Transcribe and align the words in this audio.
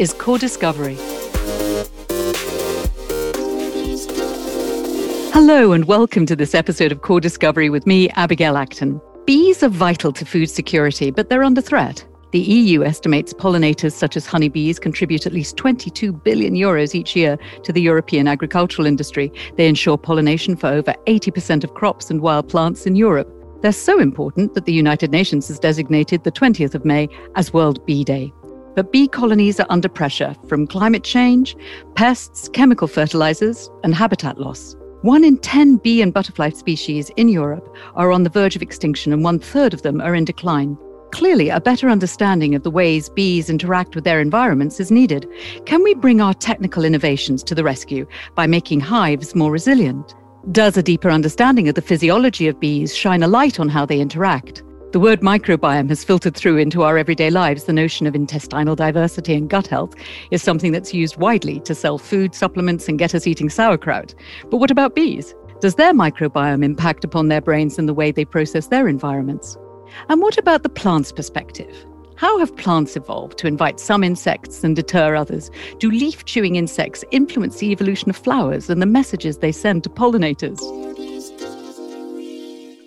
is 0.00 0.14
CORDIScovery. 0.14 0.96
Hello, 5.34 5.72
and 5.72 5.84
welcome 5.84 6.24
to 6.24 6.34
this 6.34 6.54
episode 6.54 6.90
of 6.90 7.02
CORDIScovery 7.02 7.70
with 7.70 7.86
me, 7.86 8.08
Abigail 8.12 8.56
Acton. 8.56 8.98
Bees 9.26 9.62
are 9.62 9.68
vital 9.68 10.10
to 10.14 10.24
food 10.24 10.46
security, 10.46 11.10
but 11.10 11.28
they're 11.28 11.44
under 11.44 11.60
threat. 11.60 12.02
The 12.32 12.40
EU 12.40 12.82
estimates 12.82 13.34
pollinators 13.34 13.92
such 13.92 14.16
as 14.16 14.24
honeybees 14.24 14.78
contribute 14.78 15.26
at 15.26 15.34
least 15.34 15.58
22 15.58 16.14
billion 16.14 16.54
euros 16.54 16.94
each 16.94 17.14
year 17.14 17.36
to 17.62 17.70
the 17.70 17.82
European 17.82 18.26
agricultural 18.26 18.86
industry. 18.86 19.30
They 19.58 19.68
ensure 19.68 19.98
pollination 19.98 20.56
for 20.56 20.68
over 20.68 20.94
80% 21.06 21.62
of 21.62 21.74
crops 21.74 22.08
and 22.08 22.22
wild 22.22 22.48
plants 22.48 22.86
in 22.86 22.96
Europe. 22.96 23.30
They're 23.60 23.72
so 23.72 24.00
important 24.00 24.54
that 24.54 24.64
the 24.64 24.72
United 24.72 25.10
Nations 25.10 25.48
has 25.48 25.58
designated 25.58 26.24
the 26.24 26.32
20th 26.32 26.74
of 26.74 26.86
May 26.86 27.06
as 27.36 27.52
World 27.52 27.84
Bee 27.84 28.02
Day. 28.02 28.32
But 28.74 28.92
bee 28.92 29.08
colonies 29.08 29.58
are 29.58 29.66
under 29.68 29.88
pressure 29.88 30.34
from 30.48 30.66
climate 30.66 31.04
change, 31.04 31.56
pests, 31.94 32.48
chemical 32.48 32.88
fertilizers, 32.88 33.68
and 33.82 33.94
habitat 33.94 34.38
loss. 34.38 34.76
One 35.02 35.24
in 35.24 35.38
10 35.38 35.78
bee 35.78 36.02
and 36.02 36.12
butterfly 36.12 36.50
species 36.50 37.10
in 37.16 37.28
Europe 37.28 37.74
are 37.94 38.12
on 38.12 38.22
the 38.22 38.30
verge 38.30 38.54
of 38.54 38.62
extinction, 38.62 39.12
and 39.12 39.24
one 39.24 39.38
third 39.38 39.72
of 39.72 39.82
them 39.82 40.00
are 40.00 40.14
in 40.14 40.24
decline. 40.24 40.76
Clearly, 41.10 41.48
a 41.48 41.60
better 41.60 41.88
understanding 41.88 42.54
of 42.54 42.62
the 42.62 42.70
ways 42.70 43.08
bees 43.08 43.50
interact 43.50 43.94
with 43.94 44.04
their 44.04 44.20
environments 44.20 44.78
is 44.78 44.90
needed. 44.90 45.26
Can 45.66 45.82
we 45.82 45.94
bring 45.94 46.20
our 46.20 46.34
technical 46.34 46.84
innovations 46.84 47.42
to 47.44 47.54
the 47.54 47.64
rescue 47.64 48.06
by 48.34 48.46
making 48.46 48.80
hives 48.80 49.34
more 49.34 49.50
resilient? 49.50 50.14
Does 50.52 50.76
a 50.76 50.82
deeper 50.82 51.10
understanding 51.10 51.68
of 51.68 51.74
the 51.74 51.82
physiology 51.82 52.46
of 52.46 52.60
bees 52.60 52.94
shine 52.94 53.22
a 53.22 53.28
light 53.28 53.58
on 53.58 53.68
how 53.68 53.84
they 53.84 54.00
interact? 54.00 54.62
The 54.92 54.98
word 54.98 55.20
microbiome 55.20 55.88
has 55.88 56.02
filtered 56.02 56.34
through 56.34 56.56
into 56.56 56.82
our 56.82 56.98
everyday 56.98 57.30
lives. 57.30 57.62
The 57.62 57.72
notion 57.72 58.08
of 58.08 58.16
intestinal 58.16 58.74
diversity 58.74 59.34
and 59.34 59.48
gut 59.48 59.68
health 59.68 59.94
is 60.32 60.42
something 60.42 60.72
that's 60.72 60.92
used 60.92 61.16
widely 61.16 61.60
to 61.60 61.76
sell 61.76 61.96
food 61.96 62.34
supplements 62.34 62.88
and 62.88 62.98
get 62.98 63.14
us 63.14 63.24
eating 63.24 63.50
sauerkraut. 63.50 64.16
But 64.50 64.56
what 64.56 64.72
about 64.72 64.96
bees? 64.96 65.32
Does 65.60 65.76
their 65.76 65.92
microbiome 65.92 66.64
impact 66.64 67.04
upon 67.04 67.28
their 67.28 67.40
brains 67.40 67.78
and 67.78 67.88
the 67.88 67.94
way 67.94 68.10
they 68.10 68.24
process 68.24 68.66
their 68.66 68.88
environments? 68.88 69.56
And 70.08 70.20
what 70.20 70.38
about 70.38 70.64
the 70.64 70.68
plant's 70.68 71.12
perspective? 71.12 71.86
How 72.16 72.40
have 72.40 72.56
plants 72.56 72.96
evolved 72.96 73.38
to 73.38 73.46
invite 73.46 73.78
some 73.78 74.02
insects 74.02 74.64
and 74.64 74.74
deter 74.74 75.14
others? 75.14 75.52
Do 75.78 75.88
leaf 75.88 76.24
chewing 76.24 76.56
insects 76.56 77.04
influence 77.12 77.58
the 77.58 77.70
evolution 77.70 78.10
of 78.10 78.16
flowers 78.16 78.68
and 78.68 78.82
the 78.82 78.86
messages 78.86 79.38
they 79.38 79.52
send 79.52 79.84
to 79.84 79.88
pollinators? 79.88 80.58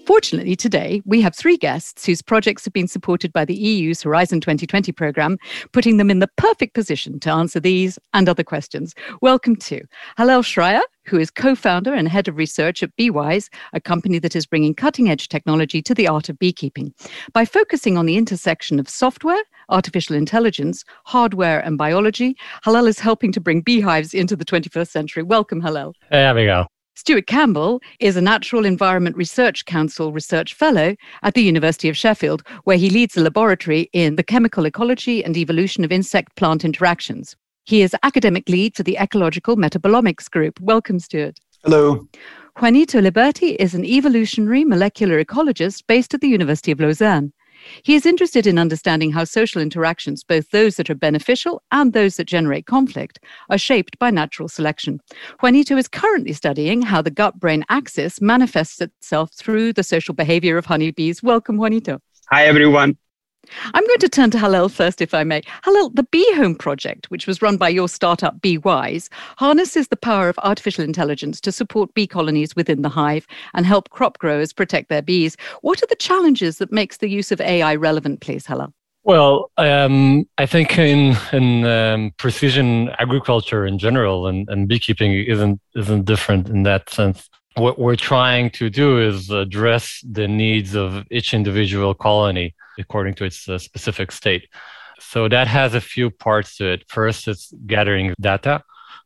Fortunately, 0.06 0.58
today 0.58 1.02
we 1.06 1.22
have 1.22 1.34
three 1.34 1.56
guests 1.56 2.06
whose 2.06 2.22
projects 2.22 2.66
have 2.66 2.74
been 2.74 2.90
supported 2.90 3.32
by 3.32 3.46
the 3.46 3.56
EU's 3.56 4.04
Horizon 4.04 4.42
2020 4.42 4.92
programme, 4.92 5.38
putting 5.72 5.96
them 5.96 6.12
in 6.12 6.20
the 6.20 6.30
perfect 6.36 6.74
position 6.74 7.22
to 7.22 7.32
answer 7.32 7.62
these 7.62 7.98
and 8.14 8.28
other 8.28 8.44
questions. 8.44 8.94
Welcome 9.22 9.56
to 9.58 9.82
Hallel 10.20 10.44
Schreier, 10.44 10.82
who 11.06 11.18
is 11.18 11.32
co 11.32 11.56
founder 11.56 11.94
and 11.94 12.10
head 12.10 12.28
of 12.28 12.36
research 12.36 12.84
at 12.84 12.96
BeeWise, 12.98 13.48
a 13.72 13.80
company 13.80 14.20
that 14.20 14.36
is 14.36 14.46
bringing 14.46 14.76
cutting 14.76 15.10
edge 15.10 15.30
technology 15.30 15.82
to 15.82 15.94
the 15.94 16.10
art 16.10 16.28
of 16.28 16.38
beekeeping. 16.38 16.94
By 17.32 17.46
focusing 17.46 17.98
on 17.98 18.06
the 18.06 18.18
intersection 18.18 18.82
of 18.82 18.90
software, 18.90 19.42
artificial 19.70 20.18
intelligence, 20.18 20.84
hardware, 21.06 21.62
and 21.62 21.78
biology, 21.78 22.36
Hallel 22.66 22.90
is 22.90 23.00
helping 23.00 23.32
to 23.32 23.40
bring 23.40 23.62
beehives 23.62 24.14
into 24.14 24.36
the 24.36 24.46
21st 24.46 24.90
century. 24.90 25.24
Welcome, 25.24 25.62
Hallel. 25.62 25.94
Hey, 26.10 26.18
there 26.18 26.36
we 26.36 26.44
go. 26.44 26.68
Stuart 26.96 27.26
Campbell 27.26 27.82
is 28.00 28.16
a 28.16 28.22
Natural 28.22 28.66
Environment 28.66 29.18
Research 29.18 29.66
Council 29.66 30.14
Research 30.14 30.54
Fellow 30.54 30.96
at 31.24 31.34
the 31.34 31.42
University 31.42 31.90
of 31.90 31.98
Sheffield, 31.98 32.44
where 32.66 32.78
he 32.78 32.92
leads 32.92 33.18
a 33.18 33.22
laboratory 33.22 33.90
in 33.94 34.16
the 34.16 34.24
chemical 34.24 34.66
ecology 34.66 35.26
and 35.26 35.36
evolution 35.36 35.84
of 35.84 35.92
insect 35.92 36.36
plant 36.36 36.64
interactions. 36.64 37.36
He 37.64 37.82
is 37.82 37.96
academic 38.04 38.48
lead 38.48 38.76
for 38.76 38.84
the 38.84 38.98
Ecological 39.02 39.56
Metabolomics 39.56 40.30
Group. 40.30 40.60
Welcome, 40.60 41.00
Stuart. 41.00 41.40
Hello. 41.64 42.08
Joanito 42.58 43.02
Liberti 43.02 43.56
is 43.58 43.74
an 43.74 43.86
evolutionary 43.86 44.64
molecular 44.64 45.24
ecologist 45.24 45.82
based 45.88 46.14
at 46.14 46.22
the 46.22 46.30
University 46.30 46.72
of 46.72 46.80
Lausanne. 46.80 47.34
He 47.84 47.96
is 47.96 48.06
interested 48.06 48.48
in 48.48 48.58
understanding 48.58 49.12
how 49.12 49.24
social 49.24 49.62
interactions, 49.62 50.24
both 50.24 50.50
those 50.50 50.76
that 50.78 50.90
are 50.90 50.96
beneficial 50.96 51.62
and 51.72 51.94
those 51.94 52.18
that 52.18 52.26
generate 52.26 52.66
conflict, 52.66 53.20
are 53.50 53.58
shaped 53.58 53.98
by 54.00 54.10
natural 54.10 54.48
selection. 54.48 55.00
Joanito 55.42 55.78
is 55.78 55.88
currently 55.88 56.34
studying 56.34 56.82
how 56.82 57.02
the 57.02 57.12
gut 57.12 57.40
brain 57.40 57.64
axis 57.70 58.22
manifests 58.22 58.82
itself 58.82 59.32
through 59.34 59.74
the 59.74 59.84
social 59.84 60.14
behavior 60.14 60.58
of 60.58 60.66
honeybees. 60.66 61.24
Welcome, 61.24 61.58
Joanito. 61.58 62.00
Hi, 62.30 62.46
everyone. 62.46 62.98
I'm 63.74 63.86
going 63.86 64.00
to 64.00 64.10
turn 64.10 64.32
to 64.32 64.38
Hallel 64.38 64.72
first, 64.72 65.02
if 65.02 65.14
I 65.14 65.24
may. 65.24 65.42
Hallel, 65.64 65.94
the 65.96 66.04
Bee 66.04 66.34
Home 66.36 66.56
project, 66.56 67.10
which 67.10 67.28
was 67.28 67.42
run 67.42 67.58
by 67.58 67.70
your 67.70 67.90
startup 67.90 68.40
BeeWise, 68.40 69.10
harnesses 69.38 69.88
the 69.88 69.98
power 69.98 70.30
of 70.30 70.40
artificial 70.40 70.84
intelligence 70.84 71.40
to 71.42 71.52
support 71.52 71.94
bee 71.94 72.08
colonies 72.08 72.56
within 72.56 72.82
the 72.82 72.90
hive 72.90 73.28
and 73.54 73.66
help 73.66 73.90
crop 73.90 74.18
growers 74.18 74.54
protect 74.54 74.90
their 74.90 75.02
bees. 75.02 75.38
What 75.62 75.82
are 75.84 75.88
the 75.88 75.96
challenges 75.96 76.58
that 76.58 76.72
makes 76.72 76.98
the 76.98 77.10
use 77.10 77.32
of 77.32 77.42
AI 77.42 77.76
relevant, 77.76 78.22
please, 78.22 78.46
Hallel? 78.46 78.74
Well, 79.06 79.52
um, 79.58 80.30
I 80.38 80.46
think 80.46 80.78
in 80.78 81.18
in 81.34 81.66
um, 81.66 82.14
precision 82.18 82.90
agriculture 83.00 83.66
in 83.66 83.78
general, 83.78 84.28
and, 84.28 84.48
and 84.48 84.68
beekeeping 84.68 85.12
isn't 85.26 85.60
isn't 85.76 86.06
different 86.06 86.48
in 86.48 86.64
that 86.64 86.90
sense 86.90 87.30
what 87.56 87.78
we're 87.78 87.96
trying 87.96 88.50
to 88.50 88.70
do 88.70 89.00
is 89.00 89.30
address 89.30 90.04
the 90.10 90.28
needs 90.28 90.76
of 90.76 91.06
each 91.12 91.34
individual 91.34 91.94
colony 91.94 92.56
according 92.78 93.16
to 93.16 93.26
its 93.26 93.48
uh, 93.48 93.58
specific 93.58 94.12
state. 94.12 94.48
So 95.00 95.28
that 95.28 95.48
has 95.48 95.76
a 95.76 95.82
few 95.82 96.10
parts 96.10 96.58
to 96.58 96.72
it. 96.72 96.86
First, 96.88 97.28
it's 97.28 97.54
gathering 97.68 98.14
data 98.20 98.64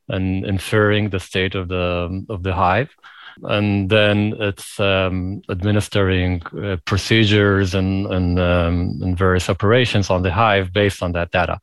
and 0.09 0.45
inferring 0.45 1.09
the 1.09 1.19
state 1.19 1.55
of 1.55 1.67
the 1.67 2.25
of 2.29 2.43
the 2.43 2.53
hive, 2.53 2.89
and 3.43 3.89
then 3.89 4.33
it's 4.39 4.79
um, 4.79 5.41
administering 5.49 6.41
uh, 6.63 6.77
procedures 6.85 7.75
and 7.75 8.07
and, 8.07 8.39
um, 8.39 8.99
and 9.01 9.17
various 9.17 9.49
operations 9.49 10.09
on 10.09 10.21
the 10.23 10.31
hive 10.31 10.71
based 10.71 11.03
on 11.03 11.11
that 11.13 11.31
data. 11.31 11.59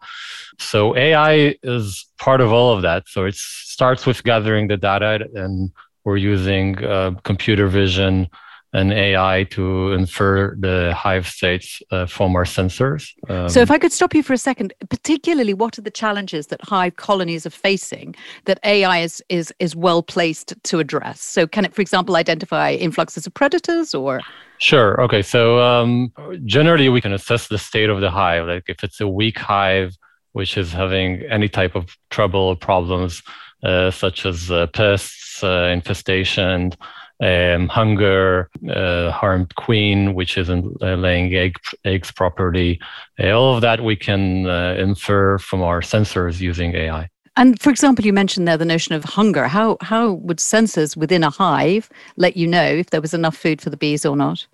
So 0.58 0.96
AI 0.96 1.56
is 1.62 2.06
part 2.18 2.40
of 2.40 2.52
all 2.52 2.74
of 2.74 2.82
that. 2.82 3.08
So 3.08 3.24
it 3.24 3.34
starts 3.34 4.06
with 4.06 4.22
gathering 4.24 4.68
the 4.68 4.76
data 4.76 5.28
and 5.34 5.70
we're 6.04 6.18
using 6.18 6.82
uh, 6.84 7.12
computer 7.24 7.66
vision 7.66 8.28
and 8.74 8.92
AI 8.92 9.44
to 9.50 9.92
infer 9.92 10.56
the 10.58 10.92
hive 10.94 11.28
states 11.28 11.80
uh, 11.92 12.06
from 12.06 12.34
our 12.34 12.44
sensors. 12.44 13.12
Um, 13.30 13.48
so, 13.48 13.60
if 13.60 13.70
I 13.70 13.78
could 13.78 13.92
stop 13.92 14.14
you 14.14 14.22
for 14.22 14.32
a 14.32 14.38
second, 14.38 14.74
particularly, 14.90 15.54
what 15.54 15.78
are 15.78 15.82
the 15.82 15.92
challenges 15.92 16.48
that 16.48 16.60
hive 16.62 16.96
colonies 16.96 17.46
are 17.46 17.50
facing 17.50 18.16
that 18.46 18.58
AI 18.64 18.98
is 18.98 19.22
is 19.28 19.54
is 19.60 19.76
well 19.76 20.02
placed 20.02 20.54
to 20.64 20.80
address? 20.80 21.20
So, 21.20 21.46
can 21.46 21.64
it, 21.64 21.72
for 21.72 21.82
example, 21.82 22.16
identify 22.16 22.72
influxes 22.72 23.26
of 23.26 23.32
predators 23.32 23.94
or? 23.94 24.20
Sure. 24.58 25.00
Okay. 25.02 25.22
So, 25.22 25.60
um, 25.60 26.12
generally, 26.44 26.88
we 26.88 27.00
can 27.00 27.12
assess 27.12 27.46
the 27.46 27.58
state 27.58 27.90
of 27.90 28.00
the 28.00 28.10
hive. 28.10 28.46
Like 28.46 28.64
if 28.66 28.82
it's 28.82 29.00
a 29.00 29.08
weak 29.08 29.38
hive, 29.38 29.96
which 30.32 30.58
is 30.58 30.72
having 30.72 31.22
any 31.30 31.48
type 31.48 31.76
of 31.76 31.96
trouble 32.10 32.40
or 32.40 32.56
problems, 32.56 33.22
uh, 33.62 33.92
such 33.92 34.26
as 34.26 34.50
uh, 34.50 34.66
pests, 34.68 35.44
uh, 35.44 35.70
infestation, 35.72 36.72
um, 37.20 37.68
hunger, 37.68 38.50
uh, 38.68 39.10
harmed 39.10 39.54
queen, 39.54 40.14
which 40.14 40.36
isn't 40.36 40.80
laying 40.80 41.34
egg, 41.34 41.56
eggs 41.84 42.10
properly. 42.10 42.80
all 43.20 43.54
of 43.54 43.60
that 43.62 43.82
we 43.82 43.96
can 43.96 44.46
infer 44.46 45.38
from 45.38 45.62
our 45.62 45.80
sensors 45.80 46.40
using 46.40 46.74
AI. 46.74 47.08
And 47.36 47.60
for 47.60 47.70
example, 47.70 48.04
you 48.04 48.12
mentioned 48.12 48.46
there 48.46 48.56
the 48.56 48.64
notion 48.64 48.94
of 48.94 49.04
hunger. 49.04 49.48
How 49.48 49.76
how 49.80 50.12
would 50.12 50.38
sensors 50.38 50.96
within 50.96 51.24
a 51.24 51.30
hive 51.30 51.90
let 52.16 52.36
you 52.36 52.46
know 52.46 52.64
if 52.64 52.90
there 52.90 53.00
was 53.00 53.12
enough 53.12 53.36
food 53.36 53.60
for 53.60 53.70
the 53.70 53.76
bees 53.76 54.06
or 54.06 54.16
not? 54.16 54.46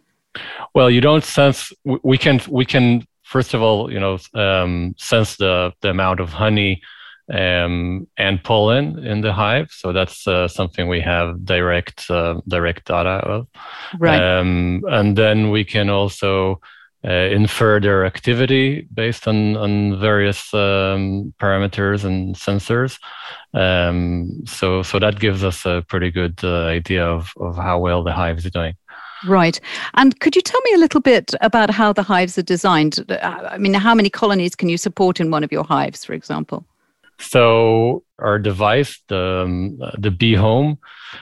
Well, 0.74 0.90
you 0.90 1.00
don't 1.00 1.24
sense. 1.24 1.72
We 1.84 2.16
can 2.16 2.40
we 2.48 2.64
can 2.64 3.06
first 3.22 3.54
of 3.54 3.62
all, 3.62 3.92
you 3.92 4.00
know, 4.00 4.18
um, 4.34 4.94
sense 4.96 5.36
the 5.36 5.72
the 5.82 5.90
amount 5.90 6.20
of 6.20 6.30
honey 6.30 6.82
um, 7.30 8.06
and 8.16 8.42
pollen 8.42 8.98
in 9.06 9.20
the 9.20 9.32
hive. 9.32 9.70
So 9.70 9.92
that's 9.92 10.26
uh, 10.26 10.48
something 10.48 10.88
we 10.88 11.00
have 11.00 11.44
direct 11.44 12.10
uh, 12.10 12.40
direct 12.48 12.86
data 12.86 13.24
of. 13.26 13.46
Right. 13.98 14.20
Um, 14.20 14.82
and 14.88 15.16
then 15.16 15.50
we 15.50 15.64
can 15.64 15.90
also 15.90 16.60
uh, 17.04 17.28
infer 17.32 17.80
their 17.80 18.04
activity 18.04 18.86
based 18.92 19.28
on 19.28 19.56
on 19.56 20.00
various 20.00 20.52
um, 20.52 21.32
parameters 21.40 22.04
and 22.04 22.34
sensors. 22.34 22.98
Um, 23.54 24.44
so 24.46 24.82
so 24.82 24.98
that 24.98 25.20
gives 25.20 25.44
us 25.44 25.64
a 25.64 25.84
pretty 25.88 26.10
good 26.10 26.40
uh, 26.42 26.64
idea 26.64 27.06
of 27.06 27.32
of 27.36 27.56
how 27.56 27.78
well 27.78 28.02
the 28.02 28.12
hive 28.12 28.38
is 28.38 28.50
doing. 28.50 28.74
Right. 29.26 29.60
And 29.94 30.18
could 30.20 30.34
you 30.34 30.40
tell 30.40 30.60
me 30.62 30.72
a 30.74 30.78
little 30.78 31.00
bit 31.00 31.34
about 31.42 31.68
how 31.70 31.92
the 31.92 32.02
hives 32.02 32.38
are 32.38 32.42
designed? 32.42 33.04
I 33.22 33.58
mean, 33.58 33.74
how 33.74 33.94
many 33.94 34.08
colonies 34.08 34.56
can 34.56 34.70
you 34.70 34.78
support 34.78 35.20
in 35.20 35.30
one 35.30 35.44
of 35.44 35.52
your 35.52 35.62
hives, 35.62 36.06
for 36.06 36.14
example? 36.14 36.64
So 37.20 38.04
our 38.18 38.38
device, 38.38 39.00
the 39.08 39.42
um, 39.44 39.78
the 39.98 40.10
Bee 40.10 40.34
Home, 40.34 40.78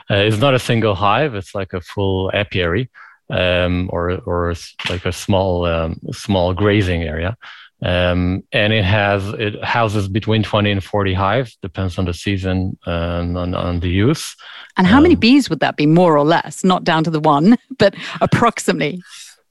uh, 0.09 0.15
is 0.15 0.39
not 0.39 0.53
a 0.53 0.59
single 0.59 0.95
hive. 0.95 1.35
It's 1.35 1.53
like 1.53 1.73
a 1.73 1.81
full 1.81 2.31
apiary, 2.33 2.89
um, 3.29 3.89
or 3.91 4.11
or 4.25 4.53
like 4.89 5.05
a 5.05 5.11
small 5.11 5.65
um, 5.65 5.99
small 6.11 6.53
grazing 6.53 7.03
area. 7.03 7.37
Um, 7.81 8.43
and 8.51 8.73
it 8.73 8.83
has 8.83 9.25
it 9.39 9.63
houses 9.63 10.09
between 10.09 10.43
20 10.43 10.71
and 10.71 10.83
40 10.83 11.13
hives, 11.13 11.57
depends 11.61 11.97
on 11.97 12.05
the 12.05 12.13
season 12.13 12.77
and 12.85 13.37
on, 13.37 13.55
on 13.55 13.79
the 13.79 13.87
use. 13.87 14.35
And 14.75 14.85
how 14.85 14.97
um, 14.97 15.03
many 15.03 15.15
bees 15.15 15.49
would 15.49 15.61
that 15.61 15.77
be, 15.77 15.85
more 15.85 16.17
or 16.17 16.25
less? 16.25 16.63
Not 16.63 16.83
down 16.83 17.05
to 17.05 17.09
the 17.09 17.21
one, 17.21 17.57
but 17.79 17.95
approximately. 18.19 19.01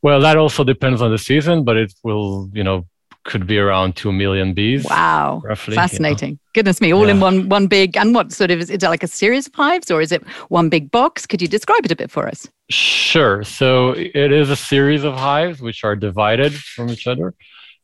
Well, 0.03 0.21
that 0.21 0.37
also 0.37 0.63
depends 0.63 1.01
on 1.01 1.11
the 1.11 1.19
season, 1.19 1.65
but 1.65 1.77
it 1.77 1.93
will, 2.05 2.51
you 2.53 2.63
know, 2.63 2.87
could 3.29 3.47
be 3.47 3.59
around 3.59 3.95
two 3.95 4.11
million 4.11 4.55
bees. 4.55 4.85
Wow, 4.89 5.43
roughly. 5.45 5.75
Fascinating. 5.75 6.31
You 6.31 6.35
know? 6.35 6.53
Goodness 6.55 6.81
me, 6.81 6.95
all 6.95 7.07
yeah. 7.07 7.13
in 7.13 7.21
one 7.21 7.49
one 7.51 7.67
big. 7.67 7.97
And 7.97 8.15
what 8.15 8.33
sort 8.33 8.51
of 8.51 8.59
is 8.59 8.71
it 8.71 8.83
like 8.83 9.03
a 9.03 9.13
series 9.21 9.47
of 9.47 9.55
hives 9.55 9.91
or 9.91 10.01
is 10.01 10.13
it 10.13 10.23
one 10.49 10.69
big 10.71 10.91
box? 10.91 11.27
Could 11.27 11.43
you 11.43 11.49
describe 11.49 11.85
it 11.85 11.93
a 11.93 11.97
bit 11.97 12.11
for 12.11 12.27
us? 12.27 12.49
Sure. 12.71 13.45
So 13.45 13.93
it 13.93 14.33
is 14.33 14.49
a 14.51 14.57
series 14.57 15.05
of 15.05 15.15
hives 15.15 15.61
which 15.61 15.85
are 15.85 15.95
divided 15.95 16.53
from 16.55 16.89
each 16.89 17.07
other. 17.07 17.35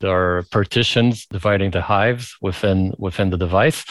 There 0.00 0.11
are 0.11 0.43
partitions 0.50 1.26
dividing 1.26 1.70
the 1.73 1.82
hives 1.82 2.37
within 2.40 2.94
within 2.99 3.29
the 3.31 3.38
device, 3.47 3.85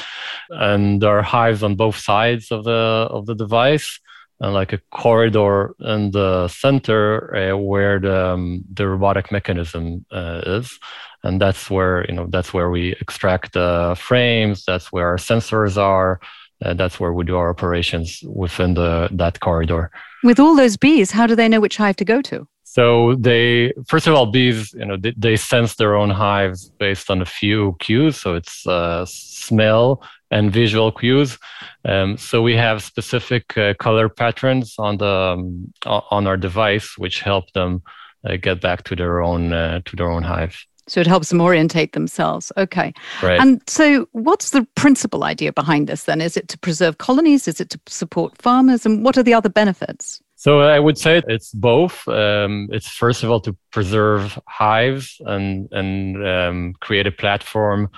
and 0.49 1.01
there 1.01 1.17
are 1.17 1.23
hives 1.39 1.61
on 1.63 1.75
both 1.75 1.97
sides 1.97 2.51
of 2.51 2.63
the 2.63 2.81
of 3.17 3.25
the 3.27 3.35
device, 3.35 3.99
and 4.43 4.53
like 4.53 4.73
a 4.73 4.81
corridor 4.91 5.73
in 5.79 6.11
the 6.11 6.49
center 6.49 7.33
uh, 7.33 7.57
where 7.57 7.97
the 7.99 8.33
um, 8.33 8.63
the 8.73 8.85
robotic 8.87 9.31
mechanism 9.31 10.05
uh, 10.11 10.41
is, 10.45 10.79
and 11.23 11.39
that's 11.41 11.69
where 11.69 12.05
you 12.09 12.13
know 12.13 12.27
that's 12.29 12.53
where 12.53 12.69
we 12.69 12.91
extract 12.99 13.53
the 13.53 13.95
frames. 13.97 14.65
That's 14.65 14.91
where 14.91 15.07
our 15.07 15.17
sensors 15.17 15.77
are. 15.77 16.19
Uh, 16.63 16.73
that's 16.73 16.99
where 16.99 17.13
we 17.13 17.23
do 17.23 17.37
our 17.37 17.49
operations 17.49 18.21
within 18.27 18.73
the 18.73 19.07
that 19.11 19.39
corridor. 19.39 19.91
With 20.23 20.39
all 20.39 20.55
those 20.55 20.75
bees, 20.75 21.11
how 21.11 21.25
do 21.25 21.35
they 21.35 21.47
know 21.47 21.61
which 21.61 21.77
hive 21.77 21.95
to 21.97 22.05
go 22.05 22.21
to? 22.23 22.47
So 22.73 23.13
they, 23.13 23.71
first 23.87 24.07
of 24.07 24.15
all, 24.15 24.25
bees, 24.25 24.73
you 24.73 24.83
know, 24.83 24.97
they, 24.97 25.13
they 25.15 25.35
sense 25.35 25.75
their 25.75 25.95
own 25.95 26.09
hives 26.09 26.69
based 26.79 27.11
on 27.11 27.21
a 27.21 27.25
few 27.25 27.75
cues. 27.79 28.17
So 28.17 28.33
it's 28.33 28.65
uh, 28.65 29.05
smell 29.07 30.01
and 30.31 30.51
visual 30.51 30.91
cues. 30.91 31.37
Um, 31.85 32.17
so 32.17 32.41
we 32.41 32.55
have 32.55 32.81
specific 32.81 33.55
uh, 33.59 33.75
color 33.75 34.09
patterns 34.09 34.73
on 34.79 34.97
the 34.97 35.05
um, 35.05 35.71
on 35.85 36.25
our 36.25 36.35
device, 36.35 36.97
which 36.97 37.21
help 37.21 37.51
them 37.51 37.83
uh, 38.27 38.37
get 38.37 38.59
back 38.59 38.85
to 38.85 38.95
their 38.95 39.21
own 39.21 39.53
uh, 39.53 39.81
to 39.85 39.95
their 39.95 40.09
own 40.09 40.23
hive. 40.23 40.65
So 40.87 40.99
it 40.99 41.05
helps 41.05 41.29
them 41.29 41.41
orientate 41.41 41.93
themselves. 41.93 42.51
Okay. 42.57 42.91
Right. 43.21 43.39
And 43.39 43.61
so 43.67 44.07
what's 44.13 44.49
the 44.49 44.65
principal 44.73 45.23
idea 45.23 45.53
behind 45.53 45.87
this 45.87 46.05
then? 46.05 46.21
Is 46.21 46.37
it 46.37 46.47
to 46.47 46.57
preserve 46.57 46.97
colonies? 46.97 47.47
Is 47.47 47.61
it 47.61 47.69
to 47.69 47.79
support 47.87 48.41
farmers? 48.41 48.83
And 48.83 49.05
what 49.05 49.15
are 49.15 49.23
the 49.23 49.35
other 49.35 49.49
benefits? 49.49 50.23
So 50.43 50.59
I 50.59 50.77
would 50.77 50.97
say 50.97 51.21
it's 51.25 51.53
both. 51.53 52.05
Um, 52.05 52.67
it's 52.69 52.89
first 52.89 53.23
of 53.23 53.31
all 53.31 53.39
to 53.39 53.55
preserve 53.71 54.37
hives 54.45 55.21
and 55.25 55.69
and 55.71 56.27
um, 56.27 56.73
create 56.81 57.07
a 57.07 57.13
platform 57.13 57.89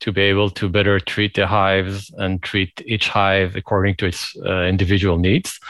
to 0.00 0.10
be 0.10 0.22
able 0.22 0.50
to 0.50 0.68
better 0.68 0.98
treat 0.98 1.34
the 1.34 1.46
hives 1.46 2.12
and 2.18 2.42
treat 2.42 2.82
each 2.86 3.08
hive 3.08 3.54
according 3.54 3.94
to 3.98 4.06
its 4.06 4.34
uh, 4.44 4.62
individual 4.62 5.16
needs, 5.16 5.60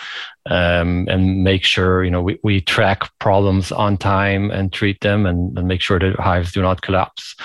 um, 0.47 1.07
and 1.11 1.45
make 1.45 1.65
sure 1.65 2.03
you 2.03 2.11
know 2.11 2.23
we, 2.23 2.39
we 2.43 2.63
track 2.63 3.11
problems 3.19 3.71
on 3.71 3.99
time 3.99 4.51
and 4.51 4.73
treat 4.73 5.03
them 5.03 5.27
and, 5.27 5.59
and 5.59 5.69
make 5.69 5.83
sure 5.83 5.99
that 5.99 6.19
hives 6.19 6.51
do 6.51 6.63
not 6.63 6.81
collapse. 6.81 7.37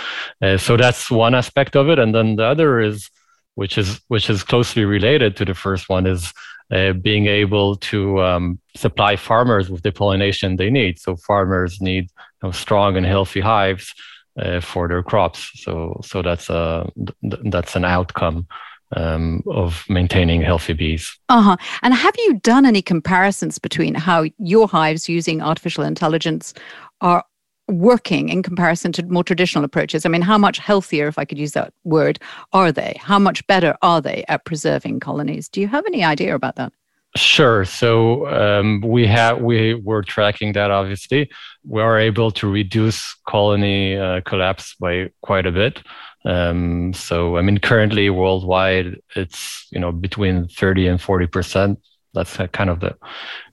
Uh, 0.41 0.55
so 0.55 0.77
that's 0.77 1.11
one 1.11 1.35
aspect 1.35 1.75
of 1.75 1.89
it, 1.89 1.99
and 1.99 2.15
then 2.15 2.37
the 2.37 2.45
other 2.45 2.79
is 2.79 3.09
which 3.57 3.75
is 3.77 3.99
which 4.07 4.29
is 4.29 4.43
closely 4.43 4.85
related 4.85 5.35
to 5.35 5.43
the 5.43 5.55
first 5.55 5.89
one 5.89 6.05
is 6.05 6.31
uh, 6.71 6.93
being 6.93 7.25
able 7.25 7.75
to 7.75 8.21
um, 8.21 8.59
supply 8.75 9.15
farmers 9.15 9.71
with 9.71 9.81
the 9.81 9.91
pollination 9.91 10.57
they 10.57 10.69
need. 10.69 10.99
So 10.99 11.15
farmers 11.15 11.81
need 11.81 12.03
you 12.03 12.43
know, 12.43 12.51
strong 12.51 12.97
and 12.97 13.05
healthy 13.05 13.39
hives 13.39 13.95
uh, 14.39 14.61
for 14.61 14.87
their 14.87 15.01
crops. 15.01 15.49
So 15.55 15.99
so 16.03 16.21
that's 16.21 16.51
a 16.51 16.87
th- 17.29 17.41
that's 17.51 17.75
an 17.75 17.85
outcome. 17.85 18.47
Um, 18.95 19.43
of 19.51 19.83
maintaining 19.89 20.41
healthy 20.41 20.71
bees. 20.71 21.19
Uh 21.27 21.41
huh. 21.41 21.57
And 21.81 21.93
have 21.93 22.15
you 22.17 22.35
done 22.35 22.65
any 22.65 22.81
comparisons 22.81 23.59
between 23.59 23.95
how 23.95 24.23
your 24.37 24.65
hives 24.69 25.09
using 25.09 25.41
artificial 25.41 25.83
intelligence 25.83 26.53
are 27.01 27.25
working 27.67 28.29
in 28.29 28.43
comparison 28.43 28.91
to 28.93 29.05
more 29.05 29.23
traditional 29.23 29.63
approaches? 29.63 30.05
I 30.05 30.09
mean, 30.09 30.21
how 30.21 30.37
much 30.37 30.57
healthier, 30.57 31.07
if 31.07 31.17
I 31.17 31.25
could 31.25 31.37
use 31.37 31.51
that 31.53 31.73
word, 31.83 32.19
are 32.53 32.71
they? 32.71 32.97
How 32.99 33.19
much 33.19 33.45
better 33.47 33.75
are 33.81 34.01
they 34.01 34.23
at 34.27 34.45
preserving 34.45 34.99
colonies? 34.99 35.49
Do 35.49 35.61
you 35.61 35.67
have 35.67 35.85
any 35.87 36.03
idea 36.03 36.35
about 36.35 36.55
that? 36.55 36.73
Sure. 37.15 37.65
So 37.65 38.27
um, 38.27 38.81
we 38.81 39.07
have 39.07 39.39
we 39.39 39.73
were 39.73 40.03
tracking 40.03 40.53
that. 40.53 40.71
Obviously, 40.71 41.31
we 41.65 41.81
are 41.81 41.97
able 41.97 42.31
to 42.31 42.49
reduce 42.49 43.15
colony 43.27 43.97
uh, 43.97 44.21
collapse 44.21 44.75
by 44.75 45.09
quite 45.21 45.45
a 45.45 45.51
bit. 45.51 45.81
Um, 46.25 46.93
so 46.93 47.37
I 47.37 47.41
mean, 47.41 47.57
currently 47.57 48.09
worldwide, 48.09 49.01
it's 49.15 49.67
you 49.71 49.79
know 49.79 49.91
between 49.91 50.47
thirty 50.47 50.87
and 50.87 51.01
forty 51.01 51.27
percent 51.27 51.79
that's 52.17 52.37
kind 52.51 52.69
of 52.69 52.79
the 52.79 52.95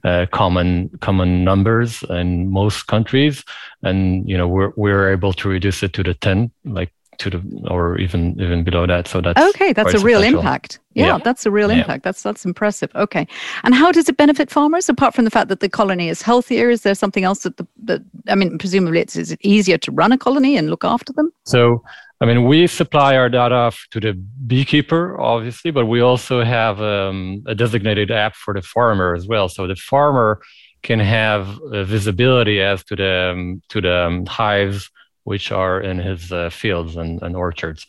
uh, 0.05 0.27
common 0.33 0.91
common 1.01 1.45
numbers 1.45 2.03
in 2.11 2.51
most 2.51 2.87
countries, 2.87 3.45
and 3.83 4.29
you 4.29 4.37
know 4.37 4.49
we're 4.49 4.73
we're 4.77 5.13
able 5.13 5.33
to 5.35 5.49
reduce 5.49 5.83
it 5.83 5.93
to 5.95 6.03
the 6.03 6.15
ten, 6.15 6.51
like 6.65 6.93
to 7.19 7.31
the 7.31 7.43
or 7.69 7.99
even 7.99 8.41
even 8.41 8.65
below 8.65 8.87
that. 8.87 9.09
So 9.09 9.21
that's 9.21 9.41
okay. 9.51 9.73
That's 9.73 9.95
a 9.95 10.01
real 10.01 10.23
impact. 10.23 10.81
Yeah, 10.95 11.07
yeah, 11.07 11.19
that's 11.19 11.47
a 11.47 11.51
real 11.51 11.71
yeah. 11.71 11.79
impact. 11.79 12.05
That's 12.05 12.23
that's 12.23 12.45
impressive. 12.45 12.91
Okay, 12.95 13.27
and 13.63 13.75
how 13.75 13.93
does 13.93 14.09
it 14.09 14.17
benefit 14.17 14.51
farmers 14.51 14.89
apart 14.89 15.15
from 15.15 15.25
the 15.25 15.31
fact 15.31 15.49
that 15.49 15.61
the 15.61 15.69
colony 15.69 16.09
is 16.09 16.23
healthier? 16.23 16.71
Is 16.71 16.83
there 16.83 16.95
something 16.95 17.25
else 17.25 17.41
that 17.41 17.57
the 17.57 17.67
that 17.85 18.03
I 18.29 18.35
mean, 18.35 18.59
presumably 18.59 19.01
it's 19.01 19.17
is 19.17 19.33
it 19.33 19.41
easier 19.43 19.79
to 19.79 19.93
run 19.93 20.13
a 20.13 20.19
colony 20.19 20.57
and 20.57 20.71
look 20.71 20.85
after 20.85 21.13
them? 21.13 21.33
So 21.45 21.83
I 22.21 22.27
mean, 22.27 22.45
we 22.45 22.67
supply 22.67 23.17
our 23.17 23.29
data 23.29 23.73
to 23.91 24.01
the 24.01 24.13
beekeeper, 24.47 25.21
obviously, 25.21 25.71
but 25.71 25.87
we 25.87 26.01
also 26.01 26.45
have 26.45 26.81
um, 26.81 27.43
a 27.47 27.55
designated 27.55 28.11
app 28.11 28.35
for 28.35 28.55
the 28.55 28.63
farmer 28.63 29.15
as 29.15 29.27
well. 29.27 29.49
So 29.49 29.67
the 29.67 29.77
farmer 29.77 30.41
can 30.83 31.01
have 31.01 31.59
visibility 31.73 32.61
as 32.61 32.85
to 32.85 32.97
the 32.97 33.33
um, 33.33 33.63
to 33.71 33.81
the 33.81 34.07
um, 34.07 34.27
hives 34.27 34.91
which 35.25 35.51
are 35.51 35.81
in 35.81 35.99
his 35.99 36.31
uh, 36.31 36.51
fields 36.51 36.97
and, 36.97 37.21
and 37.23 37.35
orchards. 37.35 37.87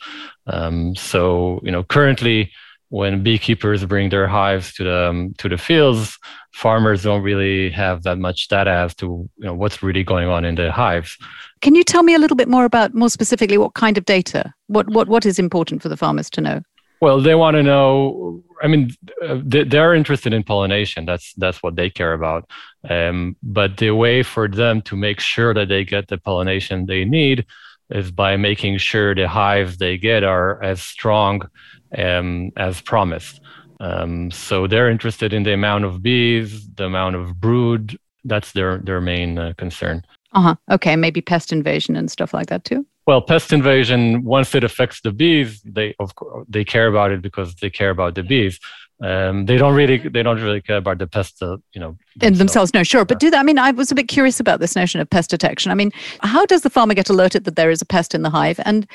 Um, 0.47 0.95
so 0.95 1.59
you 1.63 1.71
know, 1.71 1.83
currently, 1.83 2.51
when 2.89 3.23
beekeepers 3.23 3.85
bring 3.85 4.09
their 4.09 4.27
hives 4.27 4.73
to 4.75 4.83
the 4.83 5.09
um, 5.09 5.33
to 5.37 5.49
the 5.49 5.57
fields, 5.57 6.17
farmers 6.53 7.03
don't 7.03 7.21
really 7.21 7.69
have 7.69 8.03
that 8.03 8.17
much 8.17 8.47
data 8.47 8.71
as 8.71 8.95
to 8.95 9.29
you 9.37 9.45
know 9.45 9.53
what's 9.53 9.83
really 9.83 10.03
going 10.03 10.27
on 10.27 10.45
in 10.45 10.55
the 10.55 10.71
hives. 10.71 11.17
Can 11.61 11.75
you 11.75 11.83
tell 11.83 12.03
me 12.03 12.13
a 12.13 12.19
little 12.19 12.37
bit 12.37 12.47
more 12.47 12.65
about 12.65 12.93
more 12.93 13.09
specifically 13.09 13.57
what 13.57 13.73
kind 13.73 13.97
of 13.97 14.05
data? 14.05 14.53
What 14.67 14.89
what 14.89 15.07
what 15.07 15.25
is 15.25 15.39
important 15.39 15.81
for 15.81 15.89
the 15.89 15.97
farmers 15.97 16.29
to 16.31 16.41
know? 16.41 16.61
Well, 17.01 17.21
they 17.21 17.35
want 17.35 17.55
to 17.55 17.63
know. 17.63 18.41
I 18.61 18.67
mean, 18.67 18.91
they're 19.43 19.93
interested 19.93 20.33
in 20.33 20.43
pollination. 20.43 21.05
That's 21.05 21.33
that's 21.33 21.61
what 21.61 21.75
they 21.75 21.89
care 21.89 22.13
about. 22.13 22.49
Um, 22.89 23.35
but 23.43 23.77
the 23.77 23.91
way 23.91 24.23
for 24.23 24.47
them 24.47 24.81
to 24.83 24.95
make 24.95 25.19
sure 25.19 25.53
that 25.53 25.67
they 25.67 25.83
get 25.83 26.07
the 26.07 26.17
pollination 26.17 26.85
they 26.85 27.03
need 27.05 27.45
is 27.89 28.11
by 28.11 28.37
making 28.37 28.77
sure 28.77 29.13
the 29.13 29.27
hives 29.27 29.77
they 29.77 29.97
get 29.97 30.23
are 30.23 30.61
as 30.63 30.81
strong 30.81 31.47
um, 31.97 32.51
as 32.57 32.81
promised. 32.81 33.41
Um, 33.79 34.31
so 34.31 34.67
they're 34.67 34.89
interested 34.89 35.33
in 35.33 35.43
the 35.43 35.53
amount 35.53 35.83
of 35.85 36.01
bees, 36.01 36.67
the 36.75 36.85
amount 36.85 37.17
of 37.17 37.39
brood. 37.39 37.97
That's 38.23 38.53
their 38.53 38.79
their 38.79 39.01
main 39.01 39.37
uh, 39.37 39.53
concern. 39.57 40.03
Uh 40.35 40.41
huh. 40.41 40.55
Okay, 40.69 40.95
maybe 40.95 41.21
pest 41.21 41.51
invasion 41.51 41.95
and 41.95 42.11
stuff 42.11 42.33
like 42.33 42.47
that 42.47 42.65
too. 42.65 42.85
Well, 43.07 43.21
pest 43.21 43.53
invasion 43.53 44.23
once 44.23 44.53
it 44.53 44.63
affects 44.63 45.01
the 45.01 45.11
bees, 45.11 45.61
they 45.61 45.95
of 45.99 46.15
course 46.15 46.45
they 46.49 46.65
care 46.65 46.87
about 46.87 47.11
it 47.11 47.21
because 47.21 47.55
they 47.55 47.69
care 47.69 47.89
about 47.89 48.15
the 48.15 48.23
bees 48.23 48.59
um, 49.01 49.45
they 49.45 49.57
don't 49.57 49.75
really 49.75 49.97
they 49.97 50.23
don't 50.23 50.41
really 50.41 50.61
care 50.61 50.77
about 50.77 50.99
the 50.99 51.07
pest 51.07 51.41
uh, 51.43 51.57
you 51.73 51.81
know 51.81 51.97
themselves. 52.15 52.23
in 52.23 52.37
themselves. 52.37 52.73
no 52.73 52.83
sure 52.83 53.03
but 53.03 53.19
do 53.19 53.29
that. 53.29 53.39
I 53.39 53.43
mean 53.43 53.59
i 53.59 53.71
was 53.71 53.91
a 53.91 53.95
bit 53.95 54.07
curious 54.07 54.39
about 54.39 54.59
this 54.61 54.75
notion 54.75 55.01
of 55.01 55.09
pest 55.09 55.29
detection. 55.29 55.71
I 55.71 55.75
mean 55.75 55.91
how 56.21 56.45
does 56.45 56.61
the 56.61 56.69
farmer 56.69 56.93
get 56.93 57.09
alerted 57.09 57.43
that 57.43 57.55
there 57.57 57.69
is 57.69 57.81
a 57.81 57.85
pest 57.85 58.15
in 58.15 58.21
the 58.21 58.29
hive? 58.29 58.59
And 58.63 58.87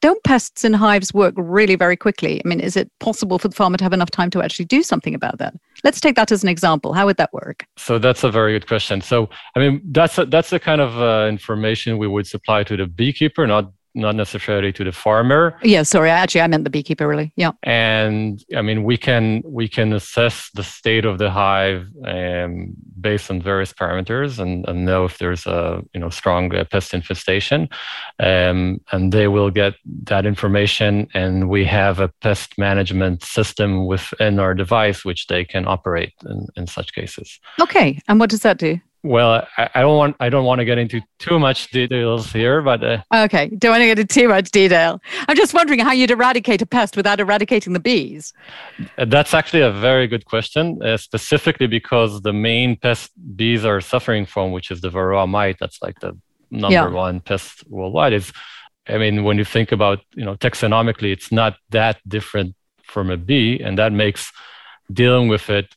don't 0.00 0.22
pests 0.22 0.64
in 0.64 0.72
hives 0.72 1.12
work 1.12 1.34
really 1.36 1.74
very 1.74 1.96
quickly? 1.96 2.40
I 2.44 2.48
mean 2.48 2.60
is 2.60 2.76
it 2.76 2.90
possible 3.00 3.38
for 3.38 3.48
the 3.48 3.56
farmer 3.56 3.76
to 3.78 3.84
have 3.84 3.92
enough 3.92 4.10
time 4.10 4.30
to 4.30 4.42
actually 4.42 4.66
do 4.66 4.82
something 4.82 5.14
about 5.14 5.38
that? 5.38 5.54
Let's 5.82 6.00
take 6.00 6.14
that 6.16 6.30
as 6.30 6.42
an 6.42 6.48
example. 6.48 6.92
How 6.92 7.06
would 7.06 7.16
that 7.16 7.32
work? 7.32 7.66
So 7.76 7.98
that's 7.98 8.22
a 8.22 8.30
very 8.30 8.52
good 8.52 8.68
question. 8.68 9.00
So 9.00 9.30
i 9.56 9.58
mean 9.58 9.82
that's 9.90 10.16
a, 10.18 10.26
that's 10.26 10.50
the 10.50 10.60
kind 10.60 10.80
of 10.80 10.96
uh, 11.00 11.28
information 11.28 11.98
we 11.98 12.06
would 12.06 12.26
supply 12.26 12.62
to 12.62 12.76
the 12.76 12.86
beekeeper 12.86 13.46
not 13.48 13.72
not 13.94 14.14
necessarily 14.14 14.72
to 14.72 14.84
the 14.84 14.92
farmer. 14.92 15.58
Yeah, 15.62 15.82
sorry, 15.82 16.10
actually 16.10 16.42
I 16.42 16.46
meant 16.46 16.64
the 16.64 16.70
beekeeper 16.70 17.06
really. 17.06 17.32
Yeah. 17.36 17.52
And 17.62 18.44
I 18.56 18.62
mean 18.62 18.84
we 18.84 18.96
can 18.96 19.42
we 19.44 19.68
can 19.68 19.92
assess 19.92 20.50
the 20.54 20.62
state 20.62 21.04
of 21.04 21.18
the 21.18 21.30
hive 21.30 21.86
um, 22.04 22.74
based 23.00 23.30
on 23.30 23.42
various 23.42 23.72
parameters 23.72 24.38
and, 24.38 24.66
and 24.68 24.84
know 24.84 25.04
if 25.04 25.18
there's 25.18 25.46
a 25.46 25.82
you 25.94 26.00
know 26.00 26.10
strong 26.10 26.54
uh, 26.54 26.64
pest 26.64 26.94
infestation. 26.94 27.68
Um, 28.18 28.80
and 28.92 29.12
they 29.12 29.28
will 29.28 29.50
get 29.50 29.74
that 30.04 30.26
information 30.26 31.08
and 31.14 31.48
we 31.48 31.64
have 31.64 32.00
a 32.00 32.08
pest 32.20 32.58
management 32.58 33.22
system 33.24 33.86
within 33.86 34.38
our 34.38 34.54
device 34.54 35.04
which 35.04 35.26
they 35.26 35.44
can 35.44 35.66
operate 35.66 36.12
in, 36.26 36.46
in 36.56 36.66
such 36.66 36.92
cases. 36.92 37.38
Okay. 37.60 38.00
And 38.08 38.20
what 38.20 38.30
does 38.30 38.40
that 38.40 38.58
do? 38.58 38.80
Well, 39.02 39.46
I, 39.56 39.70
I, 39.74 39.80
don't 39.80 39.96
want 39.96 40.16
I 40.20 40.28
don't 40.28 40.44
want 40.44 40.58
to 40.58 40.66
get 40.66 40.76
into 40.76 41.00
too 41.18 41.38
much 41.38 41.70
details 41.70 42.30
here, 42.30 42.60
but 42.60 42.84
uh, 42.84 43.02
okay, 43.14 43.48
don't 43.48 43.72
want 43.72 43.80
to 43.80 43.86
get 43.86 43.98
into 43.98 44.14
too 44.14 44.28
much 44.28 44.50
detail. 44.50 45.00
I'm 45.26 45.36
just 45.36 45.54
wondering 45.54 45.78
how 45.78 45.92
you'd 45.92 46.10
eradicate 46.10 46.60
a 46.60 46.66
pest 46.66 46.96
without 46.96 47.18
eradicating 47.18 47.72
the 47.72 47.80
bees. 47.80 48.34
That's 48.98 49.32
actually 49.32 49.62
a 49.62 49.72
very 49.72 50.06
good 50.06 50.26
question, 50.26 50.82
uh, 50.82 50.98
specifically 50.98 51.66
because 51.66 52.20
the 52.20 52.34
main 52.34 52.76
pest 52.76 53.10
bees 53.36 53.64
are 53.64 53.80
suffering 53.80 54.26
from, 54.26 54.52
which 54.52 54.70
is 54.70 54.82
the 54.82 54.90
varroa 54.90 55.26
mite. 55.26 55.56
That's 55.58 55.80
like 55.80 55.98
the 56.00 56.18
number 56.50 56.74
yeah. 56.74 56.86
one 56.88 57.20
pest 57.20 57.64
worldwide. 57.68 58.12
Is 58.12 58.32
I 58.86 58.98
mean, 58.98 59.24
when 59.24 59.38
you 59.38 59.44
think 59.44 59.72
about 59.72 60.00
you 60.14 60.26
know 60.26 60.36
taxonomically, 60.36 61.10
it's 61.10 61.32
not 61.32 61.56
that 61.70 61.96
different 62.06 62.54
from 62.82 63.10
a 63.10 63.16
bee, 63.16 63.60
and 63.60 63.78
that 63.78 63.92
makes 63.92 64.30
dealing 64.92 65.28
with 65.28 65.48
it 65.48 65.74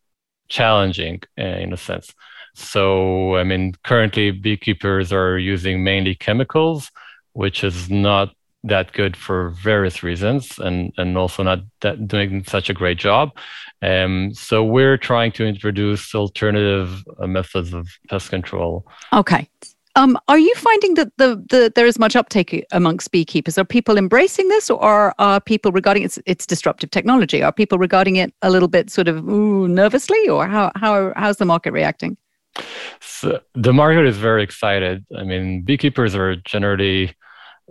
challenging 0.49 1.21
uh, 1.39 1.43
in 1.43 1.71
a 1.71 1.77
sense. 1.77 2.13
So, 2.53 3.35
I 3.35 3.43
mean, 3.43 3.73
currently 3.83 4.31
beekeepers 4.31 5.11
are 5.11 5.37
using 5.37 5.83
mainly 5.83 6.15
chemicals, 6.15 6.91
which 7.33 7.63
is 7.63 7.89
not 7.89 8.33
that 8.63 8.93
good 8.93 9.17
for 9.17 9.49
various 9.49 10.03
reasons 10.03 10.57
and, 10.59 10.93
and 10.97 11.17
also 11.17 11.43
not 11.43 11.59
doing 12.07 12.43
such 12.45 12.69
a 12.69 12.73
great 12.73 12.97
job. 12.97 13.31
Um, 13.81 14.33
so 14.33 14.63
we're 14.63 14.97
trying 14.97 15.33
to 15.33 15.45
introduce 15.45 16.15
alternative 16.15 17.03
uh, 17.19 17.27
methods 17.27 17.73
of 17.73 17.89
pest 18.09 18.29
control. 18.29 18.85
Okay. 19.11 19.49
Um, 19.95 20.17
are 20.27 20.39
you 20.39 20.55
finding 20.55 20.95
that 20.95 21.11
the, 21.17 21.43
the 21.49 21.71
there 21.75 21.85
is 21.85 21.99
much 21.99 22.15
uptake 22.15 22.65
amongst 22.71 23.11
beekeepers? 23.11 23.59
Are 23.59 23.65
people 23.65 23.95
embracing 23.95 24.47
this, 24.47 24.71
or 24.71 25.13
are 25.19 25.39
people 25.39 25.71
regarding 25.71 26.01
its 26.01 26.17
its 26.25 26.47
disruptive 26.47 26.89
technology? 26.89 27.43
Are 27.43 27.51
people 27.51 27.77
regarding 27.77 28.15
it 28.15 28.33
a 28.41 28.49
little 28.49 28.67
bit 28.67 28.89
sort 28.89 29.07
of 29.07 29.17
ooh, 29.29 29.67
nervously, 29.67 30.27
or 30.27 30.47
how 30.47 30.71
how 30.77 31.13
how's 31.15 31.37
the 31.37 31.45
market 31.45 31.73
reacting? 31.73 32.17
So 32.99 33.41
the 33.53 33.73
market 33.73 34.05
is 34.05 34.17
very 34.17 34.43
excited. 34.43 35.05
I 35.17 35.23
mean, 35.23 35.61
beekeepers 35.63 36.15
are 36.15 36.35
generally 36.35 37.15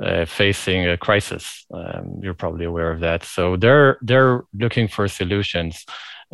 uh, 0.01 0.25
facing 0.25 0.89
a 0.89 0.97
crisis. 0.97 1.67
Um, 1.73 2.21
you're 2.23 2.35
probably 2.35 2.65
aware 2.65 2.91
of 2.91 3.01
that. 3.01 3.25
So 3.25 3.57
they're 3.57 3.99
they're 4.03 4.45
looking 4.55 4.89
for 4.89 5.09
solutions. 5.09 5.85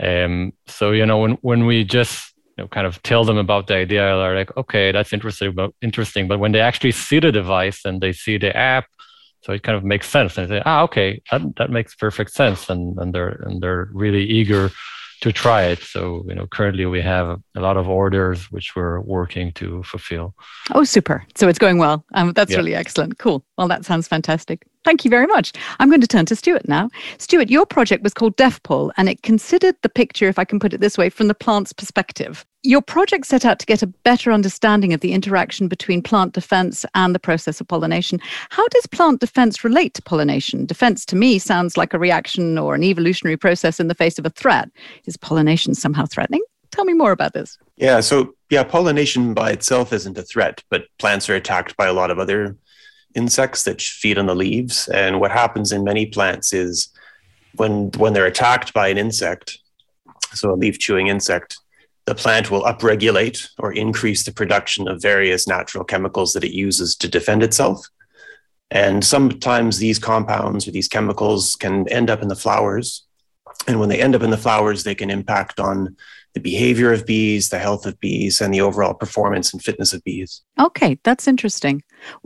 Um, 0.01 0.53
so 0.67 0.93
you 0.93 1.07
know, 1.07 1.19
when 1.19 1.33
when 1.43 1.67
we 1.67 1.85
just 1.85 2.33
you 2.57 2.65
know, 2.65 2.69
kind 2.69 2.87
of 2.87 3.03
tell 3.03 3.25
them 3.25 3.39
about 3.39 3.67
the 3.67 3.75
idea, 3.75 4.01
they're 4.01 4.37
like, 4.37 4.57
okay, 4.57 4.93
that's 4.93 5.13
interesting, 5.13 5.55
but 5.55 5.73
interesting. 5.83 6.29
But 6.29 6.39
when 6.39 6.53
they 6.53 6.61
actually 6.61 6.93
see 6.93 7.21
the 7.21 7.33
device 7.33 7.85
and 7.85 8.01
they 8.01 8.13
see 8.13 8.39
the 8.39 8.57
app, 8.57 8.87
so 9.43 9.53
it 9.53 9.63
kind 9.63 9.77
of 9.77 9.85
makes 9.85 10.09
sense. 10.09 10.37
And 10.37 10.49
they 10.49 10.59
say, 10.59 10.63
ah, 10.65 10.83
okay, 10.83 11.23
that, 11.31 11.43
that 11.57 11.71
makes 11.71 11.95
perfect 11.95 12.33
sense, 12.33 12.71
and 12.71 12.99
and 12.99 13.15
they're 13.15 13.43
and 13.47 13.61
they're 13.61 13.89
really 13.93 14.25
eager 14.25 14.71
to 15.21 15.33
try 15.33 15.65
it. 15.65 15.81
So, 15.81 16.25
you 16.29 16.35
know, 16.35 16.47
currently 16.47 16.87
we 16.87 17.01
have 17.01 17.41
a 17.57 17.61
lot 17.61 17.77
of 17.77 17.89
orders 17.89 18.51
which 18.53 18.77
we're 18.77 19.01
working 19.01 19.53
to 19.53 19.83
fulfill. 19.83 20.35
Oh, 20.73 20.85
super. 20.85 21.25
So 21.35 21.49
it's 21.49 21.59
going 21.59 21.79
well. 21.79 22.05
Um, 22.15 22.33
that's 22.33 22.53
yeah. 22.53 22.59
really 22.59 22.75
excellent. 22.75 23.19
Cool. 23.19 23.45
Well, 23.57 23.69
that 23.69 23.85
sounds 23.85 24.07
fantastic. 24.07 24.67
Thank 24.85 25.05
you 25.05 25.11
very 25.11 25.27
much. 25.27 25.53
I'm 25.81 25.89
going 25.89 26.01
to 26.01 26.07
turn 26.07 26.27
to 26.27 26.37
Stuart 26.37 26.69
now. 26.69 26.89
Stuart, 27.19 27.51
your 27.51 27.67
project 27.67 28.03
was 28.03 28.15
called 28.15 28.37
DEFPOL, 28.37 28.93
and 28.97 29.09
it 29.09 29.23
considered 29.23 29.75
the 29.83 29.89
picture, 29.89 30.29
if 30.29 30.39
I 30.39 30.45
can 30.45 30.61
put 30.61 30.73
it 30.73 30.81
this 30.81 30.97
way, 30.97 31.11
from 31.11 31.29
the 31.29 31.35
plant's 31.35 31.73
perspective. 31.73 32.47
Your 32.65 32.83
project 32.83 33.27
set 33.27 33.45
out 33.45 33.61
to 33.61 33.67
get 33.67 33.83
a 33.83 33.87
better 33.87 34.33
understanding 34.33 34.93
of 34.93 35.01
the 35.01 35.13
interaction 35.13 35.69
between 35.69 36.03
plant 36.03 36.33
defense 36.33 36.85
and 36.97 37.15
the 37.15 37.21
process 37.21 37.61
of 37.61 37.69
pollination. 37.69 38.19
How 38.51 38.67
does 38.69 38.87
plant 38.87 39.21
defense 39.21 39.63
relate 39.63 39.95
to 39.95 40.03
pollination? 40.03 40.67
Defense 40.67 41.07
to 41.07 41.17
me 41.17 41.39
sounds 41.39 41.77
like 41.77 41.95
a 41.95 42.01
reaction 42.01 42.59
or 42.59 42.75
an 42.75 42.83
evolutionary 42.83 43.37
process 43.37 43.79
in 43.79 43.87
the 43.87 43.95
face 43.95 44.19
of 44.19 44.27
a 44.27 44.31
threat. 44.31 44.71
Is 45.07 45.17
pollination 45.17 45.75
somehow 45.75 46.07
threatening? 46.07 46.43
Tell 46.73 46.85
me 46.85 46.95
more 46.95 47.13
about 47.13 47.33
this. 47.33 47.57
Yeah, 47.77 48.01
so 48.01 48.35
yeah, 48.51 48.65
pollination 48.65 49.35
by 49.35 49.53
itself 49.53 49.93
isn't 49.93 50.19
a 50.19 50.23
threat, 50.23 50.65
but 50.69 50.83
plants 50.99 51.31
are 51.31 51.37
attacked 51.37 51.77
by 51.77 51.87
a 51.87 51.93
lot 51.93 52.11
of 52.11 52.19
other 52.19 52.57
insects 53.15 53.63
that 53.65 53.81
feed 53.81 54.19
on 54.19 54.27
the 54.27 54.35
leaves. 54.35 54.89
And 54.89 55.21
what 55.21 55.31
happens 55.31 55.71
in 55.71 55.85
many 55.85 56.07
plants 56.07 56.53
is 56.53 56.89
when 57.55 57.93
when 57.93 58.15
they're 58.15 58.27
attacked 58.27 58.75
by 58.75 58.89
an 58.89 58.99
insect, 58.99 59.59
so 60.35 60.53
a 60.53 60.57
leaf 60.57 60.81
chewing 60.81 61.07
insect, 61.07 61.57
the 62.09 62.15
plant 62.15 62.51
will 62.51 62.63
upregulate 62.63 63.51
or 63.59 63.71
increase 63.71 64.25
the 64.25 64.33
production 64.33 64.89
of 64.89 65.03
various 65.03 65.47
natural 65.47 65.85
chemicals 65.85 66.33
that 66.33 66.43
it 66.43 66.53
uses 66.53 66.97
to 66.97 67.07
defend 67.07 67.43
itself. 67.43 67.87
And 68.71 69.05
sometimes 69.05 69.77
these 69.77 69.99
compounds 69.99 70.67
or 70.67 70.71
these 70.71 70.89
chemicals 70.89 71.55
can 71.55 71.87
end 71.89 72.09
up 72.09 72.23
in 72.23 72.29
the 72.29 72.35
flowers. 72.35 73.05
And 73.67 73.79
when 73.79 73.91
they 73.91 74.01
end 74.01 74.15
up 74.15 74.23
in 74.23 74.31
the 74.31 74.39
flowers, 74.39 74.85
they 74.85 74.95
can 74.95 75.11
impact 75.11 75.61
on 75.61 75.97
the 76.33 76.41
behavior 76.41 76.95
of 76.95 77.05
bees, 77.05 77.51
the 77.51 77.59
health 77.59 77.85
of 77.85 78.01
bees, 78.01 78.41
and 78.41 78.55
the 78.55 78.63
overall 78.63 78.95
performance 78.95 79.53
and 79.53 79.63
fitness 79.63 79.93
of 79.93 80.03
bees. 80.03 80.41
Okay, 80.59 80.99
that's 81.05 81.29
interesting. 81.29 81.83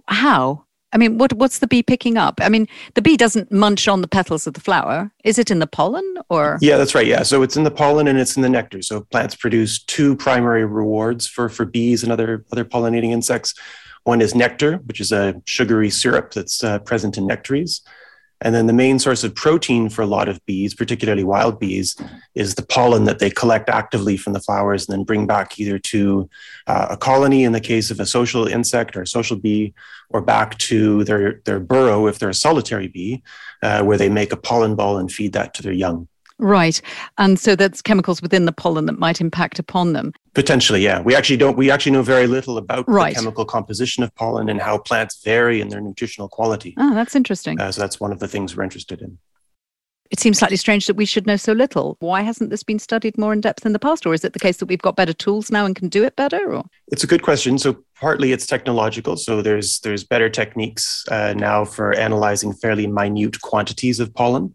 How? 0.06 0.64
I 0.92 0.98
mean, 0.98 1.18
what 1.18 1.32
what's 1.34 1.58
the 1.58 1.66
bee 1.66 1.82
picking 1.82 2.16
up? 2.16 2.38
I 2.42 2.48
mean, 2.48 2.68
the 2.94 3.02
bee 3.02 3.16
doesn't 3.16 3.50
munch 3.50 3.88
on 3.88 4.02
the 4.02 4.08
petals 4.08 4.46
of 4.46 4.54
the 4.54 4.60
flower. 4.60 5.10
Is 5.24 5.38
it 5.38 5.50
in 5.50 5.58
the 5.58 5.66
pollen 5.66 6.04
or? 6.28 6.58
Yeah, 6.60 6.76
that's 6.76 6.94
right. 6.94 7.06
Yeah, 7.06 7.22
so 7.22 7.42
it's 7.42 7.56
in 7.56 7.64
the 7.64 7.70
pollen 7.70 8.08
and 8.08 8.18
it's 8.18 8.36
in 8.36 8.42
the 8.42 8.48
nectar. 8.48 8.82
So 8.82 9.00
plants 9.00 9.34
produce 9.34 9.82
two 9.82 10.16
primary 10.16 10.64
rewards 10.64 11.26
for 11.26 11.48
for 11.48 11.64
bees 11.64 12.02
and 12.02 12.12
other 12.12 12.44
other 12.52 12.64
pollinating 12.64 13.10
insects. 13.10 13.54
One 14.04 14.20
is 14.20 14.34
nectar, 14.34 14.78
which 14.86 15.00
is 15.00 15.12
a 15.12 15.40
sugary 15.46 15.88
syrup 15.88 16.32
that's 16.32 16.64
uh, 16.64 16.80
present 16.80 17.16
in 17.16 17.26
nectaries, 17.26 17.82
and 18.42 18.54
then 18.54 18.66
the 18.66 18.72
main 18.72 18.98
source 18.98 19.24
of 19.24 19.34
protein 19.34 19.88
for 19.88 20.02
a 20.02 20.06
lot 20.06 20.28
of 20.28 20.44
bees, 20.46 20.74
particularly 20.74 21.24
wild 21.24 21.58
bees, 21.58 21.96
is 22.34 22.54
the 22.54 22.66
pollen 22.66 23.04
that 23.04 23.18
they 23.18 23.30
collect 23.30 23.68
actively 23.68 24.16
from 24.16 24.32
the 24.32 24.40
flowers 24.40 24.88
and 24.88 24.98
then 24.98 25.04
bring 25.04 25.26
back 25.26 25.58
either 25.58 25.78
to 25.78 26.28
uh, 26.66 26.88
a 26.90 26.96
colony 26.96 27.44
in 27.44 27.52
the 27.52 27.60
case 27.60 27.90
of 27.90 28.00
a 28.00 28.06
social 28.06 28.46
insect 28.46 28.96
or 28.96 29.02
a 29.02 29.06
social 29.06 29.36
bee, 29.36 29.72
or 30.10 30.20
back 30.20 30.58
to 30.58 31.04
their, 31.04 31.40
their 31.44 31.60
burrow 31.60 32.06
if 32.06 32.18
they're 32.18 32.28
a 32.28 32.34
solitary 32.34 32.88
bee, 32.88 33.22
uh, 33.62 33.82
where 33.82 33.96
they 33.96 34.08
make 34.08 34.32
a 34.32 34.36
pollen 34.36 34.74
ball 34.74 34.98
and 34.98 35.10
feed 35.10 35.32
that 35.32 35.54
to 35.54 35.62
their 35.62 35.72
young. 35.72 36.08
Right. 36.42 36.82
And 37.18 37.38
so 37.38 37.54
that's 37.54 37.80
chemicals 37.80 38.20
within 38.20 38.46
the 38.46 38.52
pollen 38.52 38.86
that 38.86 38.98
might 38.98 39.20
impact 39.20 39.60
upon 39.60 39.92
them. 39.92 40.12
Potentially, 40.34 40.82
yeah. 40.82 41.00
We 41.00 41.14
actually 41.14 41.36
don't 41.36 41.56
we 41.56 41.70
actually 41.70 41.92
know 41.92 42.02
very 42.02 42.26
little 42.26 42.58
about 42.58 42.84
right. 42.88 43.14
the 43.14 43.20
chemical 43.20 43.44
composition 43.44 44.02
of 44.02 44.12
pollen 44.16 44.48
and 44.48 44.60
how 44.60 44.78
plants 44.78 45.22
vary 45.22 45.60
in 45.60 45.68
their 45.68 45.80
nutritional 45.80 46.28
quality. 46.28 46.74
Oh, 46.78 46.94
that's 46.94 47.14
interesting. 47.14 47.60
Uh, 47.60 47.70
so 47.70 47.80
that's 47.80 48.00
one 48.00 48.10
of 48.10 48.18
the 48.18 48.26
things 48.26 48.56
we're 48.56 48.64
interested 48.64 49.00
in. 49.02 49.18
It 50.10 50.20
seems 50.20 50.38
slightly 50.38 50.58
strange 50.58 50.86
that 50.88 50.96
we 50.96 51.06
should 51.06 51.26
know 51.26 51.36
so 51.36 51.52
little. 51.52 51.96
Why 52.00 52.20
hasn't 52.20 52.50
this 52.50 52.62
been 52.62 52.78
studied 52.78 53.16
more 53.16 53.32
in 53.32 53.40
depth 53.40 53.64
in 53.64 53.72
the 53.72 53.78
past? 53.78 54.04
Or 54.04 54.12
is 54.12 54.24
it 54.24 54.34
the 54.34 54.38
case 54.38 54.58
that 54.58 54.66
we've 54.66 54.82
got 54.82 54.96
better 54.96 55.14
tools 55.14 55.50
now 55.50 55.64
and 55.64 55.74
can 55.74 55.88
do 55.88 56.04
it 56.04 56.16
better? 56.16 56.54
Or? 56.54 56.64
It's 56.88 57.04
a 57.04 57.06
good 57.06 57.22
question. 57.22 57.56
So 57.56 57.82
partly 57.98 58.32
it's 58.32 58.46
technological. 58.46 59.16
So 59.16 59.40
there's 59.40 59.80
there's 59.80 60.04
better 60.04 60.28
techniques 60.28 61.06
uh, 61.08 61.32
now 61.34 61.64
for 61.64 61.94
analyzing 61.94 62.52
fairly 62.52 62.86
minute 62.86 63.40
quantities 63.40 64.00
of 64.00 64.12
pollen, 64.12 64.54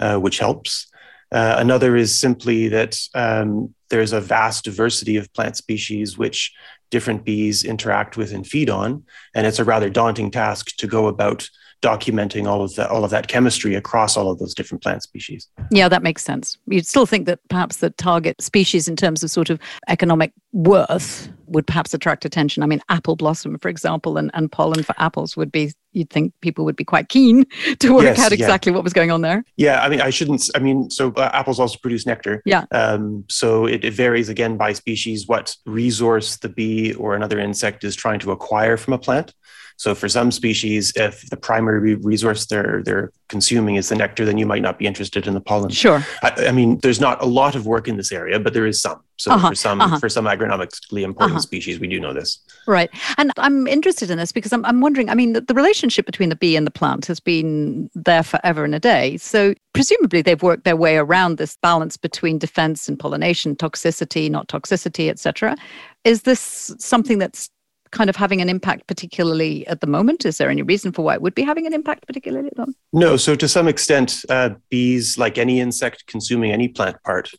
uh, 0.00 0.16
which 0.18 0.40
helps. 0.40 0.88
Uh, 1.30 1.56
another 1.58 1.96
is 1.96 2.18
simply 2.18 2.68
that 2.68 2.98
um, 3.14 3.74
there's 3.90 4.12
a 4.12 4.20
vast 4.20 4.64
diversity 4.64 5.16
of 5.16 5.32
plant 5.34 5.56
species 5.56 6.16
which 6.16 6.52
different 6.90 7.24
bees 7.24 7.64
interact 7.64 8.16
with 8.16 8.32
and 8.32 8.46
feed 8.46 8.70
on, 8.70 9.04
and 9.34 9.46
it's 9.46 9.58
a 9.58 9.64
rather 9.64 9.90
daunting 9.90 10.30
task 10.30 10.76
to 10.76 10.86
go 10.86 11.06
about 11.06 11.48
documenting 11.80 12.46
all 12.48 12.62
of 12.62 12.74
that 12.74 12.90
all 12.90 13.04
of 13.04 13.10
that 13.10 13.28
chemistry 13.28 13.76
across 13.76 14.16
all 14.16 14.30
of 14.30 14.38
those 14.38 14.54
different 14.54 14.82
plant 14.82 15.02
species. 15.02 15.48
Yeah, 15.70 15.88
that 15.88 16.02
makes 16.02 16.24
sense. 16.24 16.56
You'd 16.66 16.86
still 16.86 17.06
think 17.06 17.26
that 17.26 17.40
perhaps 17.48 17.76
the 17.76 17.90
target 17.90 18.40
species 18.42 18.88
in 18.88 18.96
terms 18.96 19.22
of 19.22 19.30
sort 19.30 19.50
of 19.50 19.60
economic 19.86 20.32
worth 20.52 21.30
would 21.50 21.66
perhaps 21.66 21.94
attract 21.94 22.24
attention. 22.24 22.62
I 22.62 22.66
mean, 22.66 22.80
apple 22.88 23.16
blossom, 23.16 23.58
for 23.58 23.68
example, 23.68 24.16
and, 24.16 24.30
and 24.34 24.50
pollen 24.50 24.82
for 24.82 24.94
apples 24.98 25.36
would 25.36 25.52
be 25.52 25.72
you'd 25.92 26.10
think 26.10 26.32
people 26.40 26.64
would 26.64 26.76
be 26.76 26.84
quite 26.84 27.08
keen 27.08 27.44
to 27.78 27.94
work 27.94 28.04
yes, 28.04 28.18
out 28.18 28.32
exactly 28.32 28.70
yeah. 28.70 28.76
what 28.76 28.84
was 28.84 28.92
going 28.92 29.10
on 29.10 29.22
there. 29.22 29.44
Yeah, 29.56 29.82
I 29.82 29.88
mean, 29.88 30.00
I 30.00 30.10
shouldn't. 30.10 30.48
I 30.54 30.58
mean, 30.58 30.90
so 30.90 31.12
uh, 31.12 31.30
apples 31.32 31.58
also 31.58 31.78
produce 31.80 32.06
nectar. 32.06 32.42
Yeah. 32.44 32.64
Um, 32.70 33.24
so 33.28 33.66
it, 33.66 33.84
it, 33.84 33.94
varies 33.94 34.28
again 34.28 34.56
by 34.56 34.74
species 34.74 35.26
what 35.26 35.56
resource 35.66 36.36
the 36.36 36.48
bee 36.48 36.94
or 36.94 37.16
another 37.16 37.40
insect 37.40 37.84
is 37.84 37.96
trying 37.96 38.20
to 38.20 38.30
acquire 38.30 38.76
from 38.76 38.92
a 38.92 38.98
plant. 38.98 39.34
So 39.78 39.94
for 39.94 40.08
some 40.08 40.32
species, 40.32 40.92
if 40.96 41.30
the 41.30 41.36
primary 41.36 41.94
resource 41.94 42.46
they're 42.46 42.82
they're 42.84 43.12
consuming 43.28 43.76
is 43.76 43.88
the 43.88 43.94
nectar, 43.94 44.24
then 44.24 44.36
you 44.36 44.44
might 44.44 44.60
not 44.60 44.76
be 44.76 44.86
interested 44.86 45.28
in 45.28 45.34
the 45.34 45.40
pollen. 45.40 45.70
Sure. 45.70 46.04
I, 46.24 46.48
I 46.48 46.52
mean, 46.52 46.78
there's 46.78 47.00
not 47.00 47.22
a 47.22 47.26
lot 47.26 47.54
of 47.54 47.64
work 47.64 47.86
in 47.86 47.96
this 47.96 48.10
area, 48.10 48.40
but 48.40 48.54
there 48.54 48.66
is 48.66 48.80
some. 48.80 49.00
So 49.18 49.30
uh-huh, 49.30 49.50
for 49.50 49.54
some 49.54 49.80
uh-huh. 49.80 49.98
for 50.00 50.08
some 50.08 50.24
agronomically 50.24 51.02
important 51.02 51.36
uh-huh. 51.36 51.42
species, 51.42 51.78
we 51.78 51.86
do 51.86 52.00
know 52.00 52.12
this. 52.12 52.40
Right. 52.66 52.90
And 53.18 53.30
I'm 53.36 53.68
interested 53.68 54.10
in 54.10 54.18
this 54.18 54.32
because 54.32 54.52
I'm, 54.52 54.64
I'm 54.64 54.80
wondering, 54.80 55.10
I 55.10 55.14
mean, 55.14 55.32
the, 55.32 55.42
the 55.42 55.54
relationship 55.54 56.06
between 56.06 56.28
the 56.28 56.36
bee 56.36 56.56
and 56.56 56.66
the 56.66 56.72
plant 56.72 57.06
has 57.06 57.20
been 57.20 57.88
there 57.94 58.24
forever 58.24 58.64
and 58.64 58.74
a 58.74 58.80
day. 58.80 59.16
So 59.16 59.54
presumably 59.74 60.22
they've 60.22 60.42
worked 60.42 60.64
their 60.64 60.76
way 60.76 60.96
around 60.96 61.38
this 61.38 61.56
balance 61.62 61.96
between 61.96 62.38
defense 62.38 62.88
and 62.88 62.98
pollination, 62.98 63.54
toxicity, 63.54 64.28
not 64.28 64.48
toxicity, 64.48 65.08
etc. 65.08 65.56
Is 66.02 66.22
this 66.22 66.74
something 66.78 67.18
that's 67.18 67.48
kind 67.90 68.10
of 68.10 68.16
having 68.16 68.40
an 68.40 68.48
impact, 68.48 68.86
particularly 68.86 69.66
at 69.66 69.80
the 69.80 69.86
moment? 69.86 70.24
Is 70.24 70.38
there 70.38 70.50
any 70.50 70.62
reason 70.62 70.92
for 70.92 71.02
why 71.02 71.14
it 71.14 71.22
would 71.22 71.34
be 71.34 71.42
having 71.42 71.66
an 71.66 71.74
impact, 71.74 72.06
particularly 72.06 72.48
at 72.48 72.54
the 72.54 72.62
moment? 72.62 72.76
No. 72.92 73.16
So, 73.16 73.34
to 73.34 73.48
some 73.48 73.68
extent, 73.68 74.24
uh, 74.28 74.50
bees, 74.70 75.18
like 75.18 75.38
any 75.38 75.60
insect 75.60 76.06
consuming 76.06 76.52
any 76.52 76.68
plant 76.68 77.02
part, 77.02 77.30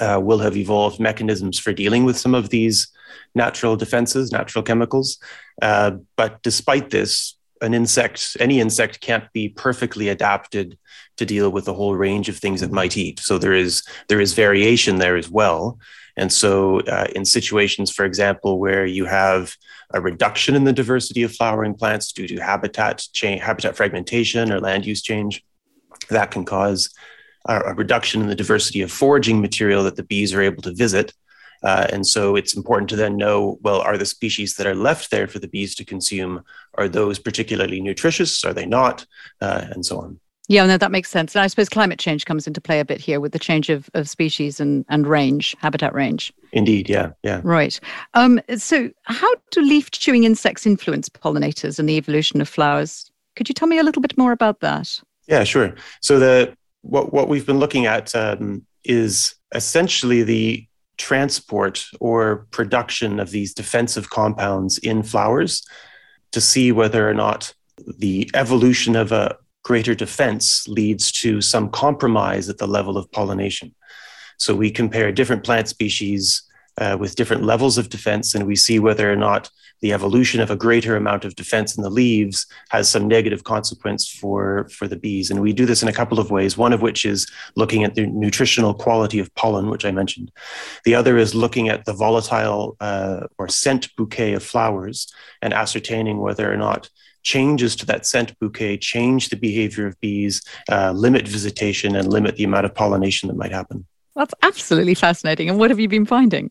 uh, 0.00 0.20
will 0.22 0.38
have 0.38 0.56
evolved 0.56 1.00
mechanisms 1.00 1.58
for 1.58 1.72
dealing 1.72 2.04
with 2.04 2.16
some 2.16 2.34
of 2.34 2.48
these 2.48 2.88
natural 3.34 3.76
defenses, 3.76 4.32
natural 4.32 4.62
chemicals. 4.62 5.18
Uh, 5.60 5.92
but 6.16 6.42
despite 6.42 6.90
this, 6.90 7.36
an 7.60 7.74
insect, 7.74 8.36
any 8.40 8.60
insect 8.60 9.00
can't 9.00 9.32
be 9.32 9.48
perfectly 9.48 10.08
adapted 10.08 10.76
to 11.16 11.24
deal 11.24 11.50
with 11.50 11.68
a 11.68 11.72
whole 11.72 11.94
range 11.94 12.28
of 12.28 12.36
things 12.36 12.62
it 12.62 12.72
might 12.72 12.96
eat. 12.96 13.20
So 13.20 13.38
there 13.38 13.54
is 13.54 13.82
there 14.08 14.20
is 14.20 14.34
variation 14.34 14.98
there 14.98 15.16
as 15.16 15.30
well. 15.30 15.78
And 16.16 16.32
so, 16.32 16.80
uh, 16.80 17.06
in 17.14 17.24
situations, 17.24 17.90
for 17.90 18.04
example, 18.04 18.58
where 18.58 18.84
you 18.84 19.06
have 19.06 19.54
a 19.94 20.00
reduction 20.00 20.54
in 20.54 20.64
the 20.64 20.72
diversity 20.72 21.22
of 21.22 21.34
flowering 21.34 21.74
plants 21.74 22.12
due 22.12 22.28
to 22.28 22.36
habitat 22.38 23.06
change, 23.12 23.40
habitat 23.40 23.76
fragmentation, 23.76 24.52
or 24.52 24.60
land 24.60 24.86
use 24.86 25.02
change, 25.02 25.44
that 26.10 26.30
can 26.30 26.44
cause 26.44 26.90
a, 27.46 27.74
reduction 27.74 28.20
in 28.20 28.28
the 28.28 28.34
diversity 28.34 28.82
of 28.82 28.92
foraging 28.92 29.40
material 29.40 29.82
that 29.84 29.96
the 29.96 30.02
bees 30.02 30.32
are 30.32 30.42
able 30.42 30.62
to 30.62 30.72
visit. 30.72 31.12
Uh, 31.62 31.86
and 31.92 32.06
so 32.06 32.34
it's 32.34 32.56
important 32.56 32.88
to 32.90 32.96
then 32.96 33.16
know 33.16 33.58
well, 33.62 33.80
are 33.80 33.96
the 33.96 34.04
species 34.04 34.56
that 34.56 34.66
are 34.66 34.74
left 34.74 35.10
there 35.10 35.28
for 35.28 35.38
the 35.38 35.48
bees 35.48 35.74
to 35.76 35.84
consume, 35.84 36.42
are 36.74 36.88
those 36.88 37.18
particularly 37.18 37.80
nutritious? 37.80 38.44
Are 38.44 38.52
they 38.52 38.66
not? 38.66 39.06
Uh, 39.40 39.66
and 39.70 39.86
so 39.86 40.00
on. 40.00 40.20
Yeah, 40.52 40.66
no, 40.66 40.76
that 40.76 40.90
makes 40.90 41.08
sense. 41.08 41.34
And 41.34 41.42
I 41.42 41.46
suppose 41.46 41.70
climate 41.70 41.98
change 41.98 42.26
comes 42.26 42.46
into 42.46 42.60
play 42.60 42.78
a 42.78 42.84
bit 42.84 43.00
here 43.00 43.20
with 43.20 43.32
the 43.32 43.38
change 43.38 43.70
of, 43.70 43.88
of 43.94 44.06
species 44.06 44.60
and, 44.60 44.84
and 44.90 45.06
range, 45.06 45.56
habitat 45.60 45.94
range. 45.94 46.30
Indeed, 46.52 46.90
yeah, 46.90 47.12
yeah. 47.22 47.40
Right. 47.42 47.80
Um, 48.12 48.38
so, 48.58 48.90
how 49.04 49.34
do 49.50 49.62
leaf 49.62 49.90
chewing 49.92 50.24
insects 50.24 50.66
influence 50.66 51.08
pollinators 51.08 51.78
and 51.78 51.88
the 51.88 51.96
evolution 51.96 52.42
of 52.42 52.50
flowers? 52.50 53.10
Could 53.34 53.48
you 53.48 53.54
tell 53.54 53.66
me 53.66 53.78
a 53.78 53.82
little 53.82 54.02
bit 54.02 54.18
more 54.18 54.30
about 54.30 54.60
that? 54.60 55.00
Yeah, 55.26 55.42
sure. 55.44 55.74
So, 56.02 56.18
the 56.18 56.54
what, 56.82 57.14
what 57.14 57.28
we've 57.28 57.46
been 57.46 57.58
looking 57.58 57.86
at 57.86 58.14
um, 58.14 58.66
is 58.84 59.34
essentially 59.54 60.22
the 60.22 60.66
transport 60.98 61.86
or 61.98 62.46
production 62.50 63.20
of 63.20 63.30
these 63.30 63.54
defensive 63.54 64.10
compounds 64.10 64.76
in 64.76 65.02
flowers 65.02 65.66
to 66.32 66.42
see 66.42 66.72
whether 66.72 67.08
or 67.08 67.14
not 67.14 67.54
the 67.98 68.30
evolution 68.34 68.96
of 68.96 69.12
a 69.12 69.38
greater 69.62 69.94
defense 69.94 70.66
leads 70.68 71.12
to 71.12 71.40
some 71.40 71.70
compromise 71.70 72.48
at 72.48 72.58
the 72.58 72.66
level 72.66 72.96
of 72.96 73.10
pollination. 73.12 73.74
So 74.38 74.54
we 74.54 74.70
compare 74.70 75.12
different 75.12 75.44
plant 75.44 75.68
species 75.68 76.42
uh, 76.78 76.96
with 76.98 77.16
different 77.16 77.44
levels 77.44 77.78
of 77.78 77.90
defense, 77.90 78.34
and 78.34 78.46
we 78.46 78.56
see 78.56 78.78
whether 78.78 79.12
or 79.12 79.16
not 79.16 79.50
the 79.82 79.92
evolution 79.92 80.40
of 80.40 80.50
a 80.50 80.56
greater 80.56 80.96
amount 80.96 81.24
of 81.24 81.34
defense 81.34 81.76
in 81.76 81.82
the 81.82 81.90
leaves 81.90 82.46
has 82.70 82.88
some 82.88 83.08
negative 83.08 83.42
consequence 83.42 84.08
for, 84.08 84.68
for 84.70 84.86
the 84.86 84.96
bees. 84.96 85.28
And 85.28 85.40
we 85.40 85.52
do 85.52 85.66
this 85.66 85.82
in 85.82 85.88
a 85.88 85.92
couple 85.92 86.20
of 86.20 86.30
ways, 86.30 86.56
one 86.56 86.72
of 86.72 86.82
which 86.82 87.04
is 87.04 87.26
looking 87.56 87.82
at 87.82 87.96
the 87.96 88.06
nutritional 88.06 88.74
quality 88.74 89.18
of 89.18 89.34
pollen, 89.34 89.68
which 89.68 89.84
I 89.84 89.90
mentioned. 89.90 90.30
The 90.84 90.94
other 90.94 91.18
is 91.18 91.34
looking 91.34 91.68
at 91.68 91.84
the 91.84 91.92
volatile 91.92 92.76
uh, 92.80 93.26
or 93.38 93.48
scent 93.48 93.94
bouquet 93.96 94.34
of 94.34 94.44
flowers 94.44 95.12
and 95.42 95.52
ascertaining 95.52 96.20
whether 96.20 96.50
or 96.50 96.56
not 96.56 96.88
changes 97.22 97.76
to 97.76 97.86
that 97.86 98.06
scent 98.06 98.38
bouquet 98.38 98.76
change 98.76 99.28
the 99.28 99.36
behavior 99.36 99.86
of 99.86 100.00
bees, 100.00 100.42
uh, 100.70 100.92
limit 100.92 101.26
visitation, 101.26 101.96
and 101.96 102.08
limit 102.12 102.36
the 102.36 102.44
amount 102.44 102.66
of 102.66 102.74
pollination 102.74 103.28
that 103.28 103.36
might 103.36 103.52
happen. 103.52 103.86
That's 104.14 104.34
absolutely 104.42 104.94
fascinating. 104.94 105.48
And 105.48 105.58
what 105.58 105.70
have 105.70 105.80
you 105.80 105.88
been 105.88 106.06
finding? 106.06 106.50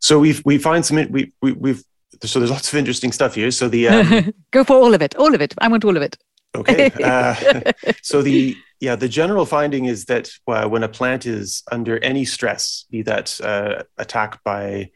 So 0.00 0.18
we've 0.18 0.42
we 0.44 0.58
find 0.58 0.84
some 0.84 0.96
we, 1.10 1.32
we 1.40 1.52
we've 1.52 1.84
so 2.24 2.40
there's 2.40 2.50
lots 2.50 2.72
of 2.72 2.78
interesting 2.78 3.12
stuff 3.12 3.34
here. 3.34 3.50
So 3.50 3.68
the 3.68 3.88
um, 3.88 4.34
go 4.50 4.64
for 4.64 4.76
all 4.76 4.94
of 4.94 5.02
it, 5.02 5.14
all 5.16 5.34
of 5.34 5.40
it. 5.40 5.54
I 5.58 5.68
want 5.68 5.84
all 5.84 5.96
of 5.96 6.02
it. 6.02 6.16
Okay. 6.56 6.90
Uh, 7.02 7.34
so 8.02 8.22
the 8.22 8.56
yeah 8.80 8.96
the 8.96 9.08
general 9.08 9.44
finding 9.44 9.84
is 9.84 10.06
that 10.06 10.30
uh, 10.46 10.66
when 10.66 10.82
a 10.82 10.88
plant 10.88 11.26
is 11.26 11.62
under 11.70 12.02
any 12.02 12.24
stress, 12.24 12.86
be 12.90 13.02
that 13.02 13.40
uh, 13.40 13.82
attacked 13.98 14.42
by 14.44 14.90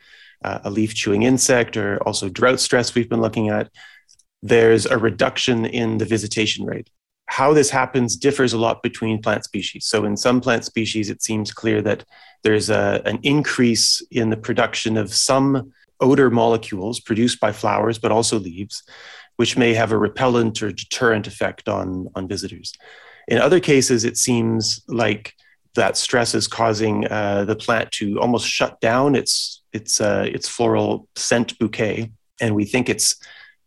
uh, 0.44 0.60
a 0.64 0.70
leaf 0.70 0.94
chewing 0.94 1.22
insect 1.22 1.76
or 1.76 2.02
also 2.02 2.28
drought 2.28 2.60
stress, 2.60 2.94
we've 2.94 3.08
been 3.08 3.20
looking 3.20 3.48
at, 3.48 3.70
there's 4.42 4.86
a 4.86 4.98
reduction 4.98 5.64
in 5.64 5.98
the 5.98 6.04
visitation 6.04 6.66
rate. 6.66 6.90
How 7.26 7.54
this 7.54 7.70
happens 7.70 8.16
differs 8.16 8.52
a 8.52 8.58
lot 8.58 8.82
between 8.82 9.22
plant 9.22 9.44
species. 9.44 9.86
So, 9.86 10.04
in 10.04 10.16
some 10.16 10.40
plant 10.40 10.64
species, 10.64 11.08
it 11.08 11.22
seems 11.22 11.52
clear 11.52 11.80
that 11.82 12.04
there's 12.42 12.68
a, 12.68 13.00
an 13.04 13.20
increase 13.22 14.02
in 14.10 14.30
the 14.30 14.36
production 14.36 14.96
of 14.96 15.14
some 15.14 15.72
odor 16.00 16.30
molecules 16.30 17.00
produced 17.00 17.40
by 17.40 17.52
flowers, 17.52 17.98
but 17.98 18.12
also 18.12 18.38
leaves, 18.38 18.82
which 19.36 19.56
may 19.56 19.72
have 19.72 19.92
a 19.92 19.98
repellent 19.98 20.62
or 20.62 20.72
deterrent 20.72 21.26
effect 21.26 21.68
on, 21.68 22.08
on 22.14 22.28
visitors. 22.28 22.74
In 23.28 23.38
other 23.38 23.60
cases, 23.60 24.04
it 24.04 24.16
seems 24.16 24.82
like 24.88 25.34
that 25.74 25.96
stress 25.96 26.34
is 26.34 26.48
causing 26.48 27.06
uh, 27.06 27.44
the 27.44 27.56
plant 27.56 27.90
to 27.92 28.20
almost 28.20 28.46
shut 28.46 28.80
down 28.80 29.14
its 29.14 29.62
its 29.72 30.00
uh, 30.00 30.26
its 30.28 30.48
floral 30.48 31.08
scent 31.16 31.58
bouquet, 31.58 32.10
and 32.40 32.54
we 32.54 32.64
think 32.64 32.90
it's 32.90 33.16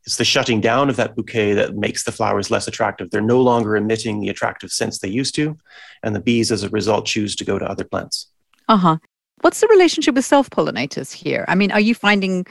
it's 0.05 0.17
the 0.17 0.25
shutting 0.25 0.61
down 0.61 0.89
of 0.89 0.97
that 0.97 1.15
bouquet 1.15 1.53
that 1.53 1.75
makes 1.75 2.03
the 2.03 2.11
flowers 2.11 2.51
less 2.51 2.67
attractive. 2.67 3.09
They're 3.09 3.21
no 3.21 3.41
longer 3.41 3.75
emitting 3.75 4.19
the 4.19 4.29
attractive 4.29 4.71
scents 4.71 4.99
they 4.99 5.07
used 5.07 5.33
to, 5.35 5.57
and 6.03 6.15
the 6.15 6.19
bees, 6.19 6.51
as 6.51 6.63
a 6.63 6.69
result, 6.69 7.05
choose 7.05 7.35
to 7.37 7.45
go 7.45 7.57
to 7.57 7.65
other 7.65 7.83
plants. 7.83 8.27
Uh 8.67 8.77
huh. 8.77 8.97
What's 9.41 9.61
the 9.61 9.67
relationship 9.67 10.15
with 10.15 10.25
self 10.25 10.49
pollinators 10.49 11.11
here? 11.11 11.45
I 11.47 11.55
mean, 11.55 11.71
are 11.71 11.79
you 11.79 11.95
finding? 11.95 12.45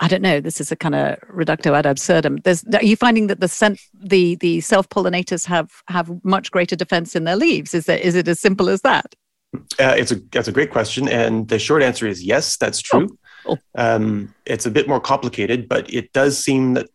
I 0.00 0.08
don't 0.08 0.22
know. 0.22 0.40
This 0.40 0.60
is 0.60 0.70
a 0.70 0.76
kind 0.76 0.94
of 0.94 1.18
reducto 1.20 1.76
ad 1.76 1.84
absurdum. 1.84 2.38
There's, 2.38 2.64
are 2.72 2.84
you 2.84 2.96
finding 2.96 3.26
that 3.26 3.40
the 3.40 3.48
scent, 3.48 3.80
the 3.94 4.36
the 4.36 4.60
self 4.60 4.88
pollinators 4.90 5.46
have 5.46 5.70
have 5.88 6.10
much 6.22 6.50
greater 6.50 6.76
defense 6.76 7.16
in 7.16 7.24
their 7.24 7.36
leaves? 7.36 7.74
Is 7.74 7.86
that 7.86 8.00
is 8.00 8.14
it 8.14 8.28
as 8.28 8.40
simple 8.40 8.68
as 8.68 8.82
that? 8.82 9.14
Uh, 9.54 9.94
it's 9.96 10.12
a 10.12 10.16
that's 10.30 10.48
a 10.48 10.52
great 10.52 10.70
question, 10.70 11.08
and 11.08 11.48
the 11.48 11.58
short 11.58 11.82
answer 11.82 12.06
is 12.06 12.22
yes. 12.22 12.58
That's 12.58 12.80
true. 12.80 13.08
Oh. 13.10 13.16
Oh. 13.46 13.58
Um, 13.74 14.34
it's 14.46 14.66
a 14.66 14.70
bit 14.70 14.88
more 14.88 15.00
complicated, 15.00 15.68
but 15.68 15.92
it 15.92 16.12
does 16.12 16.38
seem 16.38 16.74
that 16.74 16.88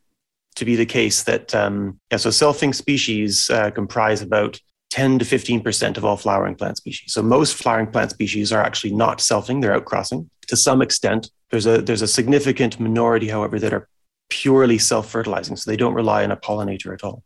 to 0.55 0.65
be 0.65 0.75
the 0.75 0.85
case 0.85 1.23
that 1.23 1.53
um, 1.53 1.99
yeah, 2.11 2.17
so 2.17 2.29
selfing 2.29 2.73
species 2.73 3.49
uh, 3.49 3.71
comprise 3.71 4.21
about 4.21 4.59
10 4.91 5.19
to 5.19 5.25
15% 5.25 5.97
of 5.97 6.05
all 6.05 6.15
flowering 6.15 6.55
plant 6.55 6.77
species. 6.77 7.11
So 7.11 7.21
most 7.21 7.55
flowering 7.55 7.87
plant 7.87 8.11
species 8.11 8.53
are 8.53 8.63
actually 8.63 8.93
not 8.93 9.17
selfing, 9.19 9.61
they're 9.61 9.77
outcrossing 9.77 10.29
to 10.47 10.55
some 10.55 10.81
extent. 10.81 11.29
There's 11.51 11.65
a 11.65 11.81
there's 11.81 12.01
a 12.01 12.07
significant 12.07 12.79
minority, 12.79 13.27
however, 13.27 13.59
that 13.59 13.73
are 13.73 13.87
purely 14.29 14.77
self-fertilizing, 14.77 15.55
so 15.55 15.69
they 15.69 15.77
don't 15.77 15.93
rely 15.93 16.23
on 16.23 16.31
a 16.31 16.37
pollinator 16.37 16.93
at 16.93 17.03
all. 17.03 17.23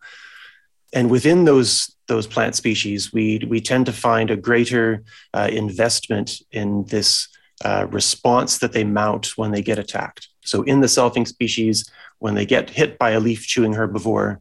And 0.93 1.09
within 1.09 1.45
those 1.45 1.95
those 2.07 2.27
plant 2.27 2.55
species, 2.55 3.13
we 3.13 3.39
we 3.47 3.61
tend 3.61 3.85
to 3.85 3.93
find 3.93 4.31
a 4.31 4.35
greater 4.35 5.03
uh, 5.33 5.49
investment 5.51 6.41
in 6.51 6.85
this 6.85 7.27
uh, 7.63 7.87
response 7.89 8.59
that 8.59 8.73
they 8.73 8.83
mount 8.83 9.37
when 9.37 9.51
they 9.51 9.61
get 9.61 9.79
attacked. 9.79 10.29
So 10.41 10.63
in 10.63 10.81
the 10.81 10.87
selfing 10.87 11.27
species, 11.27 11.89
when 12.19 12.35
they 12.35 12.45
get 12.45 12.69
hit 12.69 12.97
by 12.97 13.11
a 13.11 13.19
leaf 13.19 13.45
chewing 13.45 13.73
herbivore, 13.73 14.39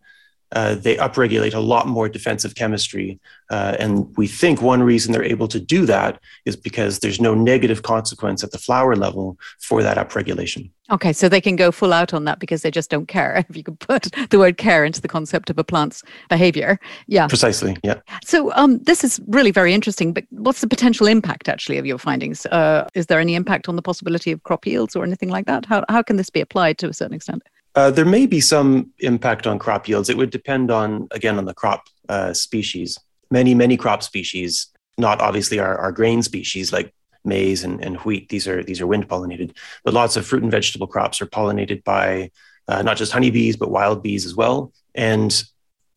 uh, 0.52 0.74
they 0.74 0.96
upregulate 0.96 1.54
a 1.54 1.60
lot 1.60 1.86
more 1.86 2.08
defensive 2.08 2.54
chemistry. 2.54 3.18
Uh, 3.50 3.76
and 3.78 4.14
we 4.16 4.26
think 4.26 4.62
one 4.62 4.82
reason 4.82 5.12
they're 5.12 5.22
able 5.22 5.48
to 5.48 5.60
do 5.60 5.86
that 5.86 6.20
is 6.44 6.56
because 6.56 7.00
there's 7.00 7.20
no 7.20 7.34
negative 7.34 7.82
consequence 7.82 8.42
at 8.42 8.50
the 8.50 8.58
flower 8.58 8.96
level 8.96 9.38
for 9.60 9.82
that 9.82 9.96
upregulation. 9.96 10.70
Okay, 10.90 11.12
so 11.12 11.28
they 11.28 11.40
can 11.40 11.54
go 11.54 11.70
full 11.70 11.92
out 11.92 12.14
on 12.14 12.24
that 12.24 12.38
because 12.38 12.62
they 12.62 12.70
just 12.70 12.88
don't 12.90 13.06
care. 13.06 13.44
If 13.48 13.56
you 13.56 13.62
could 13.62 13.78
put 13.78 14.08
the 14.30 14.38
word 14.38 14.56
care 14.58 14.84
into 14.84 15.00
the 15.00 15.08
concept 15.08 15.50
of 15.50 15.58
a 15.58 15.64
plant's 15.64 16.02
behavior. 16.28 16.78
Yeah. 17.06 17.26
Precisely. 17.26 17.76
Yeah. 17.82 18.00
So 18.24 18.52
um, 18.54 18.78
this 18.80 19.04
is 19.04 19.20
really 19.26 19.50
very 19.50 19.74
interesting, 19.74 20.12
but 20.12 20.24
what's 20.30 20.60
the 20.60 20.66
potential 20.66 21.06
impact 21.06 21.48
actually 21.48 21.78
of 21.78 21.86
your 21.86 21.98
findings? 21.98 22.46
Uh, 22.46 22.86
is 22.94 23.06
there 23.06 23.20
any 23.20 23.34
impact 23.34 23.68
on 23.68 23.76
the 23.76 23.82
possibility 23.82 24.32
of 24.32 24.42
crop 24.42 24.66
yields 24.66 24.96
or 24.96 25.04
anything 25.04 25.28
like 25.28 25.46
that? 25.46 25.66
How, 25.66 25.84
how 25.88 26.02
can 26.02 26.16
this 26.16 26.30
be 26.30 26.40
applied 26.40 26.78
to 26.78 26.88
a 26.88 26.94
certain 26.94 27.14
extent? 27.14 27.42
Uh, 27.78 27.92
there 27.92 28.04
may 28.04 28.26
be 28.26 28.40
some 28.40 28.90
impact 28.98 29.46
on 29.46 29.56
crop 29.56 29.86
yields. 29.86 30.08
It 30.10 30.16
would 30.16 30.30
depend 30.30 30.68
on, 30.68 31.06
again, 31.12 31.38
on 31.38 31.44
the 31.44 31.54
crop 31.54 31.86
uh, 32.08 32.32
species. 32.32 32.98
Many, 33.30 33.54
many 33.54 33.76
crop 33.76 34.02
species, 34.02 34.66
not 35.06 35.20
obviously 35.20 35.60
our, 35.60 35.78
our 35.78 35.92
grain 35.92 36.20
species 36.24 36.72
like 36.72 36.92
maize 37.24 37.62
and, 37.62 37.80
and 37.84 37.98
wheat, 37.98 38.30
these 38.30 38.48
are, 38.48 38.64
these 38.64 38.80
are 38.80 38.88
wind 38.88 39.08
pollinated, 39.08 39.56
but 39.84 39.94
lots 39.94 40.16
of 40.16 40.26
fruit 40.26 40.42
and 40.42 40.50
vegetable 40.50 40.88
crops 40.88 41.22
are 41.22 41.26
pollinated 41.26 41.84
by 41.84 42.32
uh, 42.66 42.82
not 42.82 42.96
just 42.96 43.12
honeybees, 43.12 43.54
but 43.54 43.70
wild 43.70 44.02
bees 44.02 44.26
as 44.26 44.34
well. 44.34 44.72
And 44.96 45.30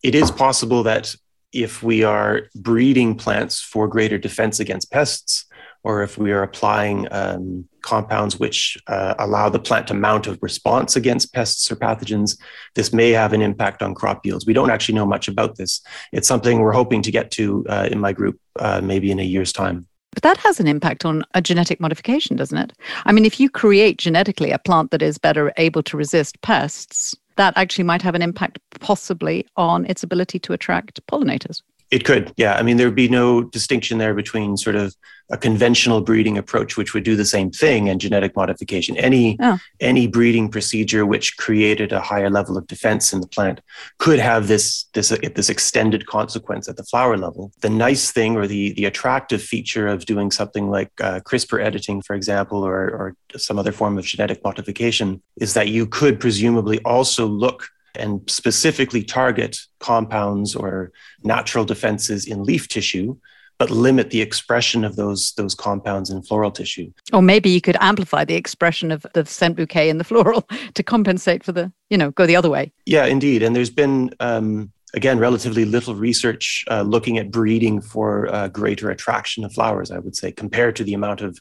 it 0.04 0.14
is 0.14 0.30
possible 0.30 0.84
that 0.84 1.16
if 1.52 1.82
we 1.82 2.04
are 2.04 2.42
breeding 2.54 3.16
plants 3.16 3.60
for 3.60 3.88
greater 3.88 4.18
defense 4.18 4.60
against 4.60 4.92
pests, 4.92 5.46
or 5.84 6.02
if 6.02 6.18
we 6.18 6.32
are 6.32 6.42
applying 6.42 7.08
um, 7.10 7.68
compounds 7.82 8.38
which 8.38 8.78
uh, 8.86 9.14
allow 9.18 9.48
the 9.48 9.58
plant 9.58 9.86
to 9.88 9.94
mount 9.94 10.26
a 10.26 10.38
response 10.40 10.96
against 10.96 11.32
pests 11.32 11.70
or 11.70 11.76
pathogens, 11.76 12.38
this 12.74 12.92
may 12.92 13.10
have 13.10 13.32
an 13.32 13.42
impact 13.42 13.82
on 13.82 13.94
crop 13.94 14.24
yields. 14.24 14.46
We 14.46 14.52
don't 14.52 14.70
actually 14.70 14.94
know 14.94 15.06
much 15.06 15.28
about 15.28 15.56
this. 15.56 15.80
It's 16.12 16.28
something 16.28 16.60
we're 16.60 16.72
hoping 16.72 17.02
to 17.02 17.10
get 17.10 17.30
to 17.32 17.64
uh, 17.68 17.88
in 17.90 17.98
my 17.98 18.12
group 18.12 18.38
uh, 18.58 18.80
maybe 18.82 19.10
in 19.10 19.18
a 19.18 19.24
year's 19.24 19.52
time. 19.52 19.86
But 20.12 20.22
that 20.24 20.36
has 20.38 20.60
an 20.60 20.66
impact 20.66 21.04
on 21.04 21.24
a 21.34 21.40
genetic 21.40 21.80
modification, 21.80 22.36
doesn't 22.36 22.58
it? 22.58 22.72
I 23.06 23.12
mean, 23.12 23.24
if 23.24 23.40
you 23.40 23.48
create 23.48 23.96
genetically 23.96 24.50
a 24.50 24.58
plant 24.58 24.90
that 24.90 25.00
is 25.00 25.16
better 25.16 25.52
able 25.56 25.82
to 25.84 25.96
resist 25.96 26.40
pests, 26.42 27.16
that 27.36 27.54
actually 27.56 27.84
might 27.84 28.02
have 28.02 28.14
an 28.14 28.20
impact 28.20 28.58
possibly 28.80 29.46
on 29.56 29.86
its 29.86 30.02
ability 30.02 30.38
to 30.40 30.52
attract 30.52 31.04
pollinators. 31.06 31.62
It 31.92 32.06
could, 32.06 32.32
yeah. 32.38 32.54
I 32.54 32.62
mean, 32.62 32.78
there 32.78 32.86
would 32.86 32.96
be 32.96 33.08
no 33.08 33.42
distinction 33.42 33.98
there 33.98 34.14
between 34.14 34.56
sort 34.56 34.76
of 34.76 34.96
a 35.30 35.36
conventional 35.36 36.00
breeding 36.00 36.38
approach, 36.38 36.78
which 36.78 36.94
would 36.94 37.04
do 37.04 37.16
the 37.16 37.26
same 37.26 37.50
thing, 37.50 37.90
and 37.90 38.00
genetic 38.00 38.34
modification. 38.34 38.96
Any 38.96 39.36
oh. 39.40 39.58
any 39.78 40.06
breeding 40.06 40.48
procedure 40.48 41.04
which 41.04 41.36
created 41.36 41.92
a 41.92 42.00
higher 42.00 42.30
level 42.30 42.56
of 42.56 42.66
defense 42.66 43.12
in 43.12 43.20
the 43.20 43.26
plant 43.26 43.60
could 43.98 44.18
have 44.18 44.48
this 44.48 44.84
this 44.94 45.10
this 45.34 45.50
extended 45.50 46.06
consequence 46.06 46.66
at 46.66 46.78
the 46.78 46.84
flower 46.84 47.18
level. 47.18 47.52
The 47.60 47.70
nice 47.70 48.10
thing, 48.10 48.36
or 48.36 48.46
the 48.46 48.72
the 48.72 48.86
attractive 48.86 49.42
feature 49.42 49.86
of 49.86 50.06
doing 50.06 50.30
something 50.30 50.70
like 50.70 50.90
uh, 50.98 51.20
CRISPR 51.20 51.62
editing, 51.62 52.00
for 52.00 52.16
example, 52.16 52.64
or 52.64 52.78
or 52.90 53.16
some 53.36 53.58
other 53.58 53.72
form 53.72 53.98
of 53.98 54.06
genetic 54.06 54.42
modification, 54.42 55.20
is 55.36 55.52
that 55.52 55.68
you 55.68 55.86
could 55.86 56.20
presumably 56.20 56.78
also 56.86 57.26
look 57.26 57.68
and 57.94 58.28
specifically 58.30 59.02
target 59.02 59.58
compounds 59.80 60.54
or 60.54 60.92
natural 61.22 61.64
defenses 61.64 62.26
in 62.26 62.44
leaf 62.44 62.68
tissue 62.68 63.16
but 63.62 63.70
limit 63.70 64.10
the 64.10 64.20
expression 64.20 64.82
of 64.82 64.96
those 64.96 65.34
those 65.34 65.54
compounds 65.54 66.10
in 66.10 66.20
floral 66.20 66.50
tissue. 66.50 66.90
Or 67.12 67.22
maybe 67.22 67.48
you 67.48 67.60
could 67.60 67.76
amplify 67.78 68.24
the 68.24 68.34
expression 68.34 68.90
of 68.90 69.06
the 69.14 69.24
scent 69.24 69.56
bouquet 69.56 69.88
in 69.88 69.98
the 69.98 70.04
floral 70.04 70.48
to 70.74 70.82
compensate 70.82 71.44
for 71.44 71.52
the, 71.52 71.72
you 71.88 71.96
know, 71.96 72.10
go 72.10 72.26
the 72.26 72.34
other 72.34 72.50
way. 72.50 72.72
Yeah, 72.86 73.04
indeed. 73.04 73.40
And 73.40 73.54
there's 73.54 73.70
been 73.70 74.10
um, 74.18 74.72
again 74.94 75.18
relatively 75.18 75.64
little 75.64 75.94
research 75.94 76.64
uh, 76.70 76.82
looking 76.82 77.18
at 77.18 77.30
breeding 77.30 77.80
for 77.80 78.32
uh, 78.34 78.48
greater 78.48 78.90
attraction 78.90 79.44
of 79.44 79.52
flowers. 79.52 79.90
I 79.90 79.98
would 79.98 80.16
say 80.16 80.32
compared 80.32 80.76
to 80.76 80.84
the 80.84 80.94
amount 80.94 81.20
of 81.20 81.38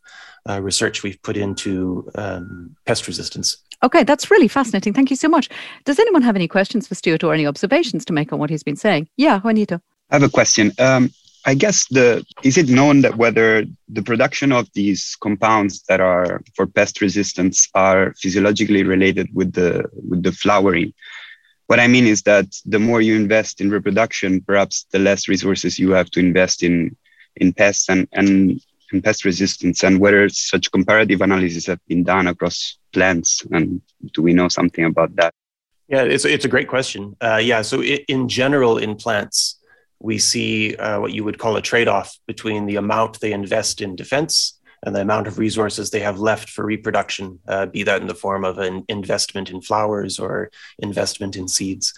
uh, 0.50 0.62
research 0.62 1.04
we've 1.04 1.22
put 1.22 1.38
into 1.38 2.10
um, 2.16 2.76
pest 2.86 3.08
resistance. 3.08 3.58
Okay, 3.84 4.04
that's 4.04 4.30
really 4.30 4.48
fascinating. 4.48 4.94
Thank 4.94 5.10
you 5.10 5.16
so 5.16 5.28
much. 5.28 5.50
Does 5.86 6.00
anyone 6.00 6.22
have 6.22 6.36
any 6.36 6.48
questions 6.48 6.88
for 6.88 6.96
Stuart 6.96 7.24
or 7.24 7.34
any 7.34 7.48
observations 7.48 8.06
to 8.06 8.14
make 8.14 8.32
on 8.32 8.40
what 8.40 8.50
he's 8.50 8.64
been 8.64 8.76
saying? 8.76 9.10
Yeah, 9.18 9.40
Joanito. 9.40 9.82
I 10.12 10.16
have 10.16 10.24
a 10.24 10.30
question. 10.30 10.72
Um, 10.78 11.10
I 11.46 11.56
guess 11.56 11.88
the 11.88 12.24
is 12.44 12.58
it 12.58 12.70
known 12.70 13.02
that 13.02 13.18
whether 13.18 13.66
the 13.90 14.04
production 14.04 14.52
of 14.52 14.70
these 14.74 15.18
compounds 15.22 15.82
that 15.90 16.00
are 16.00 16.44
for 16.56 16.68
pest 16.68 17.02
resistance 17.02 17.68
are 17.74 18.14
physiologically 18.22 18.84
related 18.84 19.28
with 19.34 19.54
the 19.54 19.86
with 19.94 20.22
the 20.22 20.32
flowering? 20.32 20.94
What 21.72 21.80
I 21.80 21.88
mean 21.88 22.06
is 22.06 22.24
that 22.24 22.48
the 22.66 22.80
more 22.80 23.00
you 23.00 23.16
invest 23.16 23.62
in 23.62 23.70
reproduction, 23.70 24.42
perhaps 24.42 24.86
the 24.92 25.00
less 25.00 25.30
resources 25.30 25.80
you 25.80 25.92
have 25.92 26.12
to 26.12 26.20
invest 26.20 26.64
in 26.64 26.98
in 27.38 27.54
pests 27.54 27.88
and 27.88 28.10
and 28.12 28.60
and 28.92 29.02
pest 29.02 29.24
resistance 29.24 29.82
and 29.82 29.98
whether 29.98 30.28
such 30.28 30.70
comparative 30.70 31.22
analysis 31.22 31.68
have 31.68 31.80
been 31.88 32.04
done 32.04 32.28
across 32.28 32.78
plants 32.92 33.42
and 33.54 33.82
do 34.14 34.22
we 34.22 34.34
know 34.34 34.50
something 34.50 34.84
about 34.84 35.16
that? 35.16 35.34
Yeah 35.88 36.04
it's, 36.04 36.26
it's 36.26 36.44
a 36.44 36.50
great 36.50 36.68
question. 36.68 37.16
Uh, 37.22 37.40
yeah 37.42 37.62
so 37.62 37.80
it, 37.80 38.04
in 38.10 38.28
general 38.28 38.78
in 38.78 38.98
plants 38.98 39.58
we 40.00 40.18
see 40.18 40.76
uh, 40.76 41.00
what 41.00 41.14
you 41.14 41.24
would 41.24 41.40
call 41.40 41.56
a 41.56 41.62
trade-off 41.62 42.20
between 42.28 42.66
the 42.66 42.76
amount 42.76 43.22
they 43.22 43.32
invest 43.32 43.80
in 43.80 43.96
defense 43.96 44.60
and 44.84 44.96
the 44.96 45.02
amount 45.02 45.28
of 45.28 45.38
resources 45.38 45.90
they 45.90 46.00
have 46.00 46.20
left 46.20 46.50
for 46.50 46.66
reproduction, 46.66 47.40
uh, 47.48 47.66
be 47.68 47.84
that 47.84 48.02
in 48.02 48.08
the 48.08 48.16
form 48.16 48.44
of 48.44 48.58
an 48.58 48.84
investment 48.88 49.50
in 49.50 49.62
flowers 49.62 50.20
or 50.20 50.52
investment 50.80 51.36
in 51.36 51.48
seeds 51.48 51.94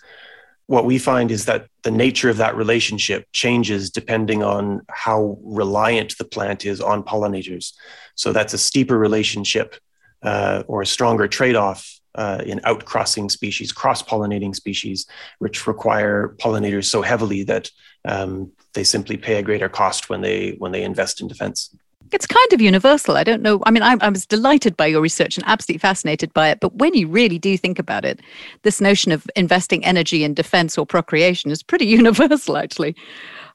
what 0.67 0.85
we 0.85 0.97
find 0.97 1.31
is 1.31 1.45
that 1.45 1.67
the 1.83 1.91
nature 1.91 2.29
of 2.29 2.37
that 2.37 2.55
relationship 2.55 3.27
changes 3.33 3.89
depending 3.89 4.43
on 4.43 4.81
how 4.89 5.37
reliant 5.43 6.17
the 6.17 6.23
plant 6.23 6.65
is 6.65 6.79
on 6.79 7.03
pollinators. 7.03 7.73
So 8.15 8.31
that's 8.31 8.53
a 8.53 8.57
steeper 8.57 8.97
relationship 8.97 9.75
uh, 10.21 10.63
or 10.67 10.81
a 10.81 10.85
stronger 10.85 11.27
trade 11.27 11.55
off 11.55 11.99
uh, 12.15 12.41
in 12.45 12.59
outcrossing 12.59 13.29
species, 13.29 13.71
cross 13.71 14.01
pollinating 14.01 14.55
species, 14.55 15.05
which 15.39 15.67
require 15.67 16.35
pollinators 16.39 16.85
so 16.85 17.01
heavily 17.01 17.43
that 17.43 17.69
um, 18.05 18.51
they 18.73 18.83
simply 18.83 19.17
pay 19.17 19.35
a 19.35 19.43
greater 19.43 19.69
cost 19.69 20.09
when 20.09 20.21
they 20.21 20.51
when 20.59 20.71
they 20.71 20.83
invest 20.83 21.21
in 21.21 21.27
defense. 21.27 21.75
It's 22.13 22.27
kind 22.27 22.53
of 22.53 22.61
universal. 22.61 23.17
I 23.17 23.23
don't 23.23 23.41
know. 23.41 23.61
I 23.65 23.71
mean, 23.71 23.83
I, 23.83 23.97
I, 23.99 24.09
was 24.09 24.25
delighted 24.25 24.77
by 24.77 24.85
your 24.85 25.01
research 25.01 25.37
and 25.37 25.45
absolutely 25.47 25.79
fascinated 25.79 26.31
by 26.33 26.49
it. 26.49 26.59
But 26.59 26.75
when 26.75 26.93
you 26.93 27.07
really 27.07 27.39
do 27.39 27.57
think 27.57 27.79
about 27.79 28.05
it, 28.05 28.19
this 28.61 28.79
notion 28.79 29.11
of 29.11 29.25
investing 29.35 29.83
energy 29.83 30.23
in 30.23 30.33
defense 30.33 30.77
or 30.77 30.85
procreation 30.85 31.49
is 31.49 31.63
pretty 31.63 31.85
universal, 31.99 32.57
actually. 32.57 32.95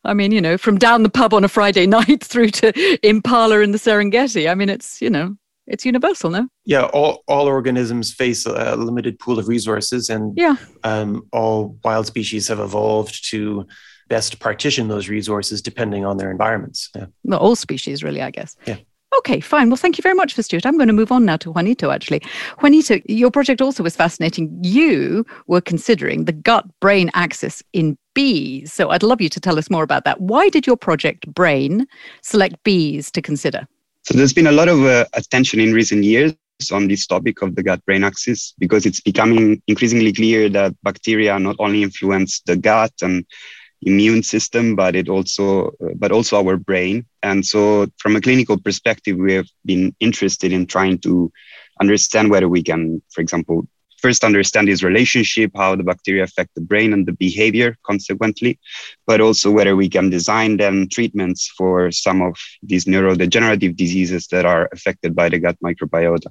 I 0.05 0.15
mean, 0.15 0.33
you 0.33 0.41
know, 0.41 0.59
from 0.59 0.79
down 0.79 1.03
the 1.03 1.09
pub 1.09 1.35
on 1.35 1.45
a 1.45 1.49
Friday 1.49 1.87
night 1.99 2.25
through 2.25 2.51
to 2.51 3.07
Impala 3.07 3.61
in 3.61 3.73
the 3.73 3.79
Serengeti. 3.79 4.51
I 4.51 4.55
mean, 4.55 4.69
it's, 4.69 5.01
you 5.01 5.11
know, 5.11 5.37
it's 5.69 5.85
universal, 5.85 6.31
no? 6.31 6.49
Yeah, 6.65 6.85
all, 6.87 7.23
all 7.29 7.47
organisms 7.47 8.13
face 8.13 8.47
a 8.47 8.75
limited 8.75 9.19
pool 9.19 9.39
of 9.39 9.49
resources, 9.49 10.09
and 10.09 10.37
yeah. 10.37 10.57
um, 10.83 11.29
all 11.33 11.79
wild 11.85 12.07
species 12.07 12.49
have 12.49 12.59
evolved 12.59 13.29
to 13.31 13.67
best 14.09 14.39
partition 14.41 14.89
those 14.89 15.09
resources 15.09 15.63
depending 15.63 16.05
on 16.05 16.17
their 16.17 16.31
environments. 16.31 16.91
Yeah. 16.95 17.07
Well, 17.25 17.39
all 17.39 17.57
species, 17.57 18.03
really, 18.03 18.23
I 18.23 18.31
guess. 18.31 18.57
Yeah. 18.67 18.77
Okay, 19.19 19.41
fine. 19.41 19.71
Well, 19.71 19.77
thank 19.77 19.97
you 19.97 20.03
very 20.03 20.15
much 20.15 20.35
for 20.35 20.43
Stuart. 20.43 20.67
I'm 20.67 20.77
going 20.77 20.89
to 20.89 20.93
move 20.93 21.11
on 21.11 21.25
now 21.25 21.39
to 21.39 21.53
Joanito, 21.53 21.93
actually. 21.93 22.21
Joanito, 22.59 23.03
your 23.07 23.31
project 23.31 23.63
also 23.63 23.83
was 23.83 23.97
fascinating. 23.97 24.57
You 24.63 25.25
were 25.47 25.63
considering 25.63 26.27
the 26.27 26.33
gut 26.33 26.67
brain 26.81 27.11
axis 27.15 27.63
in 27.73 27.97
bees. 28.15 28.73
So 28.73 28.91
I'd 28.91 29.03
love 29.03 29.21
you 29.21 29.31
to 29.31 29.41
tell 29.41 29.59
us 29.59 29.71
more 29.71 29.83
about 29.83 30.05
that. 30.05 30.21
Why 30.21 30.51
did 30.51 30.67
your 30.67 30.77
project 30.77 31.27
Brain 31.33 31.87
select 32.23 32.63
bees 32.65 33.11
to 33.13 33.23
consider? 33.23 33.67
So 34.05 34.15
there's 34.15 34.33
been 34.33 34.47
a 34.47 34.53
lot 34.53 34.69
of 34.69 34.85
uh, 34.85 35.07
attention 35.15 35.61
in 35.61 35.73
recent 35.73 36.05
years 36.05 36.35
on 36.73 36.89
this 36.89 37.07
topic 37.07 37.41
of 37.43 37.55
the 37.55 37.63
gut 37.63 37.85
brain 37.87 38.03
axis 38.03 38.55
because 38.59 38.85
it's 38.85 39.01
becoming 39.01 39.63
increasingly 39.69 40.13
clear 40.13 40.49
that 40.49 40.75
bacteria 40.83 41.39
not 41.39 41.57
only 41.61 41.83
influence 41.83 42.41
the 42.41 42.57
gut 42.57 42.93
and 43.01 43.25
immune 43.83 44.23
system, 44.23 44.75
but 44.75 44.97
it 44.97 45.09
also 45.09 45.73
but 45.97 46.13
also 46.13 46.37
our 46.37 46.57
brain. 46.57 47.07
And 47.23 47.45
so, 47.45 47.87
from 47.99 48.17
a 48.17 48.21
clinical 48.21 48.59
perspective, 48.59 49.17
we 49.17 49.35
have 49.35 49.49
been 49.65 49.95
interested 50.01 50.53
in 50.53 50.67
trying 50.67 50.99
to 50.99 51.33
understand 51.81 52.31
whether 52.31 52.49
we 52.49 52.63
can, 52.63 53.03
for 53.11 53.21
example, 53.21 53.67
first 53.99 54.25
understand 54.25 54.69
this 54.69 54.83
relationship, 54.83 55.51
how 55.55 55.75
the 55.75 55.83
bacteria 55.83 56.23
affect 56.23 56.55
the 56.55 56.61
brain 56.61 56.93
and 56.93 57.07
the 57.07 57.13
behavior 57.13 57.77
consequently, 57.85 58.59
but 59.07 59.21
also 59.21 59.51
whether 59.51 59.75
we 59.77 59.89
can 59.89 60.09
design 60.09 60.57
then 60.57 60.89
treatments 60.89 61.53
for 61.57 61.91
some 61.91 62.23
of 62.23 62.37
these 62.63 62.85
neurodegenerative 62.85 63.77
diseases 63.77 64.27
that 64.29 64.45
are 64.45 64.69
affected 64.73 65.15
by 65.15 65.29
the 65.29 65.39
gut 65.39 65.57
microbiota. 65.65 66.29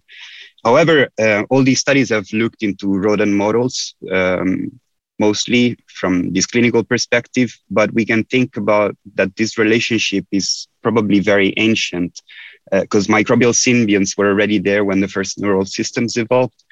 However, 0.64 1.10
uh, 1.20 1.44
all 1.50 1.64
these 1.64 1.80
studies 1.80 2.10
have 2.10 2.28
looked 2.34 2.64
into 2.64 2.88
rodent 2.98 3.34
models, 3.34 3.96
um, 4.12 4.80
mostly 5.20 5.78
from 5.88 6.32
this 6.34 6.46
clinical 6.46 6.84
perspective, 6.84 7.58
but 7.70 7.94
we 7.94 8.06
can 8.06 8.24
think 8.24 8.58
about 8.58 8.96
that 9.16 9.36
this 9.36 9.58
relationship 9.58 10.26
is 10.32 10.68
probably 10.82 11.20
very 11.20 11.54
ancient 11.58 12.22
because 12.72 13.10
uh, 13.10 13.14
microbial 13.14 13.54
symbionts 13.54 14.18
were 14.18 14.28
already 14.28 14.60
there 14.60 14.84
when 14.84 15.00
the 15.00 15.08
first 15.08 15.40
neural 15.40 15.66
systems 15.66 16.18
evolved, 16.18 16.64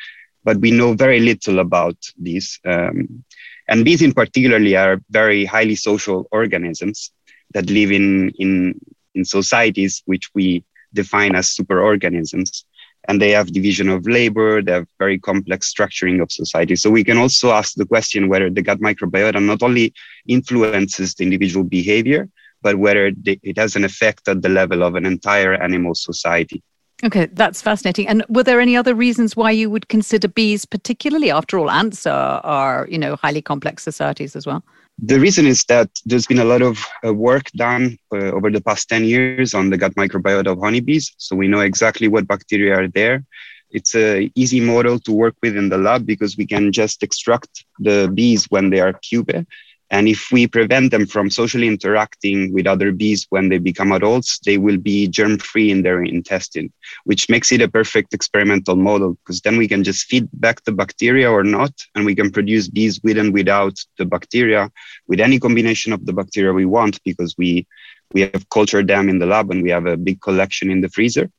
but 0.43 0.57
we 0.57 0.71
know 0.71 0.93
very 0.93 1.19
little 1.19 1.59
about 1.59 1.97
these. 2.17 2.59
Um, 2.65 3.23
and 3.67 3.85
bees 3.85 4.01
in 4.01 4.13
particularly 4.13 4.75
are 4.75 5.01
very 5.09 5.45
highly 5.45 5.75
social 5.75 6.27
organisms 6.31 7.11
that 7.53 7.69
live 7.69 7.91
in, 7.91 8.29
in, 8.37 8.79
in 9.15 9.25
societies 9.25 10.03
which 10.05 10.29
we 10.35 10.63
define 10.93 11.35
as 11.35 11.55
superorganisms 11.55 12.63
and 13.07 13.21
they 13.21 13.31
have 13.31 13.51
division 13.51 13.89
of 13.89 14.07
labor 14.07 14.61
they 14.61 14.71
have 14.71 14.87
very 14.99 15.19
complex 15.19 15.71
structuring 15.73 16.21
of 16.21 16.31
society 16.31 16.75
so 16.75 16.89
we 16.89 17.03
can 17.03 17.17
also 17.17 17.51
ask 17.51 17.75
the 17.75 17.85
question 17.85 18.27
whether 18.27 18.49
the 18.49 18.61
gut 18.61 18.79
microbiota 18.79 19.43
not 19.43 19.61
only 19.63 19.93
influences 20.27 21.15
the 21.15 21.23
individual 21.23 21.63
behavior 21.63 22.27
but 22.61 22.77
whether 22.77 23.11
it 23.25 23.57
has 23.57 23.75
an 23.75 23.83
effect 23.83 24.27
at 24.27 24.41
the 24.41 24.49
level 24.49 24.83
of 24.83 24.95
an 24.95 25.05
entire 25.05 25.53
animal 25.53 25.93
society 25.93 26.63
Okay, 27.03 27.27
that's 27.33 27.61
fascinating. 27.61 28.07
And 28.07 28.23
were 28.29 28.43
there 28.43 28.61
any 28.61 28.77
other 28.77 28.95
reasons 28.95 29.35
why 29.35 29.51
you 29.51 29.69
would 29.69 29.89
consider 29.89 30.29
bees 30.29 30.65
particularly? 30.65 31.29
After 31.29 31.59
all, 31.59 31.69
ants 31.69 32.07
are, 32.07 32.39
are 32.45 32.87
you 32.89 32.97
know, 32.97 33.17
highly 33.17 33.41
complex 33.41 33.83
societies 33.83 34.35
as 34.35 34.45
well. 34.45 34.63
The 34.97 35.19
reason 35.19 35.45
is 35.45 35.63
that 35.65 35.89
there's 36.05 36.25
been 36.25 36.39
a 36.39 36.45
lot 36.45 36.61
of 36.61 36.83
uh, 37.05 37.13
work 37.13 37.51
done 37.51 37.97
uh, 38.13 38.31
over 38.31 38.49
the 38.49 38.61
past 38.61 38.87
10 38.89 39.03
years 39.03 39.53
on 39.53 39.69
the 39.69 39.77
gut 39.77 39.93
microbiota 39.95 40.47
of 40.47 40.59
honeybees. 40.59 41.13
So 41.17 41.35
we 41.35 41.47
know 41.47 41.59
exactly 41.59 42.07
what 42.07 42.27
bacteria 42.27 42.75
are 42.79 42.87
there. 42.87 43.23
It's 43.71 43.93
an 43.93 44.31
easy 44.35 44.61
model 44.61 44.99
to 44.99 45.11
work 45.11 45.35
with 45.43 45.57
in 45.57 45.67
the 45.67 45.77
lab 45.77 46.05
because 46.05 46.37
we 46.37 46.47
can 46.47 46.71
just 46.71 47.03
extract 47.03 47.65
the 47.79 48.09
bees 48.13 48.45
when 48.45 48.69
they 48.69 48.79
are 48.79 48.93
pupae 48.93 49.45
and 49.95 50.09
if 50.09 50.29
we 50.29 50.45
prevent 50.45 50.91
them 50.91 51.05
from 51.05 51.29
socially 51.29 51.69
interacting 51.69 52.51
with 52.51 52.67
other 52.67 52.91
bees 52.91 53.25
when 53.29 53.47
they 53.47 53.59
become 53.59 53.93
adults, 53.93 54.39
they 54.39 54.57
will 54.57 54.75
be 54.75 55.07
germ 55.07 55.37
free 55.37 55.71
in 55.71 55.83
their 55.83 56.03
intestine, 56.03 56.69
which 57.05 57.29
makes 57.29 57.49
it 57.53 57.61
a 57.61 57.69
perfect 57.69 58.13
experimental 58.13 58.75
model 58.75 59.13
because 59.13 59.39
then 59.39 59.55
we 59.55 59.69
can 59.69 59.85
just 59.85 60.05
feed 60.07 60.27
back 60.33 60.61
the 60.65 60.73
bacteria 60.73 61.31
or 61.31 61.45
not, 61.45 61.71
and 61.95 62.05
we 62.05 62.13
can 62.13 62.29
produce 62.29 62.67
bees 62.67 62.99
with 63.05 63.17
and 63.17 63.33
without 63.33 63.79
the 63.97 64.03
bacteria 64.03 64.69
with 65.07 65.21
any 65.21 65.39
combination 65.39 65.93
of 65.93 66.05
the 66.05 66.11
bacteria 66.11 66.51
we 66.51 66.65
want 66.65 67.01
because 67.05 67.33
we, 67.37 67.65
we 68.13 68.19
have 68.19 68.49
cultured 68.49 68.89
them 68.89 69.07
in 69.07 69.19
the 69.19 69.25
lab 69.25 69.49
and 69.49 69.63
we 69.63 69.69
have 69.69 69.85
a 69.85 69.95
big 69.95 70.19
collection 70.19 70.69
in 70.69 70.81
the 70.81 70.89
freezer. 70.89 71.31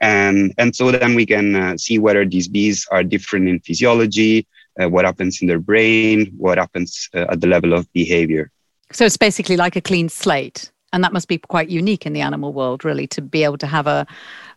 And, 0.00 0.54
and 0.56 0.74
so 0.74 0.90
then 0.90 1.14
we 1.14 1.26
can 1.26 1.54
uh, 1.54 1.76
see 1.76 1.98
whether 1.98 2.24
these 2.24 2.48
bees 2.48 2.86
are 2.90 3.04
different 3.04 3.46
in 3.46 3.60
physiology, 3.60 4.46
uh, 4.80 4.88
what 4.88 5.04
happens 5.04 5.40
in 5.40 5.48
their 5.48 5.58
brain, 5.58 6.32
what 6.36 6.58
happens 6.58 7.08
uh, 7.14 7.26
at 7.30 7.40
the 7.40 7.46
level 7.46 7.72
of 7.72 7.90
behavior. 7.92 8.50
So 8.92 9.04
it's 9.04 9.16
basically 9.16 9.56
like 9.56 9.76
a 9.76 9.80
clean 9.80 10.08
slate. 10.08 10.70
And 10.92 11.04
that 11.04 11.12
must 11.12 11.28
be 11.28 11.38
quite 11.38 11.68
unique 11.68 12.04
in 12.04 12.12
the 12.12 12.20
animal 12.20 12.52
world, 12.52 12.84
really, 12.84 13.06
to 13.08 13.22
be 13.22 13.44
able 13.44 13.58
to 13.58 13.66
have 13.66 13.86
a, 13.86 14.06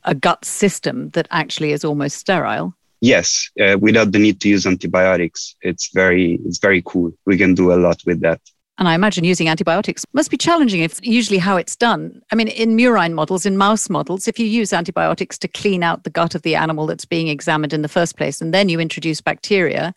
a 0.04 0.15
gut 0.15 0.43
system 0.43 1.12
that 1.12 1.28
actually 1.30 1.73
is 1.73 1.86
almost 1.86 2.17
sterile. 2.17 2.76
Yes, 3.02 3.52
uh, 3.62 3.78
without 3.80 4.12
the 4.12 4.17
need 4.17 4.41
to 4.41 4.49
use 4.49 4.65
antibiotics. 4.65 5.56
It's 5.62 5.91
very, 5.93 6.39
it's 6.45 6.58
very 6.58 6.82
cool. 6.84 7.12
We 7.26 7.38
can 7.38 7.54
do 7.54 7.71
a 7.71 7.76
lot 7.76 8.02
with 8.06 8.21
that. 8.21 8.41
And 8.79 8.88
I 8.88 8.95
imagine 8.95 9.23
using 9.23 9.47
antibiotics 9.47 10.03
must 10.13 10.31
be 10.31 10.38
challenging 10.38 10.81
if 10.81 10.99
usually 11.05 11.38
how 11.38 11.57
it's 11.57 11.75
done. 11.75 12.21
I 12.31 12.36
mean, 12.36 12.47
in 12.47 12.75
murine 12.75 13.13
models, 13.13 13.45
in 13.45 13.55
mouse 13.55 13.89
models, 13.89 14.27
if 14.27 14.39
you 14.39 14.47
use 14.47 14.73
antibiotics 14.73 15.38
to 15.39 15.47
clean 15.47 15.83
out 15.83 16.03
the 16.03 16.09
gut 16.09 16.33
of 16.33 16.41
the 16.41 16.55
animal 16.55 16.88
that's 16.88 17.05
being 17.05 17.27
examined 17.27 17.73
in 17.73 17.83
the 17.83 17.88
first 17.88 18.17
place, 18.17 18.41
and 18.41 18.53
then 18.53 18.69
you 18.69 18.79
introduce 18.79 19.21
bacteria, 19.21 19.93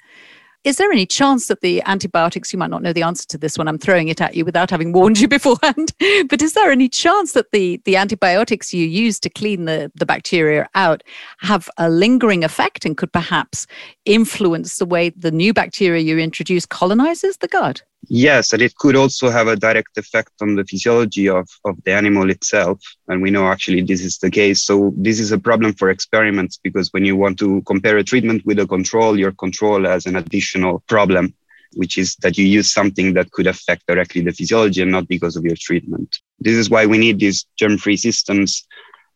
is 0.66 0.78
there 0.78 0.90
any 0.90 1.06
chance 1.06 1.46
that 1.46 1.60
the 1.60 1.80
antibiotics, 1.86 2.52
you 2.52 2.58
might 2.58 2.70
not 2.70 2.82
know 2.82 2.92
the 2.92 3.04
answer 3.04 3.24
to 3.28 3.38
this 3.38 3.56
one, 3.56 3.68
I'm 3.68 3.78
throwing 3.78 4.08
it 4.08 4.20
at 4.20 4.34
you 4.34 4.44
without 4.44 4.68
having 4.68 4.92
warned 4.92 5.20
you 5.20 5.28
beforehand, 5.38 5.92
but 6.28 6.42
is 6.42 6.54
there 6.54 6.72
any 6.72 6.88
chance 6.88 7.32
that 7.32 7.52
the, 7.52 7.80
the 7.84 7.96
antibiotics 7.96 8.74
you 8.74 8.84
use 8.84 9.20
to 9.20 9.30
clean 9.30 9.66
the, 9.66 9.92
the 9.94 10.04
bacteria 10.04 10.68
out 10.74 11.04
have 11.38 11.70
a 11.78 11.88
lingering 11.88 12.42
effect 12.42 12.84
and 12.84 12.96
could 12.96 13.12
perhaps 13.12 13.68
influence 14.06 14.78
the 14.78 14.86
way 14.86 15.10
the 15.10 15.30
new 15.30 15.54
bacteria 15.54 16.02
you 16.02 16.18
introduce 16.18 16.66
colonizes 16.66 17.36
the 17.36 17.48
gut? 17.48 17.82
Yes, 18.08 18.52
and 18.52 18.62
it 18.62 18.76
could 18.76 18.94
also 18.94 19.30
have 19.30 19.48
a 19.48 19.56
direct 19.56 19.98
effect 19.98 20.30
on 20.40 20.54
the 20.54 20.64
physiology 20.64 21.28
of, 21.28 21.48
of 21.64 21.82
the 21.84 21.92
animal 21.92 22.30
itself. 22.30 22.80
And 23.08 23.20
we 23.20 23.30
know 23.30 23.48
actually 23.48 23.82
this 23.82 24.00
is 24.00 24.18
the 24.18 24.30
case. 24.30 24.62
So 24.62 24.92
this 24.96 25.18
is 25.18 25.32
a 25.32 25.38
problem 25.38 25.72
for 25.72 25.90
experiments 25.90 26.58
because 26.62 26.92
when 26.92 27.04
you 27.04 27.16
want 27.16 27.38
to 27.40 27.62
compare 27.62 27.96
a 27.96 28.04
treatment 28.04 28.46
with 28.46 28.60
a 28.60 28.66
control, 28.66 29.18
your 29.18 29.32
control 29.32 29.84
has 29.84 30.06
an 30.06 30.16
additional 30.16 30.84
problem, 30.88 31.34
which 31.74 31.98
is 31.98 32.14
that 32.16 32.38
you 32.38 32.44
use 32.44 32.70
something 32.70 33.12
that 33.14 33.32
could 33.32 33.48
affect 33.48 33.86
directly 33.88 34.20
the 34.20 34.32
physiology 34.32 34.82
and 34.82 34.92
not 34.92 35.08
because 35.08 35.34
of 35.34 35.44
your 35.44 35.56
treatment. 35.58 36.18
This 36.38 36.54
is 36.54 36.70
why 36.70 36.86
we 36.86 36.98
need 36.98 37.18
these 37.18 37.46
germ-free 37.56 37.96
systems 37.96 38.66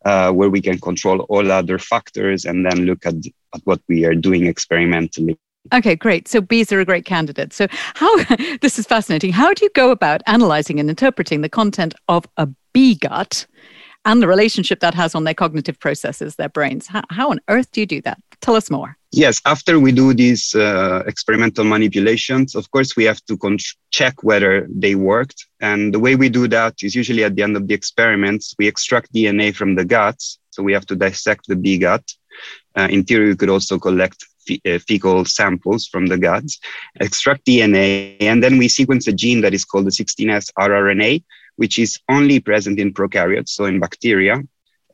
uh, 0.04 0.32
where 0.32 0.50
we 0.50 0.60
can 0.60 0.80
control 0.80 1.20
all 1.28 1.52
other 1.52 1.78
factors 1.78 2.44
and 2.44 2.66
then 2.66 2.86
look 2.86 3.06
at, 3.06 3.14
at 3.54 3.60
what 3.64 3.80
we 3.88 4.04
are 4.04 4.14
doing 4.14 4.46
experimentally. 4.46 5.38
Okay, 5.72 5.94
great. 5.94 6.26
So 6.26 6.40
bees 6.40 6.72
are 6.72 6.80
a 6.80 6.84
great 6.84 7.04
candidate. 7.04 7.52
So 7.52 7.66
how 7.94 8.24
this 8.60 8.78
is 8.78 8.86
fascinating. 8.86 9.32
How 9.32 9.52
do 9.52 9.64
you 9.64 9.70
go 9.74 9.90
about 9.90 10.22
analyzing 10.26 10.80
and 10.80 10.88
interpreting 10.88 11.42
the 11.42 11.48
content 11.48 11.94
of 12.08 12.26
a 12.36 12.48
bee 12.72 12.94
gut 12.94 13.46
and 14.04 14.22
the 14.22 14.28
relationship 14.28 14.80
that 14.80 14.94
has 14.94 15.14
on 15.14 15.24
their 15.24 15.34
cognitive 15.34 15.78
processes, 15.78 16.36
their 16.36 16.48
brains? 16.48 16.86
How, 16.86 17.02
how 17.10 17.30
on 17.30 17.40
earth 17.48 17.70
do 17.72 17.80
you 17.80 17.86
do 17.86 18.00
that? 18.02 18.18
Tell 18.40 18.56
us 18.56 18.70
more. 18.70 18.96
Yes, 19.12 19.40
after 19.44 19.78
we 19.78 19.92
do 19.92 20.14
these 20.14 20.54
uh, 20.54 21.02
experimental 21.06 21.64
manipulations, 21.64 22.54
of 22.54 22.70
course, 22.70 22.96
we 22.96 23.04
have 23.04 23.20
to 23.26 23.36
con- 23.36 23.58
check 23.90 24.22
whether 24.22 24.66
they 24.70 24.94
worked. 24.94 25.46
And 25.60 25.92
the 25.92 25.98
way 25.98 26.14
we 26.14 26.28
do 26.28 26.46
that 26.48 26.74
is 26.82 26.94
usually 26.94 27.24
at 27.24 27.34
the 27.34 27.42
end 27.42 27.56
of 27.56 27.66
the 27.66 27.74
experiments, 27.74 28.54
we 28.58 28.68
extract 28.68 29.12
DNA 29.12 29.54
from 29.54 29.74
the 29.74 29.84
guts. 29.84 30.38
So 30.50 30.62
we 30.62 30.72
have 30.72 30.86
to 30.86 30.96
dissect 30.96 31.48
the 31.48 31.56
bee 31.56 31.78
gut. 31.78 32.04
Uh, 32.76 32.88
in 32.90 33.04
theory, 33.04 33.28
we 33.28 33.36
could 33.36 33.50
also 33.50 33.78
collect 33.78 34.24
uh, 34.50 34.78
fecal 34.78 35.24
samples 35.24 35.86
from 35.86 36.06
the 36.06 36.18
guts, 36.18 36.58
extract 37.00 37.46
DNA, 37.46 38.16
and 38.20 38.42
then 38.42 38.58
we 38.58 38.68
sequence 38.68 39.06
a 39.06 39.12
gene 39.12 39.40
that 39.42 39.54
is 39.54 39.64
called 39.64 39.86
the 39.86 39.90
16S 39.90 40.50
rRNA, 40.58 41.22
which 41.56 41.78
is 41.78 41.98
only 42.08 42.40
present 42.40 42.78
in 42.78 42.92
prokaryotes, 42.92 43.50
so 43.50 43.64
in 43.66 43.78
bacteria. 43.78 44.42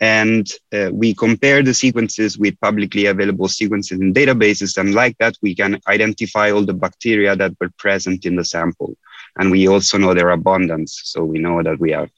And 0.00 0.46
uh, 0.74 0.90
we 0.92 1.14
compare 1.14 1.62
the 1.62 1.72
sequences 1.72 2.36
with 2.36 2.60
publicly 2.60 3.06
available 3.06 3.48
sequences 3.48 3.98
in 3.98 4.12
databases. 4.12 4.76
And 4.76 4.94
like 4.94 5.16
that, 5.18 5.36
we 5.40 5.54
can 5.54 5.80
identify 5.86 6.50
all 6.50 6.66
the 6.66 6.74
bacteria 6.74 7.34
that 7.36 7.52
were 7.58 7.70
present 7.78 8.26
in 8.26 8.36
the 8.36 8.44
sample. 8.44 8.94
And 9.36 9.50
we 9.50 9.68
also 9.68 9.96
know 9.96 10.12
their 10.12 10.30
abundance. 10.30 11.00
So 11.04 11.24
we 11.24 11.38
know 11.38 11.62
that 11.62 11.78
we 11.78 11.92
have 11.92 12.10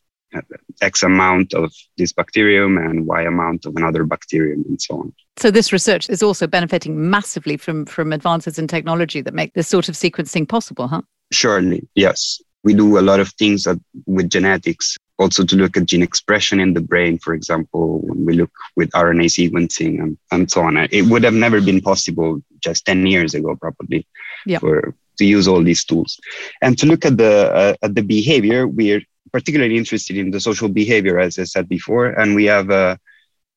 X 0.81 1.03
amount 1.03 1.55
of 1.55 1.73
this 1.97 2.13
bacterium 2.13 2.79
and 2.79 3.07
Y 3.07 3.23
amount 3.23 3.67
of 3.67 3.77
another 3.77 4.05
bacterium 4.05 4.65
and 4.69 4.81
so 4.81 5.01
on. 5.01 5.13
So 5.37 5.51
this 5.51 5.73
research 5.73 6.09
is 6.09 6.23
also 6.23 6.47
benefiting 6.47 7.11
massively 7.11 7.57
from, 7.57 7.87
from 7.87 8.13
advances 8.13 8.59
in 8.59 8.69
technology 8.69 9.21
that 9.21 9.35
make 9.35 9.55
this 9.55 9.69
sort 9.69 9.89
of 9.89 9.95
sequencing 9.95 10.49
possible, 10.49 10.89
huh? 10.89 11.03
Surely, 11.33 11.87
yes. 11.95 12.41
We 12.65 12.75
do 12.75 12.99
a 12.99 13.01
lot 13.01 13.21
of 13.21 13.29
things 13.35 13.65
that, 13.65 13.81
with 14.07 14.29
genetics, 14.31 14.97
also 15.19 15.45
to 15.45 15.57
look 15.57 15.77
at 15.77 15.87
gene 15.87 16.03
expression 16.03 16.61
in 16.61 16.75
the 16.75 16.81
brain, 16.81 17.19
for 17.19 17.35
example, 17.35 18.01
when 18.01 18.25
we 18.25 18.35
look 18.35 18.51
with 18.77 18.91
RNA 18.91 19.27
sequencing 19.27 20.01
and, 20.03 20.19
and 20.33 20.51
so 20.51 20.63
on. 20.63 20.77
It 20.77 21.07
would 21.07 21.25
have 21.25 21.35
never 21.35 21.61
been 21.61 21.81
possible 21.81 22.43
just 22.61 22.85
10 22.87 23.07
years 23.07 23.35
ago, 23.35 23.57
probably, 23.57 24.07
yep. 24.47 24.61
for 24.61 24.95
to 25.19 25.25
use 25.25 25.49
all 25.49 25.63
these 25.63 25.85
tools. 25.85 26.19
And 26.63 26.79
to 26.79 26.87
look 26.87 27.05
at 27.05 27.17
the 27.17 27.53
uh, 27.53 27.75
at 27.83 27.95
the 27.95 28.03
behavior, 28.03 28.67
we're 28.67 29.03
particularly 29.33 29.77
interested 29.77 30.17
in 30.17 30.31
the 30.31 30.41
social 30.41 30.69
behavior, 30.69 31.19
as 31.19 31.39
I 31.39 31.45
said 31.45 31.69
before. 31.69 32.07
And 32.07 32.35
we 32.35 32.45
have 32.47 32.71
a, 32.71 32.99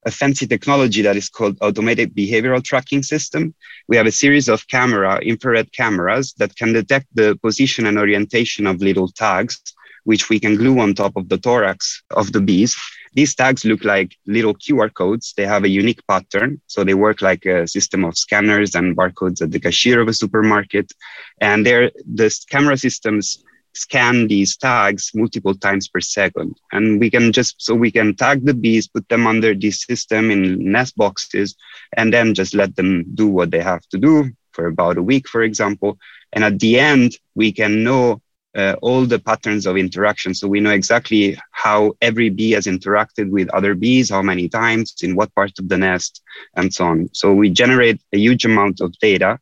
a 0.06 0.12
fancy 0.12 0.48
technology 0.48 1.02
that 1.04 1.16
is 1.16 1.30
called 1.30 1.58
automated 1.62 2.16
behavioral 2.16 2.64
tracking 2.64 3.04
system. 3.04 3.54
We 3.88 3.98
have 3.98 4.08
a 4.08 4.12
series 4.12 4.50
of 4.50 4.68
camera, 4.68 5.20
infrared 5.20 5.72
cameras 5.72 6.34
that 6.38 6.56
can 6.56 6.74
detect 6.74 7.08
the 7.14 7.38
position 7.42 7.86
and 7.86 7.98
orientation 7.98 8.68
of 8.68 8.82
little 8.82 9.10
tags, 9.10 9.62
which 10.04 10.30
we 10.30 10.40
can 10.40 10.56
glue 10.56 10.80
on 10.80 10.94
top 10.94 11.16
of 11.16 11.30
the 11.30 11.38
thorax 11.38 12.04
of 12.12 12.32
the 12.32 12.42
bees. 12.42 12.76
These 13.14 13.36
tags 13.36 13.66
look 13.66 13.84
like 13.84 14.16
little 14.26 14.56
QR 14.56 14.94
codes. 14.94 15.34
They 15.36 15.46
have 15.46 15.66
a 15.66 15.70
unique 15.70 16.02
pattern. 16.08 16.62
So 16.68 16.84
they 16.84 16.94
work 16.94 17.22
like 17.22 17.46
a 17.46 17.68
system 17.68 18.06
of 18.06 18.18
scanners 18.18 18.74
and 18.74 18.96
barcodes 18.96 19.42
at 19.42 19.52
the 19.52 19.60
cashier 19.60 20.00
of 20.00 20.08
a 20.08 20.14
supermarket. 20.14 20.94
And 21.42 21.66
they're, 21.66 21.92
the 22.06 22.34
camera 22.50 22.78
systems 22.78 23.44
scan 23.74 24.28
these 24.28 24.58
tags 24.58 25.12
multiple 25.14 25.56
times 25.56 25.88
per 25.88 26.02
second. 26.02 26.58
And 26.72 27.00
we 27.00 27.10
can 27.10 27.32
just, 27.32 27.62
so 27.62 27.74
we 27.76 27.92
can 27.92 28.16
tag 28.16 28.46
the 28.46 28.54
bees, 28.54 28.88
put 28.88 29.08
them 29.10 29.28
under 29.28 29.54
this 29.54 29.84
system 29.84 30.32
in 30.32 30.72
nest 30.72 30.96
boxes, 30.98 31.56
and 31.98 32.14
then 32.14 32.34
just 32.34 32.54
let 32.54 32.76
them 32.76 33.06
do 33.16 33.28
what 33.28 33.52
they 33.52 33.62
have 33.62 33.88
to 33.90 33.98
do 33.98 34.30
for 34.52 34.68
about 34.68 34.98
a 34.98 35.04
week, 35.04 35.28
for 35.28 35.44
example. 35.44 35.98
And 36.34 36.44
at 36.44 36.60
the 36.60 36.80
end, 36.80 37.18
we 37.36 37.52
can 37.52 37.84
know 37.84 38.22
uh, 38.56 38.76
all 38.82 39.06
the 39.06 39.20
patterns 39.20 39.66
of 39.66 39.78
interaction. 39.78 40.34
So 40.34 40.48
we 40.48 40.60
know 40.60 40.72
exactly 40.72 41.38
how 41.52 41.94
every 42.02 42.30
bee 42.30 42.52
has 42.52 42.66
interacted 42.66 43.30
with 43.30 43.50
other 43.50 43.76
bees, 43.76 44.10
how 44.10 44.22
many 44.22 44.50
times, 44.50 44.96
in 45.02 45.16
what 45.16 45.34
part 45.36 45.58
of 45.60 45.70
the 45.70 45.78
nest, 45.78 46.22
and 46.56 46.74
so 46.74 46.86
on. 46.86 47.10
So 47.14 47.34
we 47.34 47.50
generate 47.50 48.02
a 48.14 48.18
huge 48.18 48.46
amount 48.46 48.82
of 48.82 48.98
data, 49.00 49.40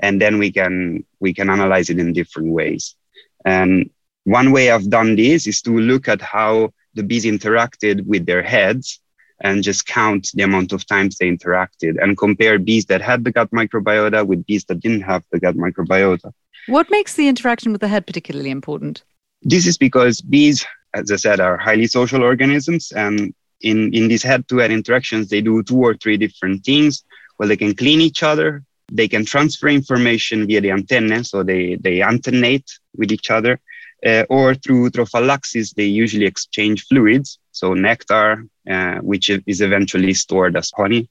and 0.00 0.20
then 0.20 0.38
we 0.38 0.52
can 0.52 1.04
we 1.20 1.34
can 1.34 1.50
analyze 1.50 1.90
it 1.90 1.98
in 1.98 2.12
different 2.12 2.52
ways. 2.52 2.94
And 3.44 3.90
one 4.24 4.52
way 4.52 4.70
I've 4.70 4.88
done 4.88 5.16
this 5.16 5.46
is 5.46 5.62
to 5.62 5.78
look 5.78 6.08
at 6.08 6.20
how 6.20 6.72
the 6.94 7.02
bees 7.02 7.24
interacted 7.24 8.06
with 8.06 8.26
their 8.26 8.42
heads 8.42 9.00
and 9.40 9.62
just 9.62 9.86
count 9.86 10.30
the 10.34 10.42
amount 10.44 10.72
of 10.72 10.86
times 10.86 11.18
they 11.18 11.28
interacted 11.28 12.00
and 12.00 12.16
compare 12.16 12.58
bees 12.58 12.86
that 12.86 13.00
had 13.00 13.24
the 13.24 13.32
gut 13.32 13.50
microbiota 13.50 14.24
with 14.24 14.46
bees 14.46 14.64
that 14.66 14.80
didn't 14.80 15.00
have 15.02 15.24
the 15.32 15.40
gut 15.40 15.56
microbiota. 15.56 16.32
What 16.68 16.90
makes 16.90 17.14
the 17.14 17.26
interaction 17.26 17.72
with 17.72 17.80
the 17.80 17.88
head 17.88 18.06
particularly 18.06 18.50
important? 18.50 19.02
This 19.42 19.66
is 19.66 19.76
because 19.76 20.20
bees, 20.20 20.64
as 20.94 21.10
I 21.10 21.16
said, 21.16 21.40
are 21.40 21.56
highly 21.58 21.88
social 21.88 22.22
organisms. 22.22 22.92
And 22.92 23.34
in, 23.60 23.92
in 23.92 24.06
these 24.06 24.22
head 24.22 24.46
to 24.48 24.58
head 24.58 24.70
interactions, 24.70 25.28
they 25.28 25.40
do 25.40 25.62
two 25.64 25.80
or 25.80 25.94
three 25.96 26.16
different 26.16 26.64
things. 26.64 27.02
Well, 27.38 27.48
they 27.48 27.56
can 27.56 27.74
clean 27.74 28.00
each 28.00 28.22
other, 28.22 28.62
they 28.94 29.08
can 29.08 29.24
transfer 29.24 29.68
information 29.68 30.46
via 30.46 30.60
the 30.60 30.70
antennae, 30.70 31.24
so 31.24 31.42
they, 31.42 31.76
they 31.76 32.02
antennate 32.02 32.70
with 32.96 33.10
each 33.10 33.30
other, 33.30 33.58
uh, 34.04 34.24
or 34.28 34.54
through 34.54 34.90
trophallaxis, 34.90 35.74
they 35.74 35.84
usually 35.84 36.26
exchange 36.26 36.86
fluids, 36.86 37.38
so 37.52 37.74
nectar, 37.74 38.46
uh, 38.70 38.96
which 38.96 39.30
is 39.30 39.60
eventually 39.60 40.14
stored 40.14 40.56
as 40.56 40.70
honey. 40.76 41.08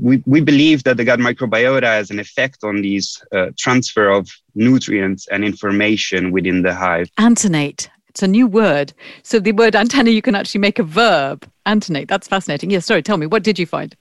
We, 0.00 0.22
we 0.24 0.40
believe 0.40 0.84
that 0.84 0.96
the 0.96 1.04
gut 1.04 1.18
microbiota 1.18 1.84
has 1.84 2.10
an 2.10 2.18
effect 2.18 2.58
on 2.62 2.80
these 2.80 3.22
uh, 3.32 3.48
transfer 3.58 4.08
of 4.08 4.28
nutrients 4.54 5.28
and 5.28 5.44
information 5.44 6.30
within 6.32 6.62
the 6.62 6.74
hive. 6.74 7.10
Antennate. 7.18 7.90
It's 8.08 8.22
a 8.22 8.28
new 8.28 8.46
word. 8.46 8.94
So 9.22 9.38
the 9.38 9.52
word 9.52 9.76
antenna, 9.76 10.10
you 10.10 10.22
can 10.22 10.34
actually 10.34 10.62
make 10.62 10.78
a 10.78 10.82
verb. 10.82 11.46
Antennate. 11.66 12.08
That's 12.08 12.28
fascinating. 12.28 12.70
Yes, 12.70 12.86
sorry, 12.86 13.02
tell 13.02 13.18
me, 13.18 13.26
what 13.26 13.42
did 13.42 13.58
you 13.58 13.66
find? 13.66 13.94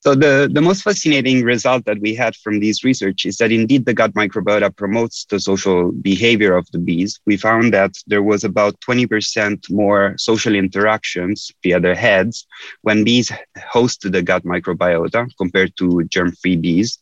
So 0.00 0.14
the, 0.14 0.48
the 0.52 0.60
most 0.60 0.82
fascinating 0.82 1.42
result 1.42 1.84
that 1.86 1.98
we 2.00 2.14
had 2.14 2.36
from 2.36 2.60
this 2.60 2.84
research 2.84 3.26
is 3.26 3.36
that 3.38 3.50
indeed 3.50 3.84
the 3.84 3.94
gut 3.94 4.14
microbiota 4.14 4.74
promotes 4.74 5.24
the 5.24 5.40
social 5.40 5.90
behavior 5.90 6.54
of 6.56 6.70
the 6.70 6.78
bees. 6.78 7.18
We 7.26 7.36
found 7.36 7.74
that 7.74 7.94
there 8.06 8.22
was 8.22 8.44
about 8.44 8.80
20% 8.80 9.70
more 9.70 10.14
social 10.16 10.54
interactions 10.54 11.50
via 11.64 11.80
their 11.80 11.96
heads 11.96 12.46
when 12.82 13.02
bees 13.02 13.32
hosted 13.74 14.12
the 14.12 14.22
gut 14.22 14.44
microbiota 14.44 15.28
compared 15.36 15.76
to 15.78 16.04
germ-free 16.04 16.56
bees. 16.56 17.00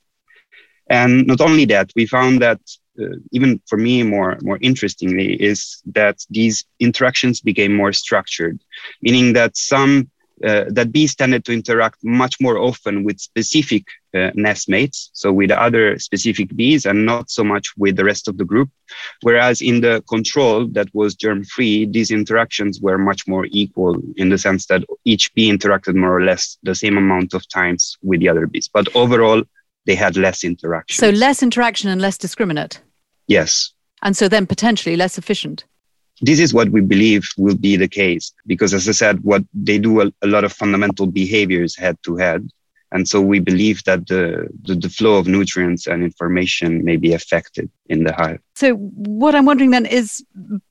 And 0.89 1.27
not 1.27 1.43
only 1.43 1.67
that, 1.67 1.91
we 1.97 2.07
found 2.07 2.41
that 2.41 2.61
uh, 2.99 3.17
even 3.33 3.61
for 3.67 3.77
me 3.77 4.03
more 4.03 4.39
more 4.41 4.59
interestingly 4.63 5.35
is 5.35 5.83
that 5.93 6.25
these 6.31 6.65
interactions 6.81 7.43
became 7.43 7.75
more 7.75 7.93
structured, 7.93 8.59
meaning 9.03 9.35
that 9.35 9.55
some 9.55 10.11
uh, 10.45 10.65
that 10.69 10.93
bees 10.93 11.15
tended 11.15 11.45
to 11.45 11.53
interact 11.53 11.99
much 12.03 12.37
more 12.41 12.59
often 12.59 13.05
with 13.05 13.19
specific 13.21 13.85
uh, 14.15 14.31
nest 14.35 14.69
mates, 14.69 15.11
so 15.13 15.33
with 15.33 15.51
other 15.51 15.99
specific 15.99 16.55
bees, 16.55 16.85
and 16.85 17.07
not 17.07 17.31
so 17.31 17.43
much 17.43 17.69
with 17.77 17.97
the 17.97 18.05
rest 18.05 18.29
of 18.29 18.37
the 18.37 18.45
group. 18.45 18.71
Whereas 19.23 19.63
in 19.63 19.81
the 19.81 20.03
control 20.09 20.67
that 20.69 20.89
was 20.95 21.15
germ 21.15 21.45
free, 21.45 21.87
these 21.87 22.11
interactions 22.11 22.81
were 22.81 22.99
much 22.99 23.27
more 23.27 23.47
equal 23.51 23.97
in 24.17 24.29
the 24.29 24.39
sense 24.39 24.67
that 24.67 24.85
each 25.05 25.33
bee 25.35 25.51
interacted 25.51 25.95
more 25.95 26.17
or 26.17 26.23
less 26.23 26.59
the 26.63 26.75
same 26.75 26.97
amount 26.99 27.33
of 27.35 27.49
times 27.49 27.97
with 28.03 28.21
the 28.21 28.29
other 28.29 28.47
bees. 28.47 28.69
But 28.69 28.95
overall, 28.95 29.43
they 29.87 29.95
had 29.95 30.17
less 30.17 30.45
interaction. 30.45 31.01
So 31.01 31.11
less 31.11 31.43
interaction 31.43 31.89
and 31.89 32.01
less 32.01 32.19
discriminate. 32.19 32.81
Yes. 33.27 33.73
And 34.03 34.17
so 34.17 34.29
then 34.29 34.47
potentially 34.47 34.97
less 34.97 35.17
efficient 35.17 35.65
this 36.21 36.41
is 36.41 36.55
what 36.55 36.71
we 36.71 36.81
believe 36.81 37.29
will 37.37 37.57
be 37.57 37.77
the 37.77 37.89
case 37.89 38.33
because 38.47 38.73
as 38.73 38.89
i 38.89 38.93
said 38.93 39.23
what 39.23 39.43
they 39.55 39.79
do 39.79 40.01
a, 40.01 40.13
a 40.23 40.27
lot 40.27 40.45
of 40.45 40.53
fundamental 40.53 41.07
behaviors 41.07 41.77
head 41.77 41.97
to 42.03 42.17
head. 42.17 42.49
And 42.93 43.09
so 43.09 43.21
we 43.21 43.41
believe 43.41 43.83
that 43.85 44.07
the, 44.07 44.49
the, 44.63 44.77
the 44.77 44.89
flow 44.89 45.19
of 45.19 45.27
nutrients 45.27 45.89
and 45.89 46.05
information 46.05 46.85
may 46.85 46.97
be 46.97 47.13
affected 47.13 47.69
in 47.87 48.05
the 48.05 48.13
hive. 48.13 48.41
So 48.55 48.75
what 48.75 49.35
i'm 49.35 49.45
wondering 49.45 49.71
then 49.71 49.87
is 49.87 50.25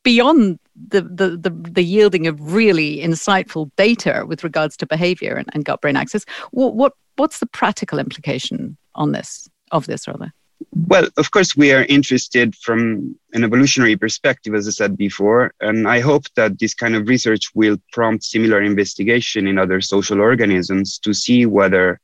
beyond 0.03 0.59
the, 0.75 1.01
the, 1.01 1.37
the, 1.37 1.49
the 1.49 1.83
yielding 1.83 2.27
of 2.27 2.53
really 2.53 2.97
insightful 2.97 3.69
data 3.75 4.25
with 4.27 4.43
regards 4.43 4.75
to 4.77 4.85
behavior 4.85 5.35
and, 5.35 5.49
and 5.53 5.63
gut 5.65 5.81
brain 5.81 5.95
axis 5.95 6.25
what, 6.51 6.75
what 6.75 6.93
what's 7.15 7.39
the 7.39 7.45
practical 7.45 7.99
implication 7.99 8.77
on 8.95 9.11
this 9.11 9.47
of 9.71 9.85
this 9.85 10.07
rather 10.07 10.33
well, 10.75 11.07
of 11.17 11.31
course, 11.31 11.55
we 11.55 11.71
are 11.71 11.85
interested 11.85 12.53
from 12.55 13.15
an 13.33 13.43
evolutionary 13.43 13.95
perspective, 13.95 14.53
as 14.53 14.67
I 14.67 14.71
said 14.71 14.97
before, 14.97 15.53
and 15.61 15.87
I 15.87 16.01
hope 16.01 16.25
that 16.35 16.59
this 16.59 16.73
kind 16.73 16.95
of 16.95 17.07
research 17.07 17.55
will 17.55 17.77
prompt 17.93 18.25
similar 18.25 18.61
investigation 18.61 19.47
in 19.47 19.57
other 19.57 19.79
social 19.79 20.19
organisms 20.19 20.99
to 20.99 21.13
see 21.13 21.45
whether 21.45 22.01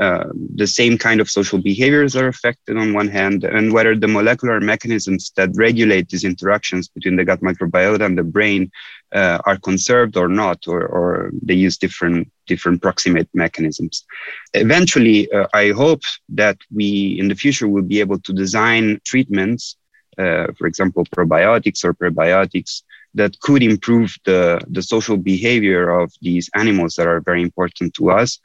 uh, 0.00 0.24
the 0.56 0.66
same 0.66 0.98
kind 0.98 1.20
of 1.20 1.30
social 1.30 1.60
behaviors 1.60 2.16
are 2.16 2.26
affected 2.26 2.76
on 2.76 2.92
one 2.92 3.08
hand, 3.08 3.44
and 3.44 3.72
whether 3.72 3.94
the 3.94 4.08
molecular 4.08 4.60
mechanisms 4.60 5.32
that 5.36 5.50
regulate 5.54 6.08
these 6.08 6.24
interactions 6.24 6.88
between 6.88 7.14
the 7.16 7.24
gut 7.24 7.40
microbiota 7.40 8.04
and 8.04 8.18
the 8.18 8.24
brain 8.24 8.70
uh, 9.14 9.38
are 9.46 9.58
conserved 9.58 10.16
or 10.16 10.28
not, 10.28 10.66
or, 10.66 10.84
or 10.84 11.30
they 11.42 11.54
use 11.54 11.76
different 11.76 12.30
different 12.46 12.82
proximate 12.82 13.28
mechanisms. 13.34 14.04
Eventually, 14.52 15.30
uh, 15.30 15.46
I 15.54 15.70
hope 15.70 16.02
that 16.30 16.58
we 16.74 17.16
in 17.20 17.28
the 17.28 17.36
future 17.36 17.68
will 17.68 17.82
be 17.82 18.00
able 18.00 18.18
to 18.18 18.32
design 18.32 19.00
treatments, 19.04 19.76
uh, 20.18 20.48
for 20.58 20.66
example, 20.66 21.04
probiotics 21.04 21.84
or 21.84 21.94
prebiotics 21.94 22.82
that 23.14 23.38
could 23.40 23.62
improve 23.62 24.12
the, 24.24 24.60
the 24.68 24.82
social 24.82 25.16
behavior 25.16 25.88
of 26.00 26.12
these 26.20 26.50
animals 26.54 26.96
that 26.96 27.06
are 27.06 27.20
very 27.20 27.42
important 27.42 27.94
to 27.94 28.10
us 28.10 28.40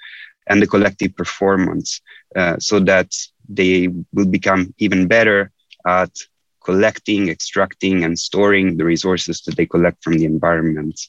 and 0.49 0.61
the 0.61 0.67
collective 0.67 1.15
performance 1.15 2.01
uh, 2.35 2.57
so 2.59 2.79
that 2.79 3.15
they 3.47 3.87
will 4.13 4.25
become 4.25 4.73
even 4.77 5.07
better 5.07 5.51
at 5.87 6.11
collecting, 6.63 7.29
extracting, 7.29 8.03
and 8.03 8.19
storing 8.19 8.77
the 8.77 8.85
resources 8.85 9.41
that 9.41 9.55
they 9.55 9.65
collect 9.65 10.03
from 10.03 10.13
the 10.13 10.25
environment. 10.25 10.99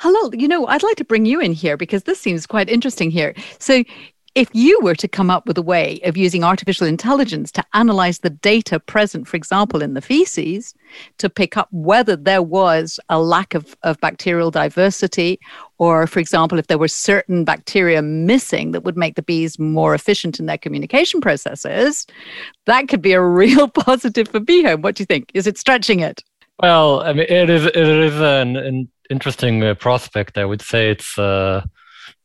Hello, 0.00 0.30
you 0.32 0.48
know, 0.48 0.66
I'd 0.66 0.82
like 0.82 0.96
to 0.96 1.04
bring 1.04 1.24
you 1.24 1.40
in 1.40 1.52
here 1.52 1.76
because 1.76 2.02
this 2.02 2.20
seems 2.20 2.46
quite 2.46 2.68
interesting 2.68 3.10
here. 3.10 3.34
So, 3.58 3.84
if 4.34 4.48
you 4.54 4.80
were 4.80 4.94
to 4.94 5.06
come 5.06 5.30
up 5.30 5.46
with 5.46 5.58
a 5.58 5.62
way 5.62 6.00
of 6.04 6.16
using 6.16 6.42
artificial 6.42 6.86
intelligence 6.86 7.52
to 7.52 7.64
analyze 7.74 8.20
the 8.20 8.30
data 8.30 8.80
present, 8.80 9.28
for 9.28 9.36
example, 9.36 9.82
in 9.82 9.92
the 9.92 10.00
feces, 10.00 10.74
to 11.18 11.28
pick 11.28 11.56
up 11.56 11.68
whether 11.70 12.16
there 12.16 12.42
was 12.42 12.98
a 13.10 13.20
lack 13.20 13.54
of, 13.54 13.76
of 13.82 14.00
bacterial 14.00 14.50
diversity, 14.50 15.38
or, 15.78 16.06
for 16.06 16.18
example, 16.18 16.58
if 16.58 16.68
there 16.68 16.78
were 16.78 16.88
certain 16.88 17.44
bacteria 17.44 18.00
missing 18.00 18.72
that 18.72 18.84
would 18.84 18.96
make 18.96 19.16
the 19.16 19.22
bees 19.22 19.58
more 19.58 19.94
efficient 19.94 20.40
in 20.40 20.46
their 20.46 20.58
communication 20.58 21.20
processes, 21.20 22.06
that 22.66 22.88
could 22.88 23.02
be 23.02 23.12
a 23.12 23.22
real 23.22 23.68
positive 23.86 24.28
for 24.28 24.40
BeeHome. 24.40 24.82
What 24.82 24.94
do 24.94 25.02
you 25.02 25.06
think? 25.06 25.30
Is 25.34 25.46
it 25.46 25.58
stretching 25.58 26.00
it? 26.00 26.22
Well, 26.60 27.00
I 27.00 27.12
mean, 27.12 27.26
it 27.28 27.50
is, 27.50 27.66
it 27.66 27.76
is 27.76 28.14
an, 28.20 28.56
an 28.56 28.88
interesting 29.10 29.62
uh, 29.62 29.74
prospect. 29.74 30.38
I 30.38 30.44
would 30.44 30.62
say 30.62 30.90
it's. 30.90 31.18
Uh, 31.18 31.62
uh, 31.62 31.66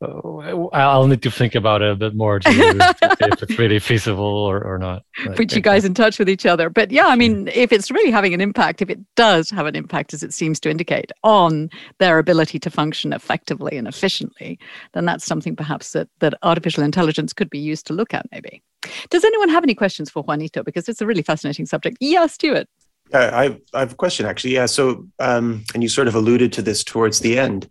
I'll 0.02 1.08
need 1.08 1.24
to 1.24 1.32
think 1.32 1.56
about 1.56 1.82
it 1.82 1.92
a 1.92 1.96
bit 1.96 2.16
more 2.16 2.40
to, 2.40 2.50
to 2.52 3.18
if 3.22 3.44
it's 3.44 3.58
really 3.58 3.80
feasible 3.80 4.24
or, 4.24 4.64
or 4.64 4.78
not. 4.78 5.04
Put 5.36 5.54
you 5.56 5.62
guys 5.62 5.86
in 5.86 5.94
touch 5.94 6.20
with 6.20 6.30
each 6.30 6.46
other. 6.46 6.70
But 6.70 6.92
yeah, 6.92 7.08
I 7.08 7.16
mean, 7.16 7.48
if 7.48 7.72
it's 7.72 7.90
really 7.90 8.12
having 8.12 8.34
an 8.34 8.42
impact, 8.42 8.82
if 8.82 8.90
it 8.90 9.00
does 9.16 9.50
have 9.50 9.66
an 9.66 9.76
impact, 9.76 10.14
as 10.14 10.24
it 10.24 10.34
seems 10.34 10.60
to 10.62 10.70
indicate, 10.70 11.12
on 11.24 11.70
their 12.00 12.20
ability 12.20 12.60
to 12.60 12.70
function 12.70 13.12
effectively 13.12 13.78
and 13.78 13.88
efficiently, 13.88 14.60
then 14.94 15.06
that's 15.06 15.26
something 15.26 15.56
perhaps 15.56 15.94
that, 15.94 16.08
that 16.20 16.36
artificial 16.44 16.84
intelligence 16.84 17.34
could 17.34 17.50
be 17.50 17.60
used 17.60 17.88
to 17.88 17.94
look 17.94 18.14
at, 18.14 18.26
maybe. 18.32 18.62
Does 19.10 19.24
anyone 19.24 19.50
have 19.50 19.64
any 19.64 19.76
questions 19.76 20.10
for 20.10 20.24
Joanito? 20.24 20.64
Because 20.64 20.88
it's 20.88 21.02
a 21.02 21.06
really 21.06 21.24
fascinating 21.24 21.66
subject. 21.66 21.98
Yeah, 22.00 22.28
Stuart. 22.28 22.68
Uh, 23.14 23.30
I, 23.34 23.60
I 23.74 23.80
have 23.80 23.94
a 23.94 23.96
question 23.96 24.26
actually. 24.26 24.54
Yeah. 24.54 24.66
So, 24.66 25.08
um, 25.20 25.64
and 25.74 25.82
you 25.82 25.90
sort 25.90 26.08
of 26.08 26.16
alluded 26.16 26.52
to 26.54 26.62
this 26.62 26.84
towards 26.84 27.20
the 27.20 27.40
end. 27.40 27.68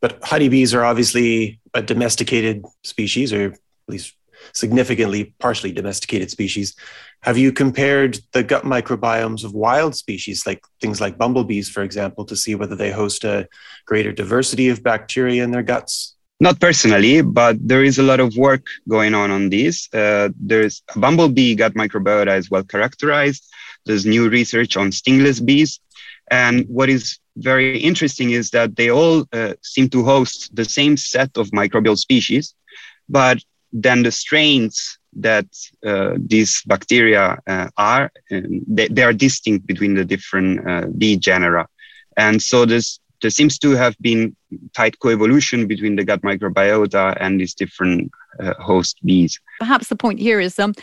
But 0.00 0.18
honeybees 0.22 0.74
are 0.74 0.84
obviously 0.84 1.60
a 1.74 1.82
domesticated 1.82 2.64
species, 2.84 3.32
or 3.32 3.52
at 3.52 3.58
least 3.88 4.14
significantly 4.52 5.34
partially 5.38 5.72
domesticated 5.72 6.30
species. 6.30 6.74
Have 7.22 7.36
you 7.36 7.52
compared 7.52 8.20
the 8.32 8.44
gut 8.44 8.64
microbiomes 8.64 9.44
of 9.44 9.52
wild 9.52 9.96
species, 9.96 10.46
like 10.46 10.64
things 10.80 11.00
like 11.00 11.18
bumblebees, 11.18 11.68
for 11.68 11.82
example, 11.82 12.24
to 12.26 12.36
see 12.36 12.54
whether 12.54 12.76
they 12.76 12.92
host 12.92 13.24
a 13.24 13.48
greater 13.86 14.12
diversity 14.12 14.68
of 14.68 14.82
bacteria 14.82 15.42
in 15.42 15.50
their 15.50 15.64
guts? 15.64 16.14
Not 16.40 16.60
personally, 16.60 17.20
but 17.20 17.56
there 17.60 17.82
is 17.82 17.98
a 17.98 18.04
lot 18.04 18.20
of 18.20 18.36
work 18.36 18.64
going 18.88 19.12
on 19.12 19.32
on 19.32 19.50
this. 19.50 19.92
Uh, 19.92 20.28
there's 20.38 20.82
a 20.94 20.98
bumblebee 20.98 21.56
gut 21.56 21.74
microbiota 21.74 22.38
is 22.38 22.48
well 22.48 22.62
characterized. 22.62 23.44
There's 23.86 24.06
new 24.06 24.28
research 24.28 24.76
on 24.76 24.92
stingless 24.92 25.40
bees. 25.44 25.80
And 26.30 26.66
what 26.68 26.88
is 26.88 27.18
very 27.36 27.78
interesting 27.78 28.30
is 28.30 28.50
that 28.50 28.76
they 28.76 28.90
all 28.90 29.24
uh, 29.32 29.54
seem 29.62 29.88
to 29.90 30.04
host 30.04 30.54
the 30.54 30.64
same 30.64 30.96
set 30.96 31.36
of 31.36 31.48
microbial 31.50 31.96
species, 31.96 32.54
but 33.08 33.38
then 33.72 34.02
the 34.02 34.12
strains 34.12 34.98
that 35.14 35.46
uh, 35.86 36.14
these 36.16 36.62
bacteria 36.66 37.38
uh, 37.46 37.68
are, 37.76 38.10
um, 38.30 38.60
they, 38.66 38.88
they, 38.88 39.02
are 39.02 39.12
distinct 39.12 39.66
between 39.66 39.94
the 39.94 40.04
different 40.04 40.68
uh, 40.68 40.86
bee 40.96 41.16
genera. 41.16 41.66
And 42.16 42.42
so 42.42 42.64
this, 42.64 43.00
there 43.22 43.30
seems 43.30 43.58
to 43.60 43.70
have 43.70 43.96
been 44.00 44.36
tight 44.74 44.96
coevolution 45.02 45.66
between 45.66 45.96
the 45.96 46.04
gut 46.04 46.22
microbiota 46.22 47.16
and 47.20 47.40
these 47.40 47.54
different 47.54 48.10
uh, 48.40 48.54
host 48.54 48.98
bees. 49.04 49.40
Perhaps 49.58 49.88
the 49.88 49.96
point 49.96 50.20
here 50.20 50.40
is 50.40 50.58
um, 50.58 50.74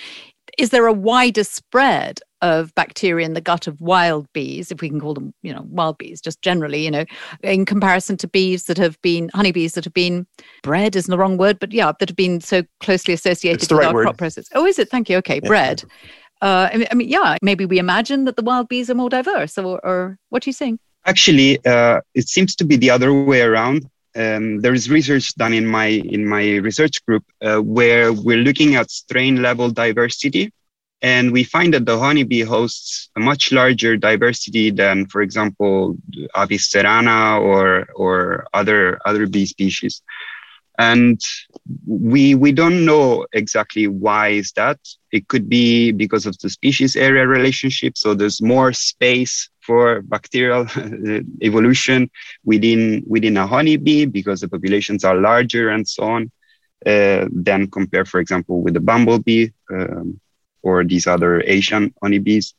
is 0.58 0.70
there 0.70 0.88
a 0.88 0.94
wider 0.94 1.44
spread 1.44 2.20
of 2.42 2.74
bacteria 2.76 3.26
in 3.26 3.34
the 3.34 3.42
gut 3.42 3.68
of 3.68 3.80
wild 3.82 4.32
bees, 4.34 4.72
if 4.72 4.82
we 4.82 4.90
can 4.90 5.00
call 5.00 5.14
them, 5.14 5.34
you 5.42 5.54
know, 5.54 5.66
wild 5.70 5.98
bees, 5.98 6.22
just 6.22 6.42
generally, 6.42 6.84
you 6.84 6.92
know, 6.92 7.06
in 7.44 7.66
comparison 7.66 8.18
to 8.18 8.28
bees 8.28 8.66
that 8.66 8.78
have 8.78 9.02
been 9.02 9.30
honeybees 9.34 9.74
that 9.74 9.84
have 9.84 9.94
been 9.94 10.28
bred 10.64 10.96
isn't 10.96 11.10
the 11.10 11.18
wrong 11.18 11.38
word, 11.38 11.60
but 11.60 11.72
yeah, 11.72 11.92
that 12.00 12.10
have 12.10 12.16
been 12.16 12.42
so 12.42 12.64
closely 12.80 13.14
associated 13.14 13.62
with 13.62 13.72
right 13.72 13.88
our 13.88 13.94
word. 13.94 14.04
crop 14.04 14.18
process. 14.18 14.48
Oh, 14.54 14.66
is 14.66 14.80
it? 14.80 14.90
Thank 14.90 15.10
you. 15.10 15.18
Okay, 15.18 15.40
yeah. 15.42 15.48
bred. 15.48 15.84
Uh, 16.42 16.70
I, 16.72 16.78
mean, 16.78 16.88
I 16.92 16.96
mean, 16.96 17.10
yeah, 17.10 17.38
maybe 17.42 17.66
we 17.66 17.80
imagine 17.80 18.26
that 18.26 18.36
the 18.36 18.44
wild 18.44 18.68
bees 18.68 18.90
are 18.90 18.96
more 18.96 19.10
diverse, 19.10 19.58
or, 19.58 19.84
or 19.86 20.18
what 20.30 20.46
are 20.46 20.50
you 20.50 20.54
saying? 20.54 20.80
Actually, 21.06 21.64
uh, 21.66 22.02
it 22.14 22.28
seems 22.28 22.56
to 22.58 22.66
be 22.66 22.76
the 22.76 22.90
other 22.90 23.14
way 23.14 23.42
around. 23.42 23.90
Um, 24.16 24.62
there 24.62 24.74
is 24.74 24.90
research 24.90 25.36
done 25.36 25.54
in 25.54 25.66
my 25.66 25.88
in 25.88 26.26
my 26.28 26.56
research 26.58 27.06
group 27.06 27.24
uh, 27.42 27.58
where 27.58 28.14
we're 28.14 28.38
looking 28.38 28.76
at 28.76 28.90
strain 28.90 29.42
level 29.42 29.70
diversity 29.70 30.52
and 31.06 31.32
we 31.32 31.44
find 31.44 31.72
that 31.76 31.86
the 31.86 32.00
honeybee 32.00 32.42
hosts 32.42 33.12
a 33.16 33.20
much 33.20 33.52
larger 33.52 33.96
diversity 33.96 34.72
than, 34.72 35.06
for 35.06 35.22
example, 35.22 35.98
Apis 36.34 36.68
cerana 36.68 37.40
or, 37.40 37.88
or 37.96 38.48
other, 38.56 39.00
other 39.06 39.28
bee 39.28 39.46
species. 39.46 40.02
And 40.80 41.22
we, 41.86 42.34
we 42.34 42.52
don't 42.52 42.86
know 42.86 43.28
exactly 43.34 43.86
why 43.86 44.30
is 44.30 44.52
that. 44.54 44.80
It 45.12 45.28
could 45.28 45.48
be 45.48 45.92
because 45.92 46.26
of 46.26 46.40
the 46.40 46.50
species 46.50 46.96
area 46.96 47.28
relationship. 47.28 48.00
So 48.00 48.16
there's 48.16 48.42
more 48.42 48.74
space 48.74 49.48
for 49.62 50.02
bacterial 50.02 50.66
evolution 51.44 52.10
within, 52.46 53.04
within 53.06 53.38
a 53.38 53.46
honeybee 53.46 54.06
because 54.06 54.42
the 54.42 54.50
populations 54.50 55.04
are 55.04 55.18
larger 55.18 55.70
and 55.70 55.88
so 55.88 56.04
on. 56.04 56.32
Uh, 56.84 57.28
than 57.32 57.70
compare, 57.70 58.06
for 58.06 58.20
example, 58.20 58.62
with 58.62 58.74
the 58.76 58.80
bumblebee. 58.80 59.50
Um, 59.72 60.20
or 60.66 60.84
these 60.84 61.08
other 61.08 61.42
Asian 61.46 61.94
honeybees. 62.02 62.54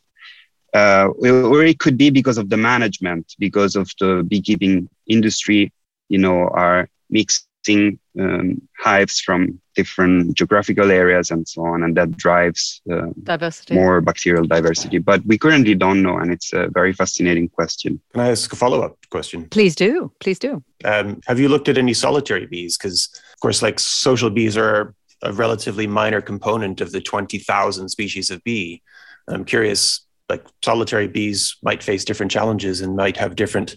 Uh, 0.73 1.09
or 1.53 1.65
it 1.65 1.79
could 1.79 1.99
be 1.99 2.11
because 2.11 2.39
of 2.39 2.49
the 2.51 2.57
management, 2.57 3.35
because 3.39 3.77
of 3.77 3.91
the 4.01 4.25
beekeeping 4.29 4.89
industry, 5.07 5.73
you 6.09 6.19
know, 6.19 6.49
are 6.49 6.89
mixing 7.11 7.99
um, 8.21 8.61
hives 8.79 9.21
from 9.21 9.61
different 9.75 10.37
geographical 10.37 10.91
areas 10.91 11.31
and 11.31 11.49
so 11.49 11.65
on, 11.65 11.83
and 11.83 11.97
that 11.97 12.17
drives 12.17 12.81
uh, 12.93 13.09
diversity. 13.23 13.75
more 13.75 14.01
bacterial 14.01 14.45
diversity. 14.45 14.99
But 14.99 15.25
we 15.27 15.39
currently 15.39 15.75
don't 15.75 16.03
know, 16.03 16.19
and 16.19 16.31
it's 16.31 16.53
a 16.53 16.69
very 16.69 16.93
fascinating 16.93 17.49
question. 17.49 18.01
Can 18.13 18.21
I 18.21 18.31
ask 18.31 18.53
a 18.53 18.57
follow 18.57 18.83
up 18.83 18.99
question? 19.11 19.49
Please 19.49 19.75
do. 19.75 20.13
Please 20.21 20.39
do. 20.39 20.63
Um, 20.85 21.21
have 21.27 21.41
you 21.41 21.49
looked 21.49 21.69
at 21.69 21.79
any 21.79 21.95
solitary 21.95 22.47
bees? 22.47 22.77
Because, 22.77 23.09
of 23.35 23.41
course, 23.41 23.63
like 23.63 23.79
social 23.81 24.31
bees 24.31 24.57
are 24.57 24.95
a 25.27 25.33
relatively 25.33 25.87
minor 25.87 26.21
component 26.21 26.81
of 26.81 26.93
the 26.93 27.01
20,000 27.01 27.89
species 27.89 28.31
of 28.31 28.43
bee. 28.45 28.83
I'm 29.29 29.45
curious, 29.45 30.07
like 30.29 30.47
solitary 30.65 31.09
bees 31.09 31.57
might 31.63 31.83
face 31.83 32.05
different 32.05 32.33
challenges 32.33 32.81
and 32.81 32.97
might 32.97 33.17
have 33.17 33.37
different 33.37 33.77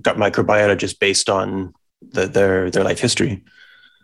gut 0.00 0.16
microbiota 0.16 0.76
just 0.76 0.98
based 0.98 1.28
on 1.30 1.72
the, 2.00 2.26
their 2.26 2.70
their 2.70 2.84
life 2.84 2.98
history. 2.98 3.42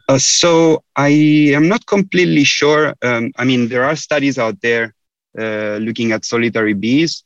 Uh, 0.09 0.19
so 0.19 0.83
I 0.97 1.09
am 1.55 1.69
not 1.69 1.87
completely 1.87 2.45
sure. 2.45 2.95
Um, 3.03 3.33
I 3.37 3.45
mean, 3.45 3.69
there 3.69 3.85
are 3.85 3.97
studies 3.97 4.39
out 4.39 4.61
there 4.63 4.95
uh, 5.39 5.77
looking 5.83 6.13
at 6.13 6.25
solitary 6.25 6.75
bees. 6.75 7.25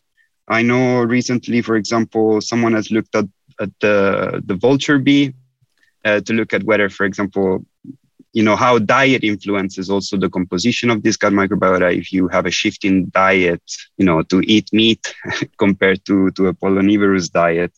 I 0.49 0.63
know 0.63 1.03
recently, 1.03 1.63
for 1.63 1.77
example, 1.77 2.41
someone 2.41 2.73
has 2.73 2.91
looked 2.91 3.15
at, 3.15 3.27
at 3.61 3.71
the, 3.81 4.43
the 4.45 4.57
vulture 4.57 4.99
bee 4.99 5.35
uh, 6.05 6.21
to 6.21 6.33
look 6.33 6.53
at 6.53 6.65
whether, 6.65 6.89
for 6.89 7.07
example, 7.07 7.65
you 8.33 8.43
know 8.43 8.57
how 8.57 8.79
diet 8.79 9.25
influences 9.25 9.91
also 9.91 10.17
the 10.17 10.31
composition 10.31 10.91
of 10.91 11.03
this 11.03 11.17
gut 11.17 11.33
microbiota. 11.33 11.95
If 11.97 12.13
you 12.13 12.29
have 12.29 12.47
a 12.47 12.51
shift 12.51 12.85
in 12.85 13.11
diet 13.11 13.63
you 13.99 14.05
know 14.05 14.23
to 14.23 14.41
eat 14.41 14.73
meat 14.73 15.15
compared 15.59 16.05
to 16.07 16.31
to 16.33 16.49
a 16.49 16.55
pollinivorous 16.55 17.29
diet 17.29 17.73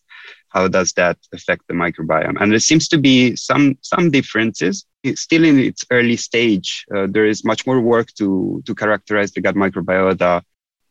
how 0.54 0.68
does 0.68 0.92
that 0.92 1.18
affect 1.32 1.66
the 1.66 1.74
microbiome? 1.74 2.40
And 2.40 2.52
there 2.52 2.60
seems 2.60 2.86
to 2.88 2.98
be 2.98 3.34
some 3.34 3.76
some 3.82 4.10
differences. 4.10 4.86
It's 5.02 5.20
still 5.20 5.44
in 5.44 5.58
its 5.58 5.84
early 5.90 6.16
stage. 6.16 6.86
Uh, 6.94 7.06
there 7.10 7.26
is 7.26 7.44
much 7.44 7.66
more 7.66 7.80
work 7.80 8.08
to 8.18 8.62
to 8.64 8.74
characterize 8.74 9.32
the 9.32 9.40
gut 9.40 9.56
microbiota 9.56 10.42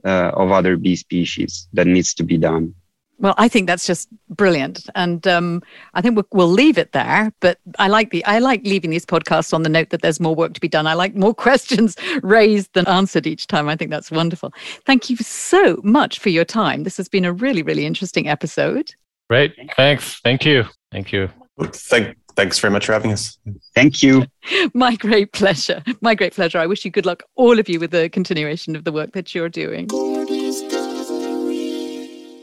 uh, 0.05 0.31
of 0.41 0.51
other 0.51 0.75
bee 0.77 0.97
species 0.97 1.67
that 1.73 1.87
needs 1.87 2.13
to 2.15 2.23
be 2.23 2.37
done 2.37 2.75
well, 3.19 3.35
I 3.37 3.47
think 3.47 3.67
that's 3.67 3.85
just 3.85 4.09
brilliant, 4.29 4.89
and 4.95 5.25
um, 5.27 5.61
I 5.93 6.01
think 6.01 6.15
we'll, 6.15 6.27
we'll, 6.31 6.47
leave 6.47 6.77
it 6.77 6.91
there. 6.91 7.31
But 7.39 7.59
I 7.79 7.87
like 7.87 8.09
the 8.09 8.25
I 8.25 8.39
like 8.39 8.65
leaving 8.65 8.89
these 8.89 9.05
podcasts 9.05 9.53
on 9.53 9.63
the 9.63 9.69
note 9.69 9.91
that 9.91 10.01
there's 10.01 10.19
more 10.19 10.35
work 10.35 10.53
to 10.53 10.61
be 10.61 10.67
done. 10.67 10.87
I 10.87 10.93
like 10.93 11.15
more 11.15 11.33
questions 11.47 11.95
raised 12.21 12.73
than 12.73 12.87
answered 12.87 13.27
each 13.27 13.47
time. 13.47 13.69
I 13.69 13.75
think 13.75 13.91
that's 13.91 14.11
wonderful. 14.11 14.53
Thank 14.85 15.09
you 15.09 15.17
so 15.17 15.79
much 15.83 16.19
for 16.19 16.29
your 16.29 16.45
time. 16.45 16.83
This 16.83 16.97
has 16.97 17.07
been 17.07 17.25
a 17.25 17.33
really 17.33 17.63
really 17.63 17.85
interesting 17.85 18.27
episode. 18.27 18.93
Great, 19.29 19.55
thanks. 19.77 20.19
Thank 20.23 20.45
you. 20.45 20.65
Thank 20.91 21.11
you. 21.11 21.29
Thank, 21.59 22.17
thanks 22.35 22.59
very 22.59 22.71
much 22.71 22.85
for 22.85 22.93
having 22.93 23.11
us. 23.11 23.37
Thank 23.75 24.03
you. 24.03 24.25
My 24.73 24.95
great 24.95 25.33
pleasure. 25.33 25.83
My 26.01 26.15
great 26.15 26.33
pleasure. 26.33 26.59
I 26.59 26.67
wish 26.67 26.83
you 26.83 26.91
good 26.91 27.05
luck, 27.05 27.23
all 27.35 27.59
of 27.59 27.69
you, 27.69 27.79
with 27.79 27.91
the 27.91 28.09
continuation 28.09 28.75
of 28.75 28.83
the 28.83 28.91
work 28.91 29.13
that 29.13 29.33
you're 29.33 29.49
doing. 29.49 29.87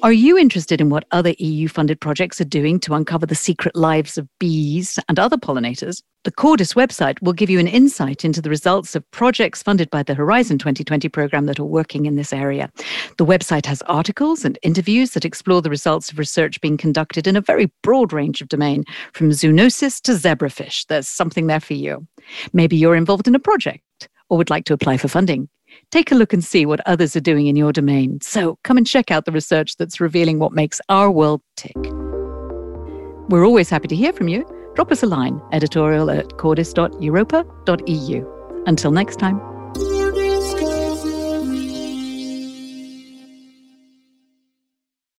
Are 0.03 0.13
you 0.13 0.39
interested 0.39 0.81
in 0.81 0.89
what 0.89 1.05
other 1.11 1.35
EU 1.39 1.69
funded 1.69 2.01
projects 2.01 2.41
are 2.41 2.47
doing 2.47 2.81
to 2.81 2.95
uncover 2.95 3.27
the 3.27 3.35
secret 3.35 3.77
lives 3.77 4.17
of 4.17 4.27
bees 4.39 4.99
and 5.11 5.19
other 5.19 5.37
pollinators? 5.37 6.03
The 6.25 6.31
Cordis 6.31 6.73
website 6.73 7.21
will 7.21 7.35
give 7.35 7.51
you 7.51 7.59
an 7.59 7.67
insight 7.67 8.25
into 8.25 8.41
the 8.41 8.49
results 8.49 8.97
of 8.97 9.09
projects 9.11 9.63
funded 9.63 9.91
by 9.91 10.03
the 10.03 10.15
Horizon 10.15 10.57
2020 10.57 11.11
program 11.11 11.45
that 11.45 11.61
are 11.61 11.65
working 11.65 12.07
in 12.07 12.17
this 12.17 12.33
area. 12.33 12.71
The 13.19 13.27
website 13.27 13.67
has 13.67 13.83
articles 13.83 14.43
and 14.43 14.59
interviews 14.63 15.11
that 15.11 15.27
explore 15.27 15.61
the 15.61 15.69
results 15.69 16.11
of 16.11 16.19
research 16.19 16.63
being 16.63 16.79
conducted 16.79 17.27
in 17.27 17.37
a 17.37 17.43
very 17.43 17.71
broad 17.83 18.11
range 18.11 18.41
of 18.41 18.49
domain, 18.49 18.85
from 19.13 19.31
zoonosis 19.31 20.01
to 20.03 20.13
zebrafish. 20.13 20.87
There's 20.87 21.09
something 21.09 21.47
there 21.47 21.61
for 21.61 21.75
you. 21.75 22.07
Maybe 22.55 22.75
you're 22.75 22.97
involved 22.97 23.29
in 23.29 23.35
a 23.35 23.39
project 23.39 24.09
or 24.31 24.39
would 24.39 24.49
like 24.49 24.65
to 24.65 24.73
apply 24.73 24.97
for 24.97 25.09
funding. 25.09 25.51
Take 25.91 26.12
a 26.12 26.14
look 26.14 26.33
and 26.33 26.45
see 26.45 26.66
what 26.66 26.81
others 26.87 27.16
are 27.16 27.21
doing 27.21 27.47
in 27.47 27.57
your 27.57 27.73
domain. 27.73 28.21
So 28.21 28.59
come 28.64 28.77
and 28.77 28.87
check 28.87 29.11
out 29.11 29.25
the 29.25 29.33
research 29.33 29.77
that's 29.77 30.01
revealing 30.01 30.39
what 30.39 30.53
makes 30.53 30.81
our 30.89 31.11
world 31.11 31.43
tick. 31.57 31.77
We're 33.29 33.47
always 33.47 33.71
happy 33.71 33.89
to 33.89 33.97
hear 33.97 34.12
from 34.12 34.29
you. 34.29 34.45
Drop 34.75 34.93
us 34.93 35.03
a 35.03 35.07
line, 35.07 35.41
editorial 35.53 36.11
at 36.11 36.39
cordis.europa.eu. 36.39 38.62
Until 38.66 38.91
next 38.91 39.16
time. 39.16 39.50